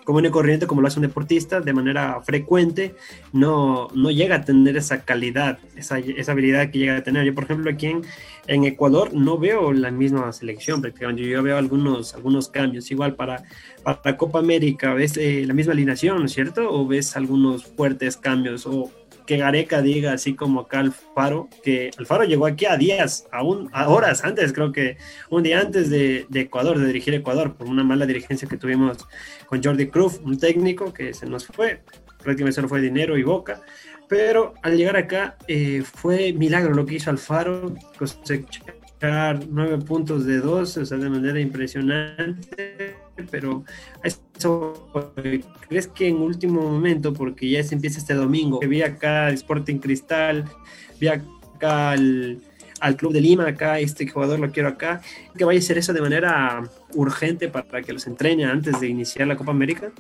común 0.07 0.25
y 0.25 0.31
corriente 0.31 0.69
como 0.69 0.81
lo 0.81 0.87
hace 0.87 1.01
un 1.01 1.03
deportista, 1.03 1.61
de 1.61 1.73
manera 1.73 2.23
frecuente, 2.23 2.95
no, 3.33 3.89
no 3.93 4.13
llega 4.13 4.37
a 4.37 4.45
tener 4.45 4.77
esa 4.77 5.05
calidad, 5.05 5.59
esa, 5.75 5.99
esa 5.99 6.33
habilidad 6.33 6.71
que 6.71 6.79
llega 6.79 6.97
a 6.97 7.03
tener. 7.03 7.27
Yo, 7.27 7.35
por 7.35 7.45
ejemplo, 7.45 7.69
aquí 7.69 7.87
en, 7.87 8.03
en 8.47 8.65
Ecuador 8.65 9.13
no 9.13 9.37
veo 9.37 9.73
la 9.73 9.91
misma 9.91 10.33
selección 10.33 10.81
prácticamente, 10.81 11.29
yo 11.29 11.43
veo 11.43 11.59
algunos, 11.59 12.15
algunos 12.15 12.49
cambios. 12.49 12.89
Igual 12.93 13.17
para, 13.17 13.43
para 13.83 14.17
Copa 14.17 14.39
América, 14.39 14.95
¿ves 14.95 15.17
eh, 15.17 15.45
la 15.45 15.55
misma 15.55 15.73
alineación, 15.73 16.21
¿no 16.21 16.27
es 16.27 16.33
cierto? 16.33 16.71
¿O 16.71 16.87
ves 16.87 17.17
algunos 17.17 17.65
fuertes 17.65 18.17
cambios? 18.17 18.65
¿O 18.65 18.93
que 19.27 19.37
Gareca 19.37 19.83
diga, 19.83 20.12
así 20.12 20.35
como 20.35 20.61
acá 20.61 20.81
Alfaro, 20.81 21.49
que 21.62 21.91
Alfaro 21.99 22.24
llegó 22.24 22.47
aquí 22.47 22.66
a 22.66 22.77
días, 22.77 23.27
a, 23.33 23.41
a 23.41 23.89
horas 23.89 24.24
antes, 24.24 24.53
creo 24.53 24.72
que 24.72 24.97
un 25.31 25.43
día 25.43 25.61
antes 25.61 25.91
de, 25.91 26.27
Ecuador, 26.33 26.79
de 26.79 26.87
dirigir 26.87 27.14
Ecuador, 27.14 27.55
por 27.55 27.66
una 27.66 27.85
mala 27.85 28.07
dirigencia 28.07 28.49
que 28.49 28.57
tuvimos 28.57 29.07
con 29.47 29.62
Jordi 29.62 29.89
Cruz, 29.89 30.20
un 30.24 30.39
técnico 30.39 30.93
que 30.93 31.12
se 31.12 31.27
nos 31.27 31.47
fue, 31.47 31.83
prácticamente 32.22 32.53
solo 32.53 32.68
fue 32.68 32.81
dinero 32.81 33.18
y 33.18 33.22
boca, 33.22 33.61
pero 34.09 34.55
al 34.62 34.77
llegar 34.77 34.97
acá 34.97 35.37
eh, 35.49 35.83
fue 35.85 36.33
milagro 36.33 36.74
lo 36.74 36.87
que 36.87 36.95
hizo 36.95 37.11
Alfaro, 37.11 37.74
nueve 39.51 39.79
puntos 39.79 40.24
de 40.24 40.39
dos, 40.39 40.77
o 40.77 40.87
sea, 40.87 40.97
de 40.97 41.11
manera 41.11 41.41
impresionante 41.41 42.97
pero 43.31 43.64
¿crees 45.68 45.89
que 45.89 46.09
en 46.09 46.16
último 46.16 46.62
momento, 46.62 47.12
porque 47.12 47.49
ya 47.49 47.62
se 47.62 47.74
empieza 47.74 47.99
este 47.99 48.14
domingo, 48.14 48.61
vi 48.61 48.82
acá 48.82 49.30
Sporting 49.30 49.78
Cristal, 49.78 50.45
vi 51.01 51.09
acá 51.09 51.91
al, 51.91 52.41
Club 52.97 53.12
de 53.12 53.20
Lima, 53.20 53.49
acá 53.49 53.80
este 53.80 54.07
jugador 54.07 54.39
lo 54.39 54.51
quiero 54.51 54.68
acá, 54.68 55.01
que 55.37 55.45
vaya 55.45 55.59
a 55.59 55.62
hacer 55.62 55.78
eso 55.78 55.93
de 55.93 56.01
manera 56.01 56.62
urgente 56.95 57.49
para 57.49 57.82
que 57.82 57.93
los 57.93 58.07
entrene 58.07 58.45
antes 58.45 58.80
de 58.80 58.89
iniciar 58.89 59.26
la 59.26 59.37
Copa 59.37 59.51
América? 59.51 59.91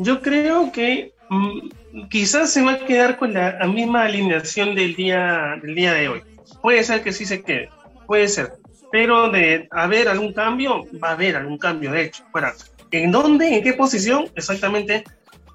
Yo 0.00 0.22
creo 0.22 0.70
que 0.70 1.12
mm, 1.28 2.08
quizás 2.08 2.52
se 2.52 2.62
va 2.62 2.74
a 2.74 2.86
quedar 2.86 3.18
con 3.18 3.34
la, 3.34 3.58
misma 3.66 4.04
alineación 4.04 4.76
del 4.76 4.94
día, 4.94 5.58
del 5.60 5.74
día 5.74 5.92
de 5.92 6.08
hoy. 6.08 6.22
Puede 6.62 6.84
ser 6.84 7.02
que 7.02 7.12
sí 7.12 7.24
se 7.24 7.42
quede 7.42 7.68
puede 8.08 8.26
ser. 8.26 8.54
Pero 8.90 9.30
de 9.30 9.68
haber 9.70 10.08
algún 10.08 10.32
cambio, 10.32 10.84
va 11.02 11.10
a 11.10 11.12
haber 11.12 11.36
algún 11.36 11.58
cambio, 11.58 11.92
de 11.92 12.04
hecho. 12.04 12.24
Para, 12.32 12.54
¿En 12.90 13.10
dónde? 13.10 13.56
¿En 13.56 13.62
qué 13.62 13.74
posición? 13.74 14.30
Exactamente 14.34 15.04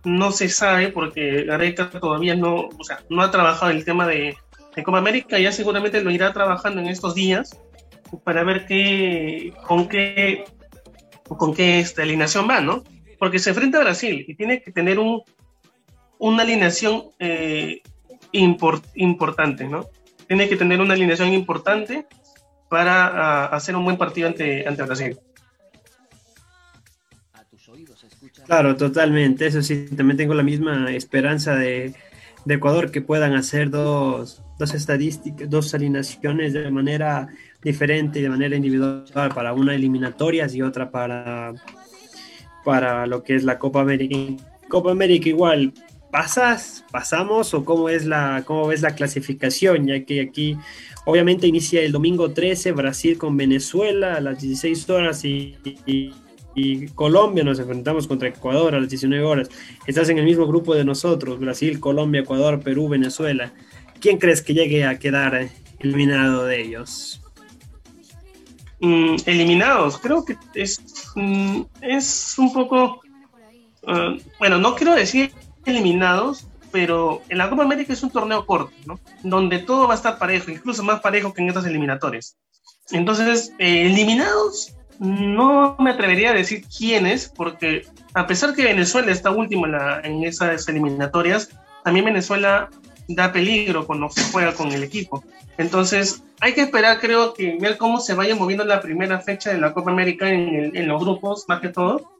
no 0.03 0.31
se 0.31 0.49
sabe 0.49 0.89
porque 0.89 1.43
Gareca 1.43 1.89
todavía 1.89 2.35
no, 2.35 2.69
o 2.77 2.83
sea, 2.83 3.01
no 3.09 3.21
ha 3.21 3.31
trabajado 3.31 3.71
el 3.71 3.85
tema 3.85 4.05
de, 4.07 4.35
de 4.75 4.83
Copa 4.83 4.97
América, 4.97 5.39
ya 5.39 5.51
seguramente 5.51 6.03
lo 6.03 6.11
irá 6.11 6.33
trabajando 6.33 6.81
en 6.81 6.87
estos 6.87 7.15
días 7.15 7.57
para 8.23 8.43
ver 8.43 8.65
qué, 8.65 9.53
con 9.65 9.87
qué, 9.87 10.45
con 11.25 11.53
qué 11.53 11.79
esta 11.79 12.03
alineación 12.03 12.49
va, 12.49 12.61
¿no? 12.61 12.83
Porque 13.17 13.39
se 13.39 13.51
enfrenta 13.51 13.77
a 13.79 13.83
Brasil 13.83 14.25
y 14.27 14.35
tiene 14.35 14.61
que 14.61 14.71
tener 14.71 14.99
un, 14.99 15.23
una 16.19 16.43
alineación 16.43 17.05
eh, 17.19 17.81
importante, 18.31 19.67
¿no? 19.67 19.87
Tiene 20.27 20.49
que 20.49 20.57
tener 20.57 20.81
una 20.81 20.93
alineación 20.93 21.33
importante 21.33 22.05
para 22.73 23.45
hacer 23.45 23.75
un 23.75 23.85
buen 23.85 23.97
partido 23.97 24.27
ante, 24.27 24.67
ante 24.67 24.81
Brasil. 24.81 25.19
Claro, 28.47 28.75
totalmente. 28.75 29.45
Eso 29.45 29.61
sí, 29.61 29.85
también 29.95 30.17
tengo 30.17 30.33
la 30.33 30.41
misma 30.41 30.91
esperanza 30.91 31.55
de, 31.55 31.93
Ecuador 32.47 32.89
que 32.89 33.01
puedan 33.01 33.35
hacer 33.35 33.69
dos, 33.69 34.41
dos 34.57 34.73
estadísticas, 34.73 35.47
dos 35.47 35.71
alineaciones 35.75 36.53
de 36.53 36.71
manera 36.71 37.27
diferente 37.61 38.23
de 38.23 38.29
manera 38.29 38.55
individual 38.55 39.05
para 39.35 39.53
una 39.53 39.75
eliminatorias 39.75 40.55
y 40.55 40.63
otra 40.63 40.89
para, 40.89 41.53
para 42.65 43.05
lo 43.05 43.21
que 43.21 43.35
es 43.35 43.43
la 43.43 43.59
Copa 43.59 43.81
América. 43.81 44.43
Copa 44.67 44.89
América 44.89 45.29
igual, 45.29 45.73
¿pasas? 46.13 46.85
¿Pasamos? 46.91 47.55
¿O 47.55 47.65
cómo 47.65 47.89
es 47.89 48.05
la, 48.05 48.43
cómo 48.45 48.67
ves 48.67 48.83
la 48.83 48.93
clasificación? 48.93 49.87
Ya 49.87 50.05
que 50.05 50.21
aquí 50.21 50.55
obviamente 51.05 51.47
inicia 51.47 51.81
el 51.81 51.91
domingo 51.91 52.31
13, 52.31 52.71
Brasil 52.73 53.17
con 53.17 53.35
Venezuela 53.35 54.13
a 54.13 54.21
las 54.21 54.39
16 54.39 54.89
horas 54.91 55.25
y, 55.25 56.13
Colombia 56.93 57.43
nos 57.43 57.57
enfrentamos 57.57 58.05
contra 58.05 58.29
Ecuador 58.29 58.75
a 58.75 58.79
las 58.79 58.87
19 58.87 59.25
horas. 59.25 59.49
Estás 59.87 60.07
en 60.09 60.19
el 60.19 60.25
mismo 60.25 60.45
grupo 60.45 60.75
de 60.75 60.85
nosotros, 60.85 61.39
Brasil, 61.39 61.79
Colombia, 61.79 62.21
Ecuador, 62.21 62.59
Perú, 62.59 62.89
Venezuela. 62.89 63.51
¿Quién 63.99 64.19
crees 64.19 64.43
que 64.43 64.53
llegue 64.53 64.85
a 64.85 64.99
quedar 64.99 65.49
eliminado 65.79 66.45
de 66.45 66.61
ellos? 66.61 67.23
Mm, 68.81 69.15
eliminados, 69.25 69.97
creo 69.97 70.23
que 70.23 70.37
es, 70.53 70.79
mm, 71.15 71.61
es 71.81 72.35
un 72.37 72.53
poco, 72.53 73.01
uh, 73.87 74.19
bueno, 74.37 74.59
no 74.59 74.75
quiero 74.75 74.93
decir 74.93 75.31
eliminados, 75.65 76.47
pero 76.71 77.21
en 77.29 77.37
la 77.37 77.49
Copa 77.49 77.63
América 77.63 77.93
es 77.93 78.03
un 78.03 78.11
torneo 78.11 78.45
corto, 78.45 78.73
¿no? 78.85 78.99
Donde 79.21 79.59
todo 79.59 79.87
va 79.87 79.93
a 79.93 79.97
estar 79.97 80.17
parejo, 80.17 80.51
incluso 80.51 80.83
más 80.83 81.01
parejo 81.01 81.33
que 81.33 81.41
en 81.41 81.49
estas 81.49 81.65
eliminatorias. 81.65 82.37
Entonces, 82.91 83.53
eh, 83.59 83.87
eliminados, 83.87 84.75
no 84.99 85.75
me 85.79 85.91
atrevería 85.91 86.31
a 86.31 86.33
decir 86.33 86.65
quiénes, 86.65 87.29
porque 87.29 87.85
a 88.13 88.27
pesar 88.27 88.53
que 88.53 88.63
Venezuela 88.63 89.11
está 89.11 89.31
último 89.31 89.67
en, 89.67 89.75
en 90.03 90.23
esas 90.23 90.67
eliminatorias, 90.67 91.49
también 91.83 92.05
Venezuela 92.05 92.69
da 93.07 93.31
peligro 93.31 93.85
cuando 93.85 94.09
se 94.09 94.23
juega 94.31 94.53
con 94.53 94.71
el 94.71 94.83
equipo. 94.83 95.23
Entonces, 95.57 96.23
hay 96.39 96.53
que 96.53 96.61
esperar, 96.61 96.99
creo 96.99 97.33
que 97.33 97.57
ver 97.59 97.77
cómo 97.77 97.99
se 97.99 98.13
vaya 98.13 98.35
moviendo 98.35 98.65
la 98.65 98.81
primera 98.81 99.19
fecha 99.19 99.51
de 99.51 99.59
la 99.59 99.73
Copa 99.73 99.91
América 99.91 100.29
en, 100.29 100.75
en, 100.75 100.87
los 100.87 101.01
grupos, 101.01 101.45
más 101.47 101.61
que 101.61 101.69
todo. 101.69 102.12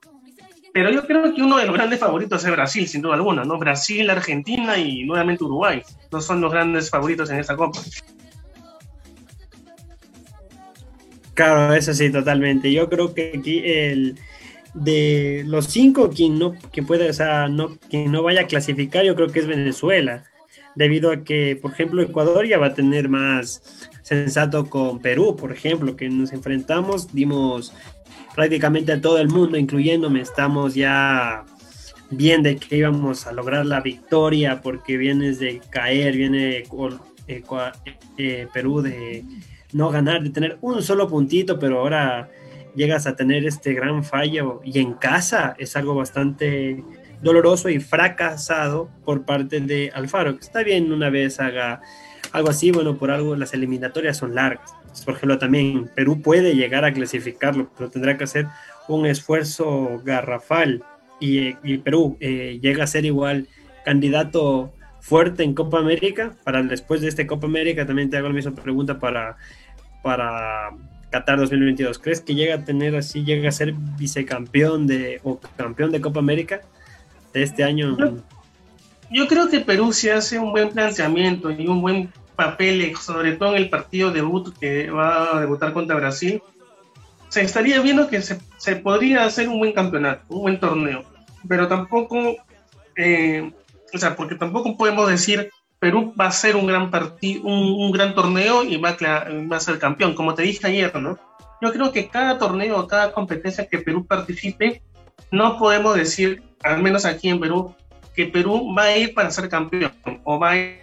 Pero 0.74 0.89
yo 0.89 1.05
creo 1.05 1.34
que 1.34 1.41
uno 1.41 1.57
de 1.57 1.65
los 1.65 1.76
grandes 1.76 1.99
favoritos 1.99 2.43
es 2.43 2.51
Brasil, 2.51 2.88
sin 2.88 3.03
duda 3.03 3.13
alguna, 3.13 3.45
¿no? 3.45 3.59
Brasil, 3.59 4.09
Argentina 4.09 4.78
y 4.78 5.03
nuevamente 5.03 5.43
Uruguay. 5.43 5.84
No 6.11 6.19
son 6.19 6.41
los 6.41 6.51
grandes 6.51 6.89
favoritos 6.89 7.30
en 7.30 7.39
esta 7.39 7.55
Copa. 7.55 7.80
Claro, 11.36 11.74
eso 11.76 11.93
sí, 11.93 12.11
totalmente. 12.11 12.71
Yo 12.71 12.89
creo 12.89 13.13
que 13.13 13.34
aquí 13.38 13.61
el 13.63 14.17
de 14.74 15.43
los 15.45 15.67
cinco, 15.67 16.09
quien 16.09 16.39
no, 16.39 16.55
quien 16.71 16.86
puede, 16.86 17.09
o 17.09 17.13
sea, 17.13 17.47
no, 17.47 17.78
quien 17.89 18.11
no 18.11 18.24
vaya 18.24 18.41
a 18.41 18.47
clasificar, 18.47 19.05
yo 19.05 19.15
creo 19.15 19.28
que 19.28 19.39
es 19.39 19.47
Venezuela, 19.47 20.24
debido 20.76 21.11
a 21.11 21.24
que, 21.24 21.57
por 21.61 21.71
ejemplo, 21.71 22.01
Ecuador 22.01 22.47
ya 22.47 22.57
va 22.57 22.67
a 22.67 22.74
tener 22.74 23.09
más 23.09 23.89
sensato 24.01 24.69
con 24.69 24.99
Perú, 24.99 25.36
por 25.36 25.51
ejemplo, 25.51 25.95
que 25.95 26.09
nos 26.09 26.34
enfrentamos, 26.34 27.13
dimos 27.13 27.74
prácticamente 28.36 28.97
todo 28.97 29.19
el 29.19 29.29
mundo, 29.29 29.57
incluyéndome, 29.57 30.21
estamos 30.21 30.75
ya 30.75 31.45
bien 32.09 32.43
de 32.43 32.57
que 32.57 32.77
íbamos 32.77 33.27
a 33.27 33.31
lograr 33.31 33.65
la 33.65 33.81
victoria, 33.81 34.61
porque 34.61 34.97
vienes 34.97 35.39
de 35.39 35.61
caer, 35.69 36.15
viene 36.15 36.63
eh, 38.17 38.47
Perú 38.53 38.81
de 38.81 39.25
no 39.71 39.89
ganar, 39.89 40.23
de 40.23 40.29
tener 40.29 40.57
un 40.61 40.81
solo 40.81 41.07
puntito, 41.07 41.59
pero 41.59 41.79
ahora 41.79 42.29
llegas 42.75 43.07
a 43.07 43.15
tener 43.15 43.45
este 43.45 43.73
gran 43.73 44.03
fallo 44.03 44.61
y 44.63 44.79
en 44.79 44.93
casa 44.93 45.55
es 45.57 45.75
algo 45.75 45.95
bastante 45.95 46.84
doloroso 47.21 47.69
y 47.69 47.79
fracasado 47.79 48.89
por 49.05 49.25
parte 49.25 49.59
de 49.61 49.91
Alfaro, 49.93 50.31
está 50.31 50.63
bien 50.63 50.91
una 50.91 51.09
vez 51.09 51.39
haga 51.39 51.81
algo 52.31 52.49
así, 52.49 52.71
bueno, 52.71 52.97
por 52.97 53.11
algo 53.11 53.36
las 53.36 53.53
eliminatorias 53.53 54.17
son 54.17 54.36
largas. 54.36 54.73
Por 55.01 55.15
ejemplo, 55.15 55.37
también 55.37 55.89
Perú 55.95 56.21
puede 56.21 56.55
llegar 56.55 56.85
a 56.85 56.93
clasificarlo, 56.93 57.69
pero 57.77 57.89
tendrá 57.89 58.17
que 58.17 58.23
hacer 58.23 58.47
un 58.87 59.05
esfuerzo 59.05 60.01
garrafal 60.03 60.83
y, 61.19 61.53
Perú 61.77 62.17
eh, 62.19 62.59
llega 62.61 62.83
a 62.83 62.87
ser 62.87 63.05
igual 63.05 63.47
candidato 63.85 64.73
fuerte 64.99 65.43
en 65.43 65.53
Copa 65.53 65.79
América. 65.79 66.33
Para 66.43 66.61
después 66.63 67.01
de 67.01 67.07
este 67.07 67.27
Copa 67.27 67.47
América 67.47 67.85
también 67.85 68.09
te 68.09 68.17
hago 68.17 68.27
la 68.27 68.33
misma 68.33 68.53
pregunta 68.53 68.99
para 68.99 69.37
para 70.03 70.71
Qatar 71.13 71.39
2022? 71.39 71.99
¿Crees 71.99 72.21
que 72.21 72.35
llega 72.35 72.55
a 72.55 72.65
tener 72.65 72.95
así, 72.95 73.23
llega 73.23 73.49
a 73.49 73.51
ser 73.51 73.73
vicecampeón 73.73 74.85
de 74.85 75.19
o 75.23 75.39
campeón 75.55 75.91
de 75.91 76.01
Copa 76.01 76.19
América 76.19 76.61
de 77.33 77.43
este 77.43 77.63
año? 77.63 77.97
Yo, 79.11 79.27
creo 79.27 79.47
que 79.47 79.59
Perú 79.61 79.93
si 79.93 80.09
hace 80.09 80.39
un 80.39 80.51
buen 80.51 80.69
planteamiento 80.69 81.51
y 81.51 81.67
un 81.67 81.81
buen 81.81 82.11
papel, 82.36 82.95
sobre 82.97 83.34
todo 83.34 83.55
en 83.55 83.63
el 83.63 83.69
partido 83.69 84.11
debut 84.11 84.57
que 84.59 84.89
va 84.89 85.38
a 85.38 85.39
debutar 85.39 85.73
contra 85.73 85.95
Brasil. 85.95 86.41
Se 87.29 87.41
estaría 87.41 87.81
viendo 87.81 88.09
que 88.09 88.21
se, 88.21 88.39
se 88.57 88.75
podría 88.75 89.25
hacer 89.25 89.49
un 89.49 89.59
buen 89.59 89.73
campeonato, 89.73 90.23
un 90.29 90.41
buen 90.41 90.59
torneo, 90.59 91.03
pero 91.47 91.67
tampoco, 91.67 92.36
eh, 92.95 93.51
o 93.93 93.97
sea, 93.97 94.15
porque 94.15 94.36
tampoco 94.36 94.77
podemos 94.77 95.09
decir 95.09 95.49
Perú 95.79 96.13
va 96.19 96.27
a 96.27 96.31
ser 96.31 96.55
un 96.55 96.65
gran 96.65 96.89
partido, 96.91 97.43
un, 97.43 97.91
gran 97.91 98.15
torneo 98.15 98.63
y 98.63 98.77
va 98.77 98.91
a, 98.91 99.29
va 99.51 99.57
a 99.57 99.59
ser 99.59 99.79
campeón, 99.79 100.15
como 100.15 100.34
te 100.34 100.43
dije 100.43 100.65
ayer, 100.67 100.95
¿no? 100.95 101.19
Yo 101.61 101.73
creo 101.73 101.91
que 101.91 102.07
cada 102.07 102.38
torneo, 102.38 102.88
cada 102.88 103.11
competencia 103.11 103.67
que 103.67 103.79
Perú 103.79 104.05
participe, 104.05 104.81
no 105.31 105.57
podemos 105.57 105.95
decir, 105.95 106.41
al 106.63 106.81
menos 106.81 107.05
aquí 107.05 107.29
en 107.29 107.39
Perú, 107.39 107.75
que 108.15 108.27
Perú 108.27 108.73
va 108.73 108.84
a 108.84 108.97
ir 108.97 109.13
para 109.13 109.31
ser 109.31 109.49
campeón 109.49 109.91
o 110.23 110.39
va 110.39 110.51
a 110.51 110.57
ir 110.57 110.82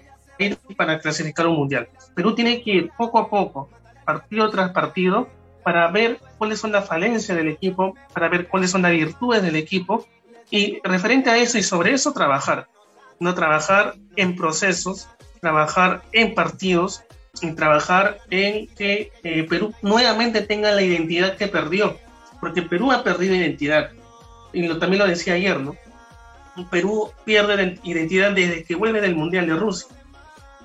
para 0.76 0.98
clasificar 0.98 1.46
un 1.46 1.56
mundial. 1.56 1.88
Perú 2.14 2.34
tiene 2.34 2.62
que 2.62 2.70
ir 2.70 2.90
poco 2.96 3.18
a 3.18 3.28
poco, 3.28 3.70
partido 4.04 4.50
tras 4.50 4.70
partido, 4.70 5.28
para 5.62 5.88
ver 5.88 6.18
cuáles 6.38 6.58
son 6.58 6.72
las 6.72 6.86
falencias 6.86 7.36
del 7.36 7.48
equipo, 7.48 7.94
para 8.14 8.28
ver 8.28 8.48
cuáles 8.48 8.70
son 8.70 8.82
las 8.82 8.92
virtudes 8.92 9.42
del 9.42 9.56
equipo 9.56 10.06
y 10.50 10.80
referente 10.82 11.30
a 11.30 11.36
eso 11.36 11.58
y 11.58 11.62
sobre 11.62 11.92
eso 11.92 12.12
trabajar 12.12 12.66
no 13.20 13.34
trabajar 13.34 13.94
en 14.16 14.34
procesos, 14.34 15.08
trabajar 15.40 16.02
en 16.12 16.34
partidos 16.34 17.04
y 17.40 17.52
trabajar 17.52 18.18
en 18.30 18.66
que 18.66 19.12
eh, 19.22 19.44
Perú 19.44 19.72
nuevamente 19.82 20.40
tenga 20.40 20.72
la 20.72 20.82
identidad 20.82 21.36
que 21.36 21.46
perdió, 21.46 21.98
porque 22.40 22.62
Perú 22.62 22.90
ha 22.90 23.04
perdido 23.04 23.34
identidad, 23.34 23.90
y 24.52 24.66
lo, 24.66 24.78
también 24.78 25.00
lo 25.00 25.06
decía 25.06 25.34
ayer, 25.34 25.60
¿no? 25.60 25.76
Perú 26.70 27.10
pierde 27.24 27.78
identidad 27.84 28.32
desde 28.32 28.64
que 28.64 28.74
vuelve 28.74 29.00
del 29.00 29.14
Mundial 29.14 29.46
de 29.46 29.54
Rusia. 29.54 29.88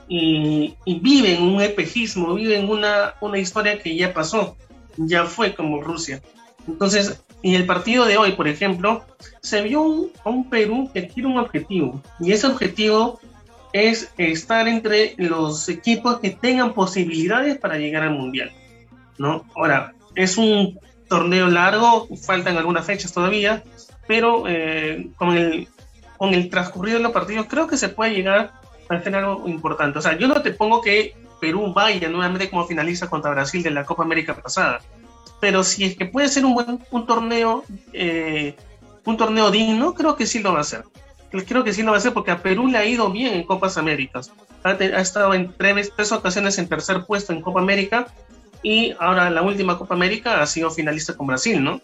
Y, 0.08 0.76
y, 0.86 1.00
vive 1.00 1.36
en 1.36 1.44
un 1.44 1.62
espejismo, 1.62 2.36
vive 2.36 2.58
en 2.58 2.70
una, 2.70 3.16
una 3.22 3.40
historia 3.40 3.80
que 3.80 3.96
ya 3.96 4.14
pasó, 4.14 4.56
ya 4.98 5.26
fue 5.26 5.56
como 5.56 5.82
Rusia. 5.82 6.22
Entonces, 6.68 7.20
en 7.42 7.56
el 7.56 7.66
partido 7.66 8.06
de 8.06 8.18
hoy, 8.18 8.34
por 8.34 8.48
ejemplo, 8.48 9.04
se 9.42 9.62
vio 9.64 9.82
un, 9.82 10.12
un 10.24 10.50
Perú 10.50 10.90
que 10.94 11.08
quiere 11.08 11.28
un 11.28 11.38
objetivo. 11.38 12.02
Y 12.20 12.32
ese 12.32 12.48
objetivo 12.48 13.20
es 13.74 14.12
estar 14.18 14.68
entre 14.68 15.16
los 15.18 15.68
equipos 15.70 16.20
que 16.20 16.30
tengan 16.30 16.74
posibilidades 16.74 17.58
para 17.58 17.78
llegar 17.78 18.04
al 18.04 18.12
Mundial. 18.12 18.52
¿no? 19.18 19.46
Ahora, 19.56 19.94
es 20.16 20.38
un 20.38 20.80
torneo 21.08 21.48
largo, 21.48 22.08
faltan 22.24 22.58
algunas 22.58 22.86
fechas 22.86 23.14
todavía, 23.14 23.64
pero 24.08 24.48
eh, 24.48 25.10
con, 25.18 25.38
el, 25.38 25.68
con 26.18 26.34
el 26.34 26.50
transcurrido 26.50 26.98
de 26.98 27.04
los 27.04 27.12
partidos 27.12 27.48
creo 27.50 27.68
que 27.68 27.78
se 27.78 27.90
puede 27.90 28.14
llegar 28.14 28.54
a 28.90 28.96
hacer 28.96 29.16
algo 29.16 29.48
importante. 29.48 30.00
O 30.00 30.02
sea, 30.02 30.18
yo 30.18 30.28
no 30.28 30.42
te 30.42 30.52
pongo 30.52 30.82
que 30.82 31.16
Perú 31.40 31.74
vaya 31.74 32.10
nuevamente 32.10 32.50
como 32.50 32.66
finaliza 32.66 33.10
contra 33.10 33.32
Brasil 33.32 33.62
de 33.64 33.72
la 33.72 33.86
Copa 33.86 34.04
América 34.04 34.36
pasada, 34.36 34.80
pero 35.40 35.64
si 35.64 35.84
es 35.86 35.96
que 35.96 36.06
puede 36.06 36.30
ser 36.30 36.46
un 36.46 36.54
buen 36.54 36.80
un 36.92 37.06
torneo, 37.06 37.64
eh, 37.94 38.56
un 39.06 39.18
torneo 39.18 39.52
digno, 39.52 39.94
creo 39.94 40.16
que 40.16 40.26
sí 40.26 40.40
lo 40.40 40.54
va 40.54 40.60
a 40.60 40.62
hacer. 40.62 40.84
Creo 41.30 41.64
que 41.64 41.74
sí 41.74 41.84
lo 41.84 41.92
va 41.92 41.98
a 41.98 42.00
hacer 42.00 42.14
porque 42.14 42.32
a 42.32 42.42
Perú 42.42 42.68
le 42.68 42.78
ha 42.78 42.86
ido 42.86 43.12
bien 43.12 43.34
en 43.34 43.44
Copas 43.44 43.78
Américas. 43.78 44.32
Ha, 44.64 44.72
estado 44.72 45.34
en 45.34 45.54
tres, 45.54 45.92
tres, 45.96 46.12
ocasiones 46.12 46.58
en 46.58 46.68
tercer 46.68 47.06
puesto 47.06 47.34
en 47.34 47.42
Copa 47.42 47.60
América 47.60 48.08
y 48.64 48.96
ahora 49.00 49.30
la 49.30 49.42
última 49.42 49.78
Copa 49.78 49.94
América 49.94 50.42
ha 50.42 50.48
sido 50.48 50.72
finalista 50.72 51.16
con 51.16 51.28
Brasil, 51.28 51.64
¿no? 51.64 51.82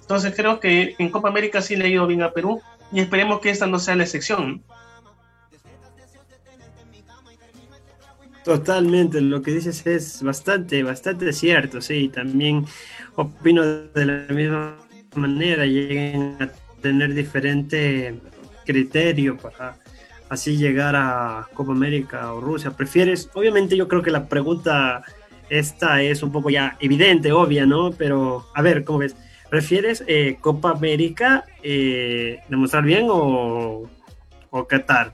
Entonces 0.00 0.34
creo 0.34 0.58
que 0.58 0.94
en 0.98 1.10
Copa 1.10 1.28
América 1.28 1.62
sí 1.62 1.76
le 1.76 1.84
ha 1.84 1.88
ido 1.88 2.06
bien 2.06 2.22
a 2.22 2.32
Perú 2.32 2.60
y 2.92 3.00
esperemos 3.00 3.40
que 3.40 3.50
esta 3.50 3.66
no 3.66 3.78
sea 3.78 3.94
la 3.94 4.04
excepción. 4.04 4.62
Totalmente, 8.48 9.20
lo 9.20 9.42
que 9.42 9.50
dices 9.50 9.86
es 9.86 10.22
bastante, 10.22 10.82
bastante 10.82 11.34
cierto, 11.34 11.82
sí, 11.82 12.08
también 12.08 12.64
opino 13.14 13.62
de 13.62 14.06
la 14.06 14.32
misma 14.32 14.74
manera, 15.16 15.66
lleguen 15.66 16.34
a 16.40 16.48
tener 16.80 17.12
diferente 17.12 18.18
criterio 18.64 19.36
para 19.36 19.76
así 20.30 20.56
llegar 20.56 20.96
a 20.96 21.46
Copa 21.52 21.72
América 21.72 22.32
o 22.32 22.40
Rusia. 22.40 22.70
¿Prefieres? 22.70 23.28
Obviamente 23.34 23.76
yo 23.76 23.86
creo 23.86 24.00
que 24.00 24.10
la 24.10 24.26
pregunta 24.28 25.02
esta 25.50 26.00
es 26.00 26.22
un 26.22 26.32
poco 26.32 26.48
ya 26.48 26.78
evidente, 26.80 27.32
obvia, 27.32 27.66
¿no? 27.66 27.90
Pero 27.90 28.46
a 28.54 28.62
ver, 28.62 28.82
¿cómo 28.82 29.00
ves? 29.00 29.14
¿Prefieres 29.50 30.02
eh, 30.06 30.38
Copa 30.40 30.70
América 30.70 31.44
eh, 31.62 32.38
demostrar 32.48 32.82
bien 32.82 33.08
o, 33.10 33.90
o 34.48 34.66
Qatar? 34.66 35.12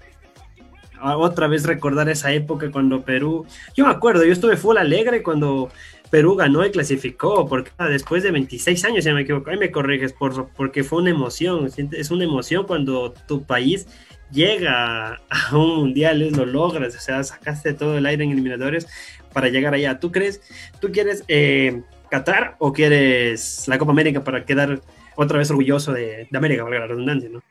Otra 1.13 1.47
vez 1.47 1.65
recordar 1.65 2.09
esa 2.09 2.33
época 2.33 2.71
cuando 2.71 3.03
Perú, 3.03 3.47
yo 3.77 3.87
me 3.87 3.93
acuerdo, 3.93 4.25
yo 4.25 4.33
estuve 4.33 4.57
full 4.57 4.77
alegre 4.77 5.23
cuando 5.23 5.71
Perú 6.11 6.37
ganó 6.37 6.65
y 6.65 6.71
clasificó, 6.71 7.47
porque 7.49 7.71
después 7.91 8.23
de 8.23 8.31
26 8.31 8.85
años, 8.85 9.05
si 9.05 9.11
no 9.11 9.17
me 9.17 9.23
equivoco, 9.23 9.51
ahí 9.51 9.59
me 9.59 9.71
corriges, 9.71 10.13
por, 10.13 10.49
porque 10.51 10.85
fue 10.85 11.03
una 11.03 11.11
emoción, 11.11 11.69
es 11.77 12.11
una 12.11 12.25
emoción 12.25 12.67
cuando 12.67 13.13
tu 13.27 13.43
país 13.43 13.87
llega 14.31 15.21
a 15.29 15.57
un 15.57 15.77
mundial, 15.77 16.31
lo 16.31 16.47
logras, 16.47 16.95
o 16.95 17.01
sea, 17.01 17.23
sacaste 17.23 17.75
todo 17.75 17.99
el 17.99 18.07
aire 18.07 18.25
en 18.25 18.33
eliminadores 18.33 18.87
para 19.33 19.49
llegar 19.49 19.75
allá. 19.75 19.99
¿Tú 20.01 20.13
crees, 20.13 20.41
tú 20.81 20.91
quieres 20.93 21.25
eh, 21.29 21.83
Qatar 22.11 22.57
o 22.59 22.73
quieres 22.73 23.67
la 23.67 23.79
Copa 23.79 23.93
América 23.93 24.23
para 24.23 24.45
quedar 24.45 24.81
otra 25.17 25.39
vez 25.39 25.51
orgulloso 25.51 25.93
de, 25.93 26.29
de 26.31 26.39
América, 26.39 26.65
valga 26.65 26.81
la 26.81 26.87
redundancia, 26.87 27.29
¿no? 27.31 27.43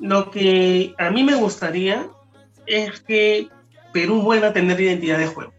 Lo 0.00 0.30
que 0.30 0.94
a 0.98 1.10
mí 1.10 1.24
me 1.24 1.34
gustaría 1.34 2.08
es 2.68 3.00
que 3.00 3.48
Perú 3.92 4.22
vuelva 4.22 4.48
a 4.48 4.52
tener 4.52 4.80
identidad 4.80 5.18
de 5.18 5.26
juego 5.26 5.52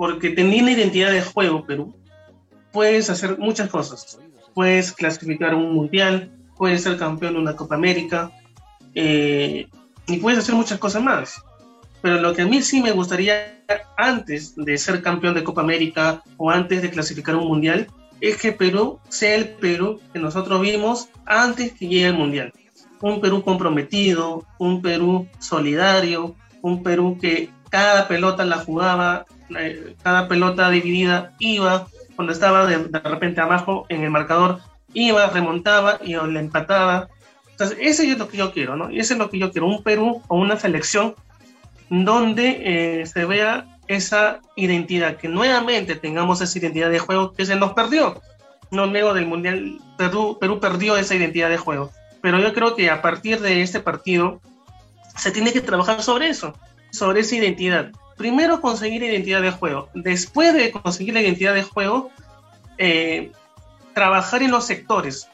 porque 0.00 0.30
teniendo 0.30 0.70
identidad 0.70 1.12
de 1.12 1.20
juego 1.20 1.66
Perú, 1.66 1.94
puedes 2.72 3.10
hacer 3.10 3.36
muchas 3.36 3.68
cosas. 3.68 4.18
Puedes 4.54 4.92
clasificar 4.92 5.54
un 5.54 5.74
mundial, 5.74 6.32
puedes 6.56 6.84
ser 6.84 6.96
campeón 6.96 7.34
de 7.34 7.40
una 7.40 7.54
Copa 7.54 7.74
América 7.74 8.32
eh, 8.94 9.66
y 10.06 10.16
puedes 10.16 10.38
hacer 10.38 10.54
muchas 10.54 10.78
cosas 10.78 11.02
más. 11.02 11.42
Pero 12.00 12.18
lo 12.18 12.32
que 12.32 12.40
a 12.40 12.46
mí 12.46 12.62
sí 12.62 12.80
me 12.80 12.92
gustaría 12.92 13.62
antes 13.98 14.56
de 14.56 14.78
ser 14.78 15.02
campeón 15.02 15.34
de 15.34 15.44
Copa 15.44 15.60
América 15.60 16.22
o 16.38 16.50
antes 16.50 16.80
de 16.80 16.88
clasificar 16.88 17.36
un 17.36 17.48
mundial 17.48 17.86
es 18.22 18.38
que 18.38 18.52
Perú 18.52 19.00
sea 19.10 19.34
el 19.34 19.50
Perú 19.50 20.00
que 20.14 20.18
nosotros 20.18 20.62
vimos 20.62 21.10
antes 21.26 21.72
que 21.72 21.88
llegue 21.88 22.06
el 22.06 22.14
mundial. 22.14 22.54
Un 23.00 23.20
Perú 23.20 23.42
comprometido, 23.42 24.44
un 24.58 24.82
Perú 24.82 25.28
solidario, 25.38 26.34
un 26.62 26.82
Perú 26.82 27.18
que 27.20 27.50
cada 27.70 28.08
pelota 28.08 28.44
la 28.44 28.58
jugaba 28.58 29.26
cada 30.02 30.28
pelota 30.28 30.70
dividida 30.70 31.32
iba, 31.38 31.86
cuando 32.16 32.32
estaba 32.32 32.66
de, 32.66 32.78
repente 33.00 33.40
abajo 33.40 33.86
en 33.88 34.04
el 34.04 34.10
marcador, 34.10 34.60
iba, 34.92 35.26
remontaba 35.28 35.98
y 36.02 36.14
le 36.14 36.40
empataba. 36.40 37.08
Entonces, 37.50 37.78
ese 37.80 38.10
es 38.10 38.18
lo 38.18 38.28
que 38.28 38.38
yo 38.38 38.52
quiero, 38.52 38.76
¿no? 38.76 38.88
Ese 38.88 39.14
es 39.14 39.18
lo 39.18 39.30
que 39.30 39.38
yo 39.38 39.50
quiero, 39.52 39.66
un 39.66 39.82
Perú 39.82 40.22
o 40.28 40.36
una 40.36 40.56
selección 40.56 41.14
donde 41.88 43.00
eh, 43.00 43.06
se 43.06 43.24
vea 43.24 43.66
esa 43.88 44.40
identidad, 44.54 45.16
que 45.16 45.28
nuevamente 45.28 45.96
tengamos 45.96 46.40
esa 46.40 46.58
identidad 46.58 46.90
de 46.90 47.00
juego 47.00 47.32
que 47.32 47.44
se 47.44 47.56
nos 47.56 47.72
perdió. 47.72 48.20
No 48.70 48.86
luego 48.86 49.14
del 49.14 49.26
Mundial, 49.26 49.78
Perú, 49.98 50.38
Perú 50.40 50.60
perdió 50.60 50.96
esa 50.96 51.16
identidad 51.16 51.50
de 51.50 51.58
juego. 51.58 51.90
Pero 52.22 52.38
yo 52.40 52.52
creo 52.52 52.76
que 52.76 52.90
a 52.90 53.02
partir 53.02 53.40
de 53.40 53.62
este 53.62 53.80
partido 53.80 54.40
se 55.16 55.30
tiene 55.30 55.52
que 55.52 55.60
trabajar 55.60 56.02
sobre 56.02 56.28
eso, 56.28 56.54
sobre 56.90 57.20
esa 57.20 57.36
identidad 57.36 57.92
primero 58.20 58.60
conseguir 58.60 59.02
identidad 59.02 59.40
de 59.40 59.50
juego. 59.50 59.88
Después 59.94 60.52
de 60.52 60.70
conseguir 60.72 61.14
la 61.14 61.22
identidad 61.22 61.54
de 61.54 61.62
juego, 61.62 62.10
eh, 62.76 63.32
trabajar 63.94 64.42
en 64.42 64.50
los 64.50 64.66
sectores, 64.66 65.26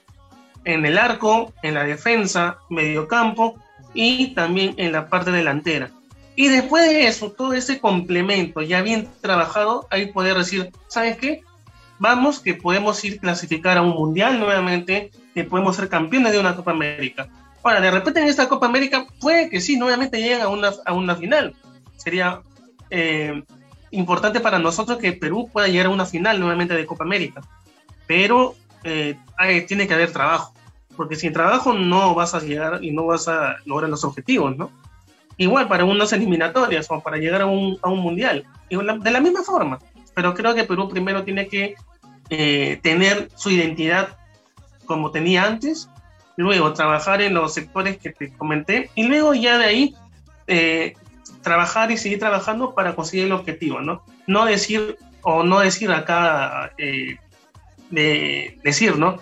en 0.65 0.87
el 0.87 0.97
arco, 0.97 1.53
en 1.65 1.75
la 1.75 1.83
defensa, 1.83 2.59
mediocampo 2.71 3.57
y 3.93 4.35
también 4.35 4.75
en 4.77 4.93
la 4.93 5.09
parte 5.09 5.33
delantera. 5.33 5.91
Y 6.37 6.47
después 6.47 6.87
de 6.87 7.09
eso, 7.09 7.33
todo 7.33 7.55
ese 7.55 7.81
complemento 7.81 8.63
ya 8.63 8.83
bien 8.83 9.09
trabajado, 9.21 9.89
ahí 9.91 10.13
poder 10.13 10.37
decir, 10.37 10.71
¿sabes 10.87 11.19
qué? 11.19 11.43
Vamos, 11.99 12.39
que 12.39 12.55
podemos 12.55 13.05
ir 13.05 13.19
clasificar 13.19 13.79
a 13.79 13.83
un 13.83 13.97
mundial 13.97 14.39
nuevamente, 14.39 15.11
que 15.37 15.45
podemos 15.45 15.77
ser 15.77 15.91
campeones 15.91 16.33
de 16.33 16.41
una 16.41 16.57
Copa 16.57 16.71
América. 16.71 17.29
Ahora, 17.63 17.83
de 17.83 17.91
repente 17.91 18.21
en 18.21 18.27
esta 18.27 18.49
Copa 18.49 18.65
América 18.65 19.07
puede 19.21 19.51
que 19.51 19.61
sí, 19.61 19.77
nuevamente 19.77 20.19
lleguen 20.19 20.41
a 20.41 20.49
una, 20.49 20.71
a 20.87 20.95
una 20.95 21.15
final. 21.15 21.55
Sería 21.95 22.41
eh, 22.89 23.43
importante 23.91 24.41
para 24.41 24.59
nosotros 24.59 24.97
que 24.97 25.13
Perú 25.13 25.51
pueda 25.53 25.69
llegar 25.69 25.87
a 25.87 25.91
una 25.91 26.07
final 26.07 26.41
nuevamente 26.41 26.73
de 26.73 26.87
Copa 26.87 27.05
América. 27.05 27.43
Pero 28.07 28.55
eh, 28.83 29.19
tiene 29.69 29.87
que 29.87 29.93
haber 29.93 30.11
trabajo, 30.11 30.55
porque 30.97 31.17
sin 31.17 31.35
trabajo 31.35 31.75
no 31.75 32.15
vas 32.15 32.33
a 32.33 32.41
llegar 32.41 32.83
y 32.83 32.93
no 32.93 33.05
vas 33.05 33.29
a 33.29 33.57
lograr 33.67 33.91
los 33.91 34.05
objetivos, 34.05 34.57
¿no? 34.57 34.71
Igual 35.37 35.69
para 35.69 35.85
unas 35.85 36.15
eliminatorias 36.15 36.87
o 36.89 37.03
para 37.03 37.19
llegar 37.19 37.43
a 37.43 37.47
un, 37.47 37.79
a 37.83 37.91
un 37.91 37.99
mundial, 38.01 38.47
de 38.71 39.11
la 39.11 39.21
misma 39.21 39.43
forma. 39.43 39.81
Pero 40.15 40.33
creo 40.33 40.55
que 40.55 40.65
Perú 40.65 40.89
primero 40.89 41.25
tiene 41.25 41.47
que 41.47 41.75
eh, 42.31 42.81
tener 42.83 43.29
su 43.37 43.51
identidad 43.51 44.17
como 44.87 45.11
tenía 45.11 45.45
antes, 45.45 45.91
luego 46.37 46.73
trabajar 46.73 47.23
en 47.23 47.35
los 47.35 47.55
sectores 47.55 47.99
que 47.99 48.11
te 48.11 48.33
comenté 48.33 48.91
y 48.95 49.05
luego 49.05 49.35
ya 49.35 49.59
de 49.59 49.65
ahí 49.65 49.95
eh, 50.47 50.95
trabajar 51.43 51.91
y 51.91 51.97
seguir 51.97 52.19
trabajando 52.19 52.75
para 52.75 52.95
conseguir 52.95 53.27
el 53.27 53.33
objetivo, 53.33 53.81
¿no? 53.81 54.03
No 54.27 54.45
decir, 54.45 54.99
o 55.23 55.43
no 55.43 55.61
decir 55.61 55.91
acá, 55.93 56.73
eh, 56.79 57.17
de, 57.91 58.59
decir, 58.63 58.99
¿no? 58.99 59.19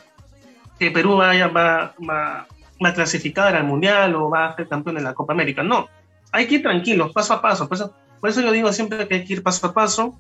Que 0.78 0.90
Perú 0.90 1.16
vaya, 1.16 1.48
va, 1.48 1.94
va, 2.08 2.46
a 2.80 2.94
clasificar 2.94 3.54
al 3.54 3.64
Mundial 3.64 4.14
o 4.16 4.28
va 4.28 4.46
a 4.46 4.56
ser 4.56 4.68
campeón 4.68 4.98
en 4.98 5.04
la 5.04 5.14
Copa 5.14 5.32
América. 5.32 5.62
No, 5.62 5.88
hay 6.32 6.46
que 6.46 6.56
ir 6.56 6.62
tranquilos, 6.62 7.12
paso 7.12 7.34
a 7.34 7.42
paso. 7.42 7.68
Por 7.68 7.76
eso, 7.76 7.94
por 8.20 8.30
eso 8.30 8.40
yo 8.40 8.52
digo 8.52 8.72
siempre 8.72 9.06
que 9.06 9.14
hay 9.14 9.24
que 9.24 9.34
ir 9.34 9.42
paso 9.42 9.66
a 9.66 9.74
paso, 9.74 10.18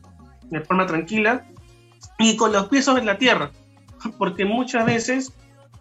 de 0.50 0.60
forma 0.60 0.86
tranquila 0.86 1.44
y 2.18 2.36
con 2.36 2.52
los 2.52 2.68
pies 2.68 2.86
en 2.88 3.06
la 3.06 3.18
tierra, 3.18 3.50
porque 4.18 4.44
muchas 4.44 4.86
veces 4.86 5.32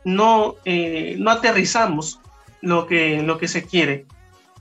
no, 0.06 0.56
eh, 0.66 1.16
no 1.20 1.32
aterrizamos 1.32 2.20
lo 2.62 2.88
que, 2.88 3.22
lo 3.22 3.38
que 3.38 3.48
se 3.48 3.66
quiere. 3.66 4.06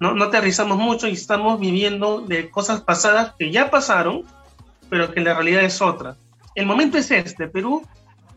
¿no? 0.00 0.14
No 0.14 0.24
aterrizamos 0.24 0.78
mucho 0.78 1.08
y 1.08 1.12
estamos 1.12 1.60
viviendo 1.60 2.20
de 2.20 2.50
cosas 2.50 2.80
pasadas 2.80 3.34
que 3.38 3.50
ya 3.50 3.70
pasaron, 3.70 4.24
pero 4.88 5.12
que 5.12 5.20
la 5.20 5.34
realidad 5.34 5.62
es 5.62 5.80
otra. 5.80 6.16
El 6.54 6.66
momento 6.66 6.98
es 6.98 7.10
este, 7.10 7.48
Perú 7.48 7.86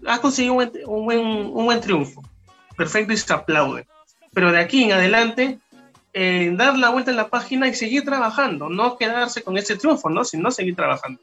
ha 0.07 0.19
conseguido 0.19 0.53
un 0.53 1.05
buen, 1.05 1.26
un 1.26 1.65
buen, 1.65 1.82
triunfo, 1.82 2.21
perfecto 2.78 3.13
y 3.13 3.17
se 3.17 3.34
aplaude. 3.34 3.88
Pero 4.34 4.51
de 4.51 4.59
aquí 4.59 4.84
en 4.84 4.91
adelante, 4.91 5.59
eh, 6.13 6.51
dar 6.55 6.78
la 6.78 6.89
vuelta 6.89 7.11
en 7.11 7.17
la 7.17 7.30
página 7.30 7.67
y 7.67 7.73
seguir 7.73 8.05
trabajando, 8.05 8.69
no 8.69 8.97
quedarse 8.97 9.41
con 9.41 9.57
ese 9.57 9.76
triunfo, 9.76 10.09
¿no? 10.09 10.23
sino 10.23 10.51
seguir 10.51 10.76
trabajando. 10.76 11.19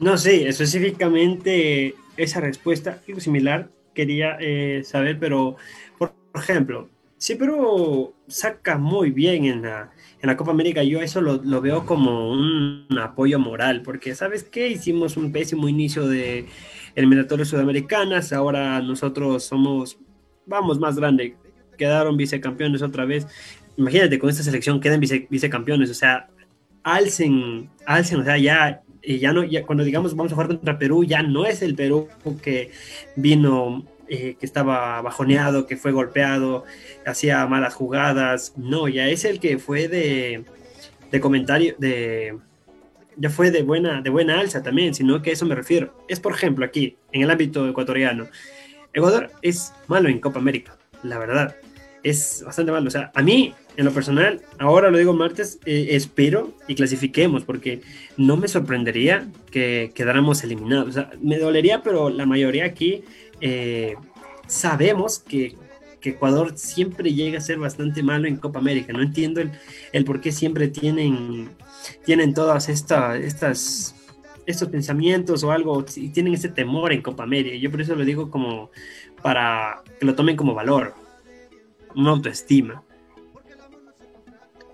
No 0.00 0.18
sé, 0.18 0.48
específicamente 0.48 1.94
esa 2.16 2.40
respuesta, 2.40 3.00
algo 3.06 3.20
similar, 3.20 3.70
quería 3.94 4.36
eh, 4.40 4.82
saber, 4.84 5.18
pero 5.18 5.56
por 5.98 6.12
ejemplo, 6.34 6.88
Sí, 7.20 7.34
pero 7.34 8.14
saca 8.28 8.78
muy 8.78 9.10
bien 9.10 9.44
en 9.44 9.60
la, 9.60 9.90
en 10.22 10.26
la 10.26 10.38
Copa 10.38 10.52
América. 10.52 10.82
Yo 10.82 11.02
eso 11.02 11.20
lo, 11.20 11.34
lo, 11.34 11.60
veo 11.60 11.84
como 11.84 12.30
un 12.32 12.86
apoyo 12.98 13.38
moral, 13.38 13.82
porque 13.82 14.14
¿sabes 14.14 14.42
qué? 14.42 14.68
Hicimos 14.70 15.18
un 15.18 15.30
pésimo 15.30 15.68
inicio 15.68 16.08
de 16.08 16.46
eliminatorias 16.94 17.48
sudamericanas, 17.48 18.32
ahora 18.32 18.80
nosotros 18.80 19.44
somos, 19.44 19.98
vamos, 20.46 20.78
más 20.80 20.96
grande, 20.96 21.36
quedaron 21.76 22.16
vicecampeones 22.16 22.80
otra 22.80 23.04
vez. 23.04 23.26
Imagínate, 23.76 24.18
con 24.18 24.30
esta 24.30 24.42
selección 24.42 24.80
quedan 24.80 24.98
vice, 24.98 25.26
vicecampeones, 25.28 25.90
o 25.90 25.94
sea, 25.94 26.26
alcen, 26.82 27.68
alcen, 27.84 28.20
o 28.20 28.24
sea, 28.24 28.38
ya, 28.38 28.82
ya 29.18 29.32
no, 29.32 29.44
ya 29.44 29.64
cuando 29.64 29.84
digamos 29.84 30.14
vamos 30.14 30.32
a 30.32 30.34
jugar 30.34 30.48
contra 30.48 30.78
Perú, 30.78 31.04
ya 31.04 31.22
no 31.22 31.46
es 31.46 31.62
el 31.62 31.74
Perú 31.74 32.08
que 32.42 32.70
vino 33.16 33.84
eh, 34.08 34.36
que 34.38 34.46
estaba 34.46 35.00
bajoneado, 35.02 35.66
que 35.66 35.76
fue 35.76 35.92
golpeado, 35.92 36.64
hacía 37.06 37.46
malas 37.46 37.74
jugadas. 37.74 38.54
No, 38.56 38.88
ya 38.88 39.08
es 39.08 39.24
el 39.24 39.40
que 39.40 39.58
fue 39.58 39.88
de, 39.88 40.44
de 41.10 41.20
comentario, 41.20 41.74
de 41.78 42.36
ya 43.16 43.30
fue 43.30 43.50
de 43.50 43.62
buena, 43.62 44.00
de 44.00 44.10
buena 44.10 44.40
alza 44.40 44.62
también, 44.62 44.94
sino 44.94 45.20
que 45.22 45.30
a 45.30 45.32
eso 45.34 45.46
me 45.46 45.54
refiero. 45.54 45.94
Es 46.08 46.18
por 46.20 46.32
ejemplo 46.32 46.64
aquí, 46.64 46.96
en 47.12 47.22
el 47.22 47.30
ámbito 47.30 47.68
ecuatoriano. 47.68 48.26
Ecuador 48.92 49.30
es 49.42 49.72
malo 49.86 50.08
en 50.08 50.18
Copa 50.18 50.38
América, 50.38 50.76
la 51.02 51.18
verdad. 51.18 51.54
Es 52.02 52.42
bastante 52.44 52.72
malo. 52.72 52.88
O 52.88 52.90
sea, 52.90 53.12
a 53.14 53.22
mí, 53.22 53.54
en 53.80 53.86
lo 53.86 53.92
personal, 53.92 54.42
ahora 54.58 54.90
lo 54.90 54.98
digo 54.98 55.14
martes, 55.14 55.58
eh, 55.64 55.88
espero 55.92 56.52
y 56.68 56.74
clasifiquemos, 56.74 57.44
porque 57.44 57.80
no 58.18 58.36
me 58.36 58.46
sorprendería 58.46 59.26
que 59.50 59.92
quedáramos 59.94 60.44
eliminados. 60.44 60.88
O 60.90 60.92
sea, 60.92 61.10
me 61.22 61.38
dolería, 61.38 61.82
pero 61.82 62.10
la 62.10 62.26
mayoría 62.26 62.66
aquí 62.66 63.04
eh, 63.40 63.94
sabemos 64.46 65.18
que, 65.18 65.56
Ecuador 66.02 66.52
siempre 66.56 67.14
llega 67.14 67.38
a 67.38 67.42
ser 67.42 67.58
bastante 67.58 68.02
malo 68.02 68.26
en 68.28 68.36
Copa 68.36 68.58
América. 68.58 68.92
No 68.92 69.02
entiendo 69.02 69.40
el, 69.92 70.04
por 70.04 70.20
qué 70.20 70.30
siempre 70.32 70.68
tienen, 70.68 71.48
tienen 72.04 72.34
todas 72.34 72.68
estas 72.68 73.94
estos 74.46 74.68
pensamientos 74.68 75.42
o 75.42 75.52
algo, 75.52 75.84
y 75.96 76.10
tienen 76.10 76.34
ese 76.34 76.50
temor 76.50 76.92
en 76.92 77.00
Copa 77.00 77.22
América. 77.22 77.56
Yo 77.56 77.70
por 77.70 77.80
eso 77.80 77.94
lo 77.94 78.04
digo 78.04 78.30
como 78.30 78.70
para 79.22 79.82
que 79.98 80.04
lo 80.04 80.14
tomen 80.14 80.36
como 80.36 80.54
valor, 80.54 80.94
una 81.94 82.10
autoestima. 82.10 82.82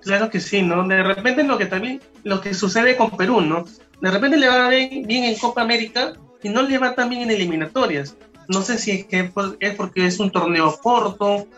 Claro 0.07 0.31
que 0.31 0.39
sí, 0.39 0.63
¿no? 0.63 0.87
De 0.87 1.03
repente 1.03 1.43
lo 1.43 1.59
que 1.59 1.67
también, 1.67 2.01
lo 2.23 2.41
que 2.41 2.55
sucede 2.55 2.97
con 2.97 3.17
Perú, 3.17 3.41
¿no? 3.41 3.65
De 4.01 4.09
repente 4.09 4.37
le 4.37 4.47
va 4.47 4.69
bien, 4.69 5.05
bien 5.05 5.25
en 5.25 5.37
Copa 5.37 5.63
América 5.63 6.13
y 6.45 6.49
no 6.49 6.63
le 6.63 6.79
va 6.79 6.95
tan 6.95 7.09
bien 7.11 7.23
en 7.23 7.33
eliminatorias. 7.33 8.17
No 8.47 8.63
sé 8.63 8.79
si 8.79 8.93
es 8.93 9.07
que 9.07 9.33
es 9.59 9.75
porque 9.75 10.07
es 10.07 10.21
un 10.21 10.31
torneo 10.31 10.79
corto, 10.81 11.49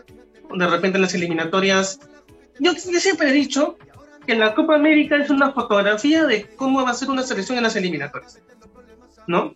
de 0.51 0.65
repente 0.65 0.97
las 0.97 1.13
eliminatorias. 1.13 1.99
Yo, 2.59 2.73
siempre 2.73 3.29
he 3.29 3.33
dicho 3.33 3.77
que 4.25 4.33
la 4.33 4.55
Copa 4.55 4.73
América 4.73 5.17
es 5.17 5.29
una 5.29 5.51
fotografía 5.51 6.25
de 6.25 6.47
cómo 6.55 6.83
va 6.83 6.89
a 6.89 6.95
ser 6.95 7.11
una 7.11 7.21
selección 7.21 7.59
en 7.59 7.65
las 7.65 7.75
eliminatorias. 7.75 8.41
¿No? 9.27 9.53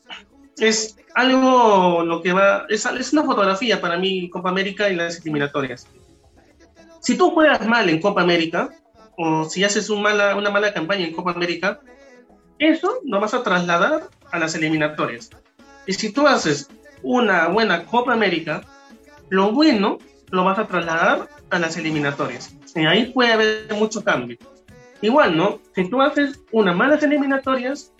Es 0.57 0.97
algo 1.15 2.03
lo 2.05 2.21
que 2.21 2.31
va, 2.31 2.67
es, 2.69 2.85
es 2.85 3.11
una 3.11 3.23
fotografía 3.23 3.81
para 3.81 3.97
mí 3.97 4.29
Copa 4.29 4.49
América 4.49 4.87
y 4.87 4.95
las 4.95 5.19
eliminatorias. 5.21 5.87
Si 6.99 7.17
tú 7.17 7.31
juegas 7.31 7.65
mal 7.67 7.89
en 7.89 7.99
Copa 7.99 8.21
América, 8.21 8.69
o 9.17 9.45
si 9.45 9.63
haces 9.63 9.89
una 9.89 10.49
mala 10.49 10.73
campaña 10.73 11.05
en 11.05 11.13
Copa 11.13 11.31
América, 11.31 11.79
eso 12.59 12.99
lo 13.05 13.19
vas 13.19 13.33
a 13.33 13.43
trasladar 13.43 14.09
a 14.31 14.39
las 14.39 14.55
eliminatorias. 14.55 15.29
Y 15.85 15.93
si 15.93 16.11
tú 16.11 16.27
haces 16.27 16.69
una 17.01 17.47
buena 17.47 17.85
Copa 17.85 18.13
América, 18.13 18.63
lo 19.29 19.51
bueno 19.51 19.97
lo 20.29 20.43
vas 20.43 20.57
a 20.57 20.67
trasladar 20.67 21.29
a 21.49 21.59
las 21.59 21.77
eliminatorias. 21.77 22.55
Y 22.75 22.85
ahí 22.85 23.11
puede 23.11 23.33
haber 23.33 23.73
mucho 23.77 24.03
cambio. 24.03 24.37
Igual, 25.01 25.37
¿no? 25.37 25.59
Si 25.75 25.89
tú 25.89 26.01
haces 26.01 26.39
unas 26.51 26.75
malas 26.75 27.03
eliminatorias, 27.03 27.91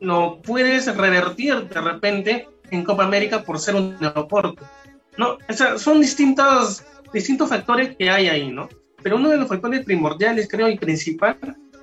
lo 0.00 0.40
puedes 0.42 0.94
revertir 0.96 1.68
de 1.68 1.80
repente 1.80 2.48
en 2.70 2.84
Copa 2.84 3.04
América 3.04 3.42
por 3.42 3.58
ser 3.58 3.74
un 3.74 3.96
aeropuerto. 4.00 4.64
¿no? 5.18 5.36
O 5.48 5.52
sea, 5.52 5.78
son 5.78 6.00
distintos, 6.00 6.84
distintos 7.12 7.48
factores 7.48 7.96
que 7.96 8.08
hay 8.08 8.28
ahí, 8.28 8.50
¿no? 8.50 8.68
Pero 9.02 9.16
uno 9.16 9.30
de 9.30 9.36
los 9.36 9.48
factores 9.48 9.84
primordiales, 9.84 10.48
creo, 10.48 10.68
y 10.68 10.78
principal, 10.78 11.36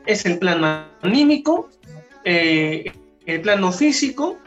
es 0.06 0.26
el 0.26 0.38
plano 0.38 0.86
anímico, 1.02 1.70
eh, 2.24 2.92
el 3.26 3.42
plano 3.42 3.72
físico, 3.72 4.38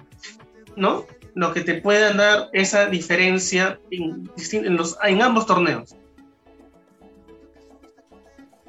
¿no? 0.76 1.06
Lo 1.34 1.52
que 1.52 1.62
te 1.62 1.80
puede 1.80 2.14
dar 2.14 2.48
esa 2.52 2.86
diferencia 2.86 3.78
en, 3.90 4.30
en, 4.52 4.76
los, 4.76 4.96
en 5.02 5.22
ambos 5.22 5.46
torneos. 5.46 5.94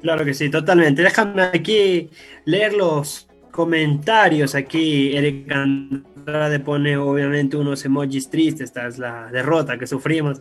Claro 0.00 0.24
que 0.24 0.34
sí, 0.34 0.50
totalmente. 0.50 1.02
Déjame 1.02 1.42
aquí 1.42 2.10
leer 2.44 2.72
los 2.72 3.29
comentarios. 3.50 4.54
Aquí 4.54 5.16
Eric 5.16 5.50
Andrade 5.50 6.60
pone 6.60 6.96
obviamente 6.96 7.56
unos 7.56 7.84
emojis 7.84 8.30
tristes. 8.30 8.68
Esta 8.68 8.86
es 8.86 8.98
la 8.98 9.30
derrota 9.30 9.78
que 9.78 9.86
sufrimos. 9.86 10.40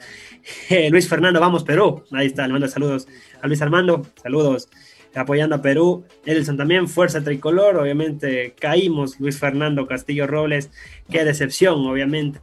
Luis 0.90 1.08
Fernando, 1.08 1.40
vamos 1.40 1.64
Perú. 1.64 2.04
Ahí 2.12 2.28
está, 2.28 2.46
le 2.48 2.54
mando 2.54 2.68
saludos 2.68 3.08
a 3.42 3.48
Luis 3.48 3.62
Armando. 3.62 4.06
Saludos 4.22 4.70
apoyando 5.16 5.56
a 5.56 5.62
Perú. 5.62 6.06
Edelson 6.26 6.58
también, 6.58 6.88
fuerza 6.88 7.24
tricolor. 7.24 7.78
Obviamente 7.78 8.54
caímos. 8.60 9.20
Luis 9.20 9.40
Fernando 9.40 9.88
Castillo 9.88 10.28
Robles. 10.28 10.72
Qué 11.10 11.26
decepción, 11.26 11.86
obviamente. 11.86 12.40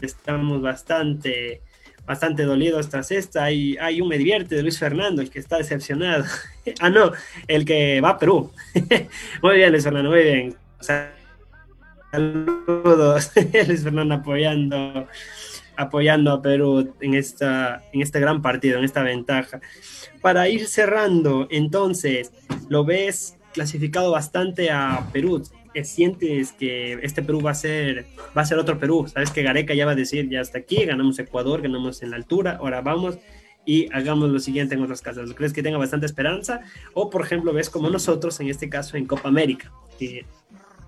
Estamos 0.00 0.60
bastante 0.60 1.62
bastante 2.06 2.44
dolidos 2.44 2.88
tras 2.88 3.10
esta. 3.10 3.44
Hay, 3.44 3.76
hay 3.78 4.00
un 4.00 4.08
me 4.08 4.16
divierte 4.18 4.54
de 4.54 4.62
Luis 4.62 4.78
Fernando, 4.78 5.20
el 5.20 5.30
que 5.30 5.38
está 5.38 5.58
decepcionado. 5.58 6.24
ah, 6.80 6.90
no, 6.90 7.12
el 7.48 7.64
que 7.64 8.00
va 8.00 8.10
a 8.10 8.18
Perú. 8.18 8.52
muy 9.42 9.56
bien, 9.56 9.72
Luis 9.72 9.84
Fernando, 9.84 10.10
muy 10.10 10.22
bien. 10.22 10.56
Saludos, 12.12 13.32
Luis 13.66 13.82
Fernando 13.82 14.14
apoyando, 14.14 15.08
apoyando 15.76 16.32
a 16.32 16.40
Perú 16.40 16.94
en, 17.00 17.14
esta, 17.14 17.82
en 17.92 18.02
este 18.02 18.20
gran 18.20 18.40
partido, 18.40 18.78
en 18.78 18.84
esta 18.84 19.02
ventaja. 19.02 19.60
Para 20.22 20.48
ir 20.48 20.66
cerrando, 20.66 21.48
entonces, 21.50 22.32
lo 22.68 22.84
ves 22.84 23.36
clasificado 23.52 24.10
bastante 24.12 24.70
a 24.70 25.08
Perú 25.12 25.42
sientes 25.84 26.52
que 26.52 26.94
este 27.02 27.22
Perú 27.22 27.40
va 27.40 27.50
a 27.50 27.54
ser 27.54 28.06
va 28.36 28.42
a 28.42 28.46
ser 28.46 28.58
otro 28.58 28.78
Perú? 28.78 29.06
Sabes 29.12 29.30
que 29.30 29.42
Gareca 29.42 29.74
ya 29.74 29.86
va 29.86 29.92
a 29.92 29.96
decir, 29.96 30.28
ya 30.28 30.40
hasta 30.40 30.58
aquí, 30.58 30.84
ganamos 30.84 31.18
Ecuador, 31.18 31.62
ganamos 31.62 32.02
en 32.02 32.10
la 32.10 32.16
altura, 32.16 32.58
ahora 32.60 32.80
vamos 32.80 33.18
y 33.66 33.92
hagamos 33.92 34.30
lo 34.30 34.38
siguiente 34.38 34.74
en 34.74 34.82
otras 34.82 35.02
casas. 35.02 35.32
¿Crees 35.34 35.52
que 35.52 35.62
tenga 35.62 35.76
bastante 35.76 36.06
esperanza? 36.06 36.60
O, 36.94 37.10
por 37.10 37.22
ejemplo, 37.22 37.52
ves 37.52 37.68
como 37.68 37.90
nosotros, 37.90 38.38
en 38.40 38.48
este 38.48 38.68
caso, 38.68 38.96
en 38.96 39.06
Copa 39.06 39.28
América, 39.28 39.72
que 39.98 40.24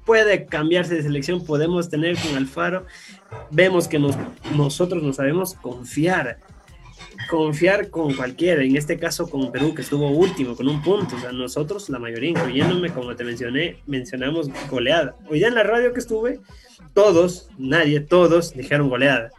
puede 0.06 0.46
cambiarse 0.46 0.94
de 0.94 1.02
selección, 1.02 1.44
podemos 1.44 1.90
tener 1.90 2.16
con 2.16 2.36
Alfaro, 2.36 2.86
vemos 3.50 3.88
que 3.88 3.98
nos, 3.98 4.16
nosotros 4.56 5.02
no 5.02 5.12
sabemos 5.12 5.54
confiar 5.54 6.38
confiar 7.28 7.90
con 7.90 8.14
cualquiera, 8.14 8.62
en 8.62 8.76
este 8.76 8.98
caso 8.98 9.28
con 9.28 9.50
Perú, 9.50 9.74
que 9.74 9.82
estuvo 9.82 10.08
último, 10.10 10.54
con 10.54 10.68
un 10.68 10.82
punto. 10.82 11.16
O 11.16 11.18
sea, 11.18 11.32
nosotros, 11.32 11.88
la 11.88 11.98
mayoría, 11.98 12.30
incluyéndome, 12.30 12.90
como 12.90 13.14
te 13.16 13.24
mencioné, 13.24 13.78
mencionamos 13.86 14.48
goleada. 14.70 15.16
Hoy 15.28 15.38
día 15.38 15.48
en 15.48 15.54
la 15.54 15.62
radio 15.62 15.92
que 15.92 16.00
estuve, 16.00 16.40
todos, 16.94 17.48
nadie, 17.58 18.00
todos 18.00 18.54
dijeron 18.54 18.88
goleada. 18.88 19.30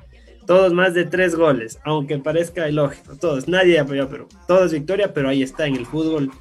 Todos 0.46 0.74
más 0.74 0.96
de 0.96 1.06
tres 1.06 1.36
goles, 1.36 1.80
aunque 1.84 2.18
parezca 2.18 2.68
ilógico. 2.68 3.16
Todos, 3.18 3.48
nadie 3.48 3.80
apoyó 3.80 4.04
a 4.04 4.10
Perú. 4.10 4.28
Todos 4.48 4.74
victoria, 4.74 5.14
pero 5.14 5.30
ahí 5.30 5.44
está, 5.44 5.68
en 5.68 5.76
el 5.76 5.86
fútbol 5.86 6.32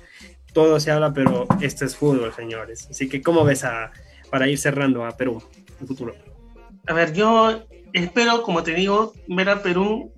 todo 0.53 0.81
se 0.81 0.91
habla, 0.91 1.13
pero 1.13 1.47
este 1.61 1.85
es 1.85 1.97
fútbol, 1.97 2.33
señores. 2.35 2.89
Así 2.91 3.09
que, 3.09 3.23
¿cómo 3.23 3.45
ves 3.45 3.65
a, 3.65 3.93
para 4.31 4.49
ir 4.49 4.59
cerrando 4.59 5.05
a 5.05 5.17
Perú 5.17 5.43
en 5.81 5.87
futuro? 5.87 6.15
A 6.87 6.93
ver, 6.95 7.13
yo 7.13 7.65
espero, 7.93 8.43
como 8.43 8.63
te 8.63 8.75
digo, 8.75 9.13
ver 9.29 9.51
a 9.51 9.63
Perú 9.63 10.13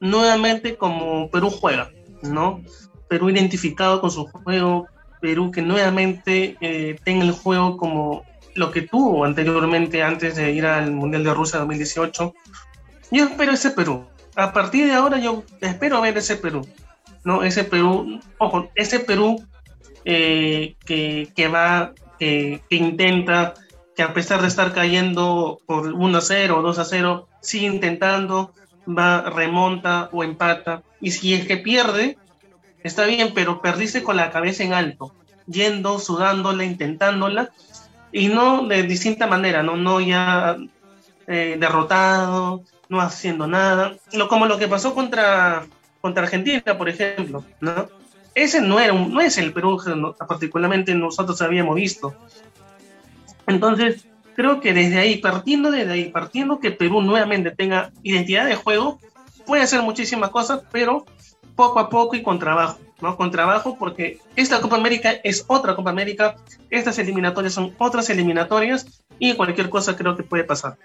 nuevamente 0.00 0.76
como 0.76 1.30
Perú 1.30 1.50
juega, 1.50 1.90
¿no? 2.22 2.62
Perú 3.08 3.30
identificado 3.30 4.00
con 4.00 4.10
su 4.10 4.26
juego, 4.26 4.86
Perú 5.20 5.50
que 5.50 5.62
nuevamente 5.62 6.56
eh, 6.60 6.98
tenga 7.04 7.24
el 7.24 7.32
juego 7.32 7.76
como 7.76 8.24
lo 8.54 8.70
que 8.70 8.82
tuvo 8.82 9.24
anteriormente 9.24 10.02
antes 10.02 10.36
de 10.36 10.52
ir 10.52 10.66
al 10.66 10.90
Mundial 10.90 11.24
de 11.24 11.34
Rusia 11.34 11.58
2018. 11.60 12.34
Yo 13.10 13.24
espero 13.24 13.52
ese 13.52 13.70
Perú. 13.70 14.06
A 14.34 14.52
partir 14.52 14.86
de 14.86 14.94
ahora 14.94 15.18
yo 15.18 15.44
espero 15.60 16.00
ver 16.00 16.16
ese 16.18 16.36
Perú, 16.36 16.66
¿no? 17.24 17.42
Ese 17.42 17.64
Perú, 17.64 18.20
ojo, 18.38 18.70
ese 18.74 19.00
Perú 19.00 19.42
eh, 20.04 20.76
que, 20.84 21.28
que, 21.34 21.48
va, 21.48 21.92
que, 22.18 22.62
que 22.68 22.76
intenta, 22.76 23.54
que 23.94 24.02
a 24.02 24.12
pesar 24.12 24.42
de 24.42 24.48
estar 24.48 24.74
cayendo 24.74 25.58
por 25.66 25.92
1 25.92 26.18
a 26.18 26.20
0 26.20 26.58
o 26.58 26.62
2 26.62 26.78
a 26.78 26.84
0, 26.84 27.28
sigue 27.40 27.66
intentando, 27.66 28.52
va, 28.86 29.30
remonta 29.30 30.08
o 30.12 30.24
empata. 30.24 30.82
Y 31.00 31.10
si 31.12 31.34
es 31.34 31.46
que 31.46 31.56
pierde, 31.56 32.18
está 32.82 33.04
bien, 33.04 33.32
pero 33.34 33.60
perdiste 33.60 34.02
con 34.02 34.16
la 34.16 34.30
cabeza 34.30 34.64
en 34.64 34.72
alto, 34.72 35.12
yendo, 35.46 35.98
sudándola, 35.98 36.64
intentándola, 36.64 37.50
y 38.12 38.28
no 38.28 38.66
de 38.66 38.82
distinta 38.84 39.26
manera, 39.26 39.62
no, 39.62 39.76
no 39.76 40.00
ya 40.00 40.56
eh, 41.26 41.56
derrotado, 41.58 42.62
no 42.88 43.00
haciendo 43.00 43.46
nada, 43.46 43.96
lo, 44.12 44.28
como 44.28 44.46
lo 44.46 44.58
que 44.58 44.68
pasó 44.68 44.94
contra, 44.94 45.66
contra 46.00 46.22
Argentina, 46.22 46.78
por 46.78 46.88
ejemplo, 46.88 47.44
¿no? 47.60 47.88
Ese 48.34 48.60
no, 48.60 48.78
era 48.78 48.92
un, 48.92 49.12
no 49.14 49.20
es 49.22 49.38
el 49.38 49.52
Perú 49.52 49.80
particularmente 50.28 50.94
nosotros 50.94 51.40
habíamos 51.40 51.74
visto. 51.74 52.14
Entonces, 53.46 54.06
creo 54.36 54.60
que 54.60 54.74
desde 54.74 54.98
ahí, 54.98 55.16
partiendo 55.16 55.70
desde 55.70 55.92
ahí, 55.92 56.04
partiendo 56.10 56.60
que 56.60 56.70
Perú 56.70 57.00
nuevamente 57.00 57.50
tenga 57.50 57.90
identidad 58.02 58.46
de 58.46 58.54
juego, 58.54 59.00
puede 59.46 59.62
hacer 59.62 59.80
muchísimas 59.82 60.30
cosas, 60.30 60.60
pero 60.70 61.06
poco 61.56 61.80
a 61.80 61.88
poco 61.88 62.14
y 62.14 62.22
con 62.22 62.38
trabajo, 62.38 62.78
¿no? 63.00 63.16
Con 63.16 63.30
trabajo 63.30 63.76
porque 63.78 64.18
esta 64.36 64.60
Copa 64.60 64.76
América 64.76 65.14
es 65.24 65.44
otra 65.48 65.74
Copa 65.74 65.88
América, 65.88 66.36
estas 66.68 66.98
eliminatorias 66.98 67.54
son 67.54 67.74
otras 67.78 68.10
eliminatorias 68.10 69.02
y 69.18 69.34
cualquier 69.34 69.70
cosa 69.70 69.96
creo 69.96 70.16
que 70.16 70.22
puede 70.22 70.44
pasar. 70.44 70.76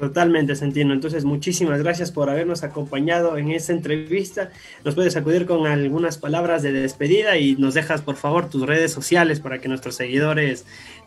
Totalmente, 0.00 0.56
Sentino. 0.56 0.94
Entonces, 0.94 1.26
muchísimas 1.26 1.78
gracias 1.82 2.10
por 2.10 2.30
habernos 2.30 2.62
acompañado 2.62 3.36
en 3.36 3.50
esta 3.50 3.74
entrevista. 3.74 4.50
Nos 4.82 4.94
puedes 4.94 5.14
acudir 5.14 5.44
con 5.44 5.66
algunas 5.66 6.16
palabras 6.16 6.62
de 6.62 6.72
despedida 6.72 7.36
y 7.36 7.54
nos 7.56 7.74
dejas, 7.74 8.00
por 8.00 8.16
favor, 8.16 8.48
tus 8.48 8.66
redes 8.66 8.92
sociales 8.92 9.40
para 9.40 9.58
que 9.60 9.68
nuestros 9.68 9.96
seguidores 9.96 10.64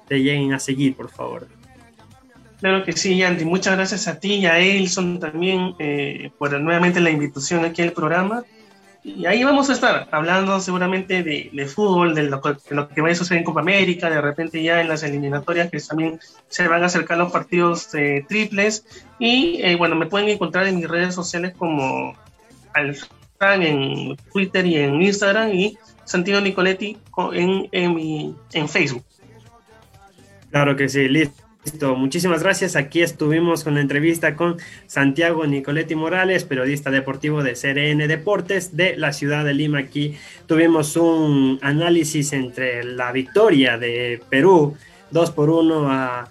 te 0.07 0.21
lleguen 0.21 0.53
a 0.53 0.59
seguir, 0.59 0.95
por 0.95 1.09
favor. 1.09 1.47
Claro 2.59 2.83
que 2.85 2.91
sí, 2.91 3.23
Andy. 3.23 3.45
Muchas 3.45 3.75
gracias 3.75 4.07
a 4.07 4.19
ti 4.19 4.35
y 4.35 4.45
a 4.45 4.59
Elson 4.59 5.19
también 5.19 5.73
eh, 5.79 6.29
por 6.37 6.57
nuevamente 6.61 7.01
la 7.01 7.09
invitación 7.09 7.65
aquí 7.65 7.81
al 7.81 7.93
programa. 7.93 8.43
Y 9.03 9.25
ahí 9.25 9.43
vamos 9.43 9.69
a 9.69 9.73
estar 9.73 10.07
hablando 10.11 10.61
seguramente 10.61 11.23
de, 11.23 11.65
fútbol, 11.67 12.15
de 12.15 12.23
lo, 12.23 12.41
que 12.41 13.01
va 13.01 13.09
a 13.09 13.15
suceder 13.15 13.39
en 13.39 13.43
Copa 13.43 13.59
América, 13.59 14.09
de 14.09 14.21
repente 14.21 14.63
ya 14.63 14.79
en 14.79 14.87
las 14.87 15.03
eliminatorias 15.03 15.69
que 15.69 15.79
también 15.81 16.21
se 16.47 16.67
van 16.69 16.83
a 16.83 16.85
acercar 16.85 17.17
los 17.17 17.29
partidos 17.29 17.93
eh, 17.95 18.25
triples. 18.29 18.85
Y 19.19 19.61
eh, 19.61 19.75
bueno, 19.75 19.95
me 19.95 20.05
pueden 20.05 20.29
encontrar 20.29 20.67
en 20.67 20.77
mis 20.77 20.87
redes 20.87 21.13
sociales 21.13 21.53
como 21.57 22.15
Alfran 22.73 23.61
en 23.61 24.15
Twitter 24.31 24.65
y 24.65 24.77
en 24.77 25.01
Instagram 25.01 25.51
y 25.53 25.77
Santiago 26.05 26.39
Nicoletti 26.39 26.97
en, 27.33 27.67
en, 27.71 28.69
Facebook. 28.69 29.03
Claro 30.49 30.77
que 30.77 30.87
sí, 30.87 31.09
listo. 31.63 31.95
Muchísimas 31.95 32.43
gracias. 32.43 32.75
Aquí 32.75 33.01
estuvimos 33.01 33.63
con 33.63 33.75
la 33.75 33.81
entrevista 33.81 34.35
con 34.35 34.57
Santiago 34.87 35.45
Nicoletti 35.45 35.95
Morales, 35.95 36.43
periodista 36.43 36.91
deportivo 36.91 37.43
de 37.43 37.53
CRN 37.53 38.07
Deportes 38.07 38.75
de 38.75 38.97
la 38.97 39.13
ciudad 39.13 39.45
de 39.45 39.53
Lima. 39.53 39.79
Aquí 39.79 40.15
tuvimos 40.47 40.95
un 40.97 41.59
análisis 41.61 42.33
entre 42.33 42.83
la 42.83 43.11
victoria 43.11 43.77
de 43.77 44.21
Perú 44.29 44.75
2 45.11 45.31
por 45.31 45.49
1 45.49 45.91
a 45.91 46.29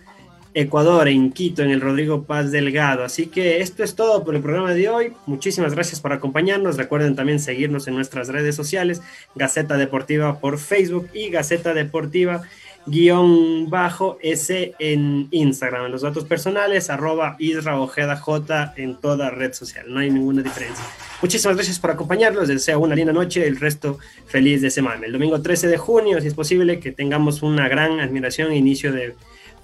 Ecuador, 0.54 1.08
en 1.08 1.32
Quito, 1.32 1.62
en 1.62 1.70
el 1.70 1.80
Rodrigo 1.80 2.24
Paz 2.24 2.50
Delgado. 2.50 3.04
Así 3.04 3.26
que 3.26 3.60
esto 3.60 3.82
es 3.82 3.94
todo 3.94 4.22
por 4.22 4.34
el 4.34 4.42
programa 4.42 4.74
de 4.74 4.88
hoy. 4.88 5.12
Muchísimas 5.26 5.74
gracias 5.74 6.00
por 6.00 6.12
acompañarnos. 6.12 6.76
Recuerden 6.76 7.16
también 7.16 7.40
seguirnos 7.40 7.88
en 7.88 7.94
nuestras 7.94 8.28
redes 8.28 8.54
sociales, 8.54 9.00
Gaceta 9.34 9.78
Deportiva 9.78 10.40
por 10.40 10.58
Facebook 10.58 11.08
y 11.14 11.30
Gaceta 11.30 11.72
Deportiva 11.72 12.42
guion 12.86 13.68
bajo 13.70 14.18
S 14.22 14.74
en 14.78 15.28
Instagram. 15.30 15.86
En 15.86 15.92
los 15.92 16.02
datos 16.02 16.24
personales, 16.24 16.90
arroba 16.90 17.36
Isra 17.38 17.80
Ojeda 17.80 18.16
J 18.16 18.74
en 18.76 18.96
toda 18.96 19.30
red 19.30 19.52
social. 19.52 19.86
No 19.88 20.00
hay 20.00 20.10
ninguna 20.10 20.42
diferencia. 20.42 20.84
Muchísimas 21.20 21.56
gracias 21.56 21.78
por 21.78 21.90
acompañarnos. 21.90 22.48
Les 22.48 22.58
deseo 22.58 22.80
una 22.80 22.94
linda 22.94 23.12
noche. 23.12 23.46
El 23.46 23.58
resto 23.58 23.98
feliz 24.26 24.62
de 24.62 24.70
semana. 24.70 25.06
El 25.06 25.12
domingo 25.12 25.40
13 25.40 25.68
de 25.68 25.78
junio, 25.78 26.20
si 26.20 26.28
es 26.28 26.34
posible, 26.34 26.80
que 26.80 26.92
tengamos 26.92 27.42
una 27.42 27.68
gran 27.68 28.00
admiración, 28.00 28.52
inicio 28.52 28.92
de 28.92 29.14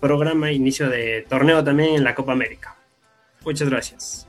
programa, 0.01 0.53
inicio 0.53 0.89
de 0.89 1.27
torneo 1.29 1.65
también 1.65 1.97
en 1.97 2.05
la 2.05 2.15
Copa 2.15 2.33
América. 2.33 2.77
Muchas 3.45 3.69
gracias. 3.69 4.28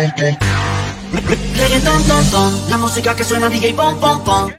Reggaeton, 0.00 2.00
ton, 2.08 2.24
ton, 2.30 2.70
la 2.70 2.78
música 2.78 3.14
que 3.14 3.22
suena 3.22 3.50
DJ 3.50 3.74
pom, 3.74 4.00
pom, 4.00 4.24
pom. 4.24 4.50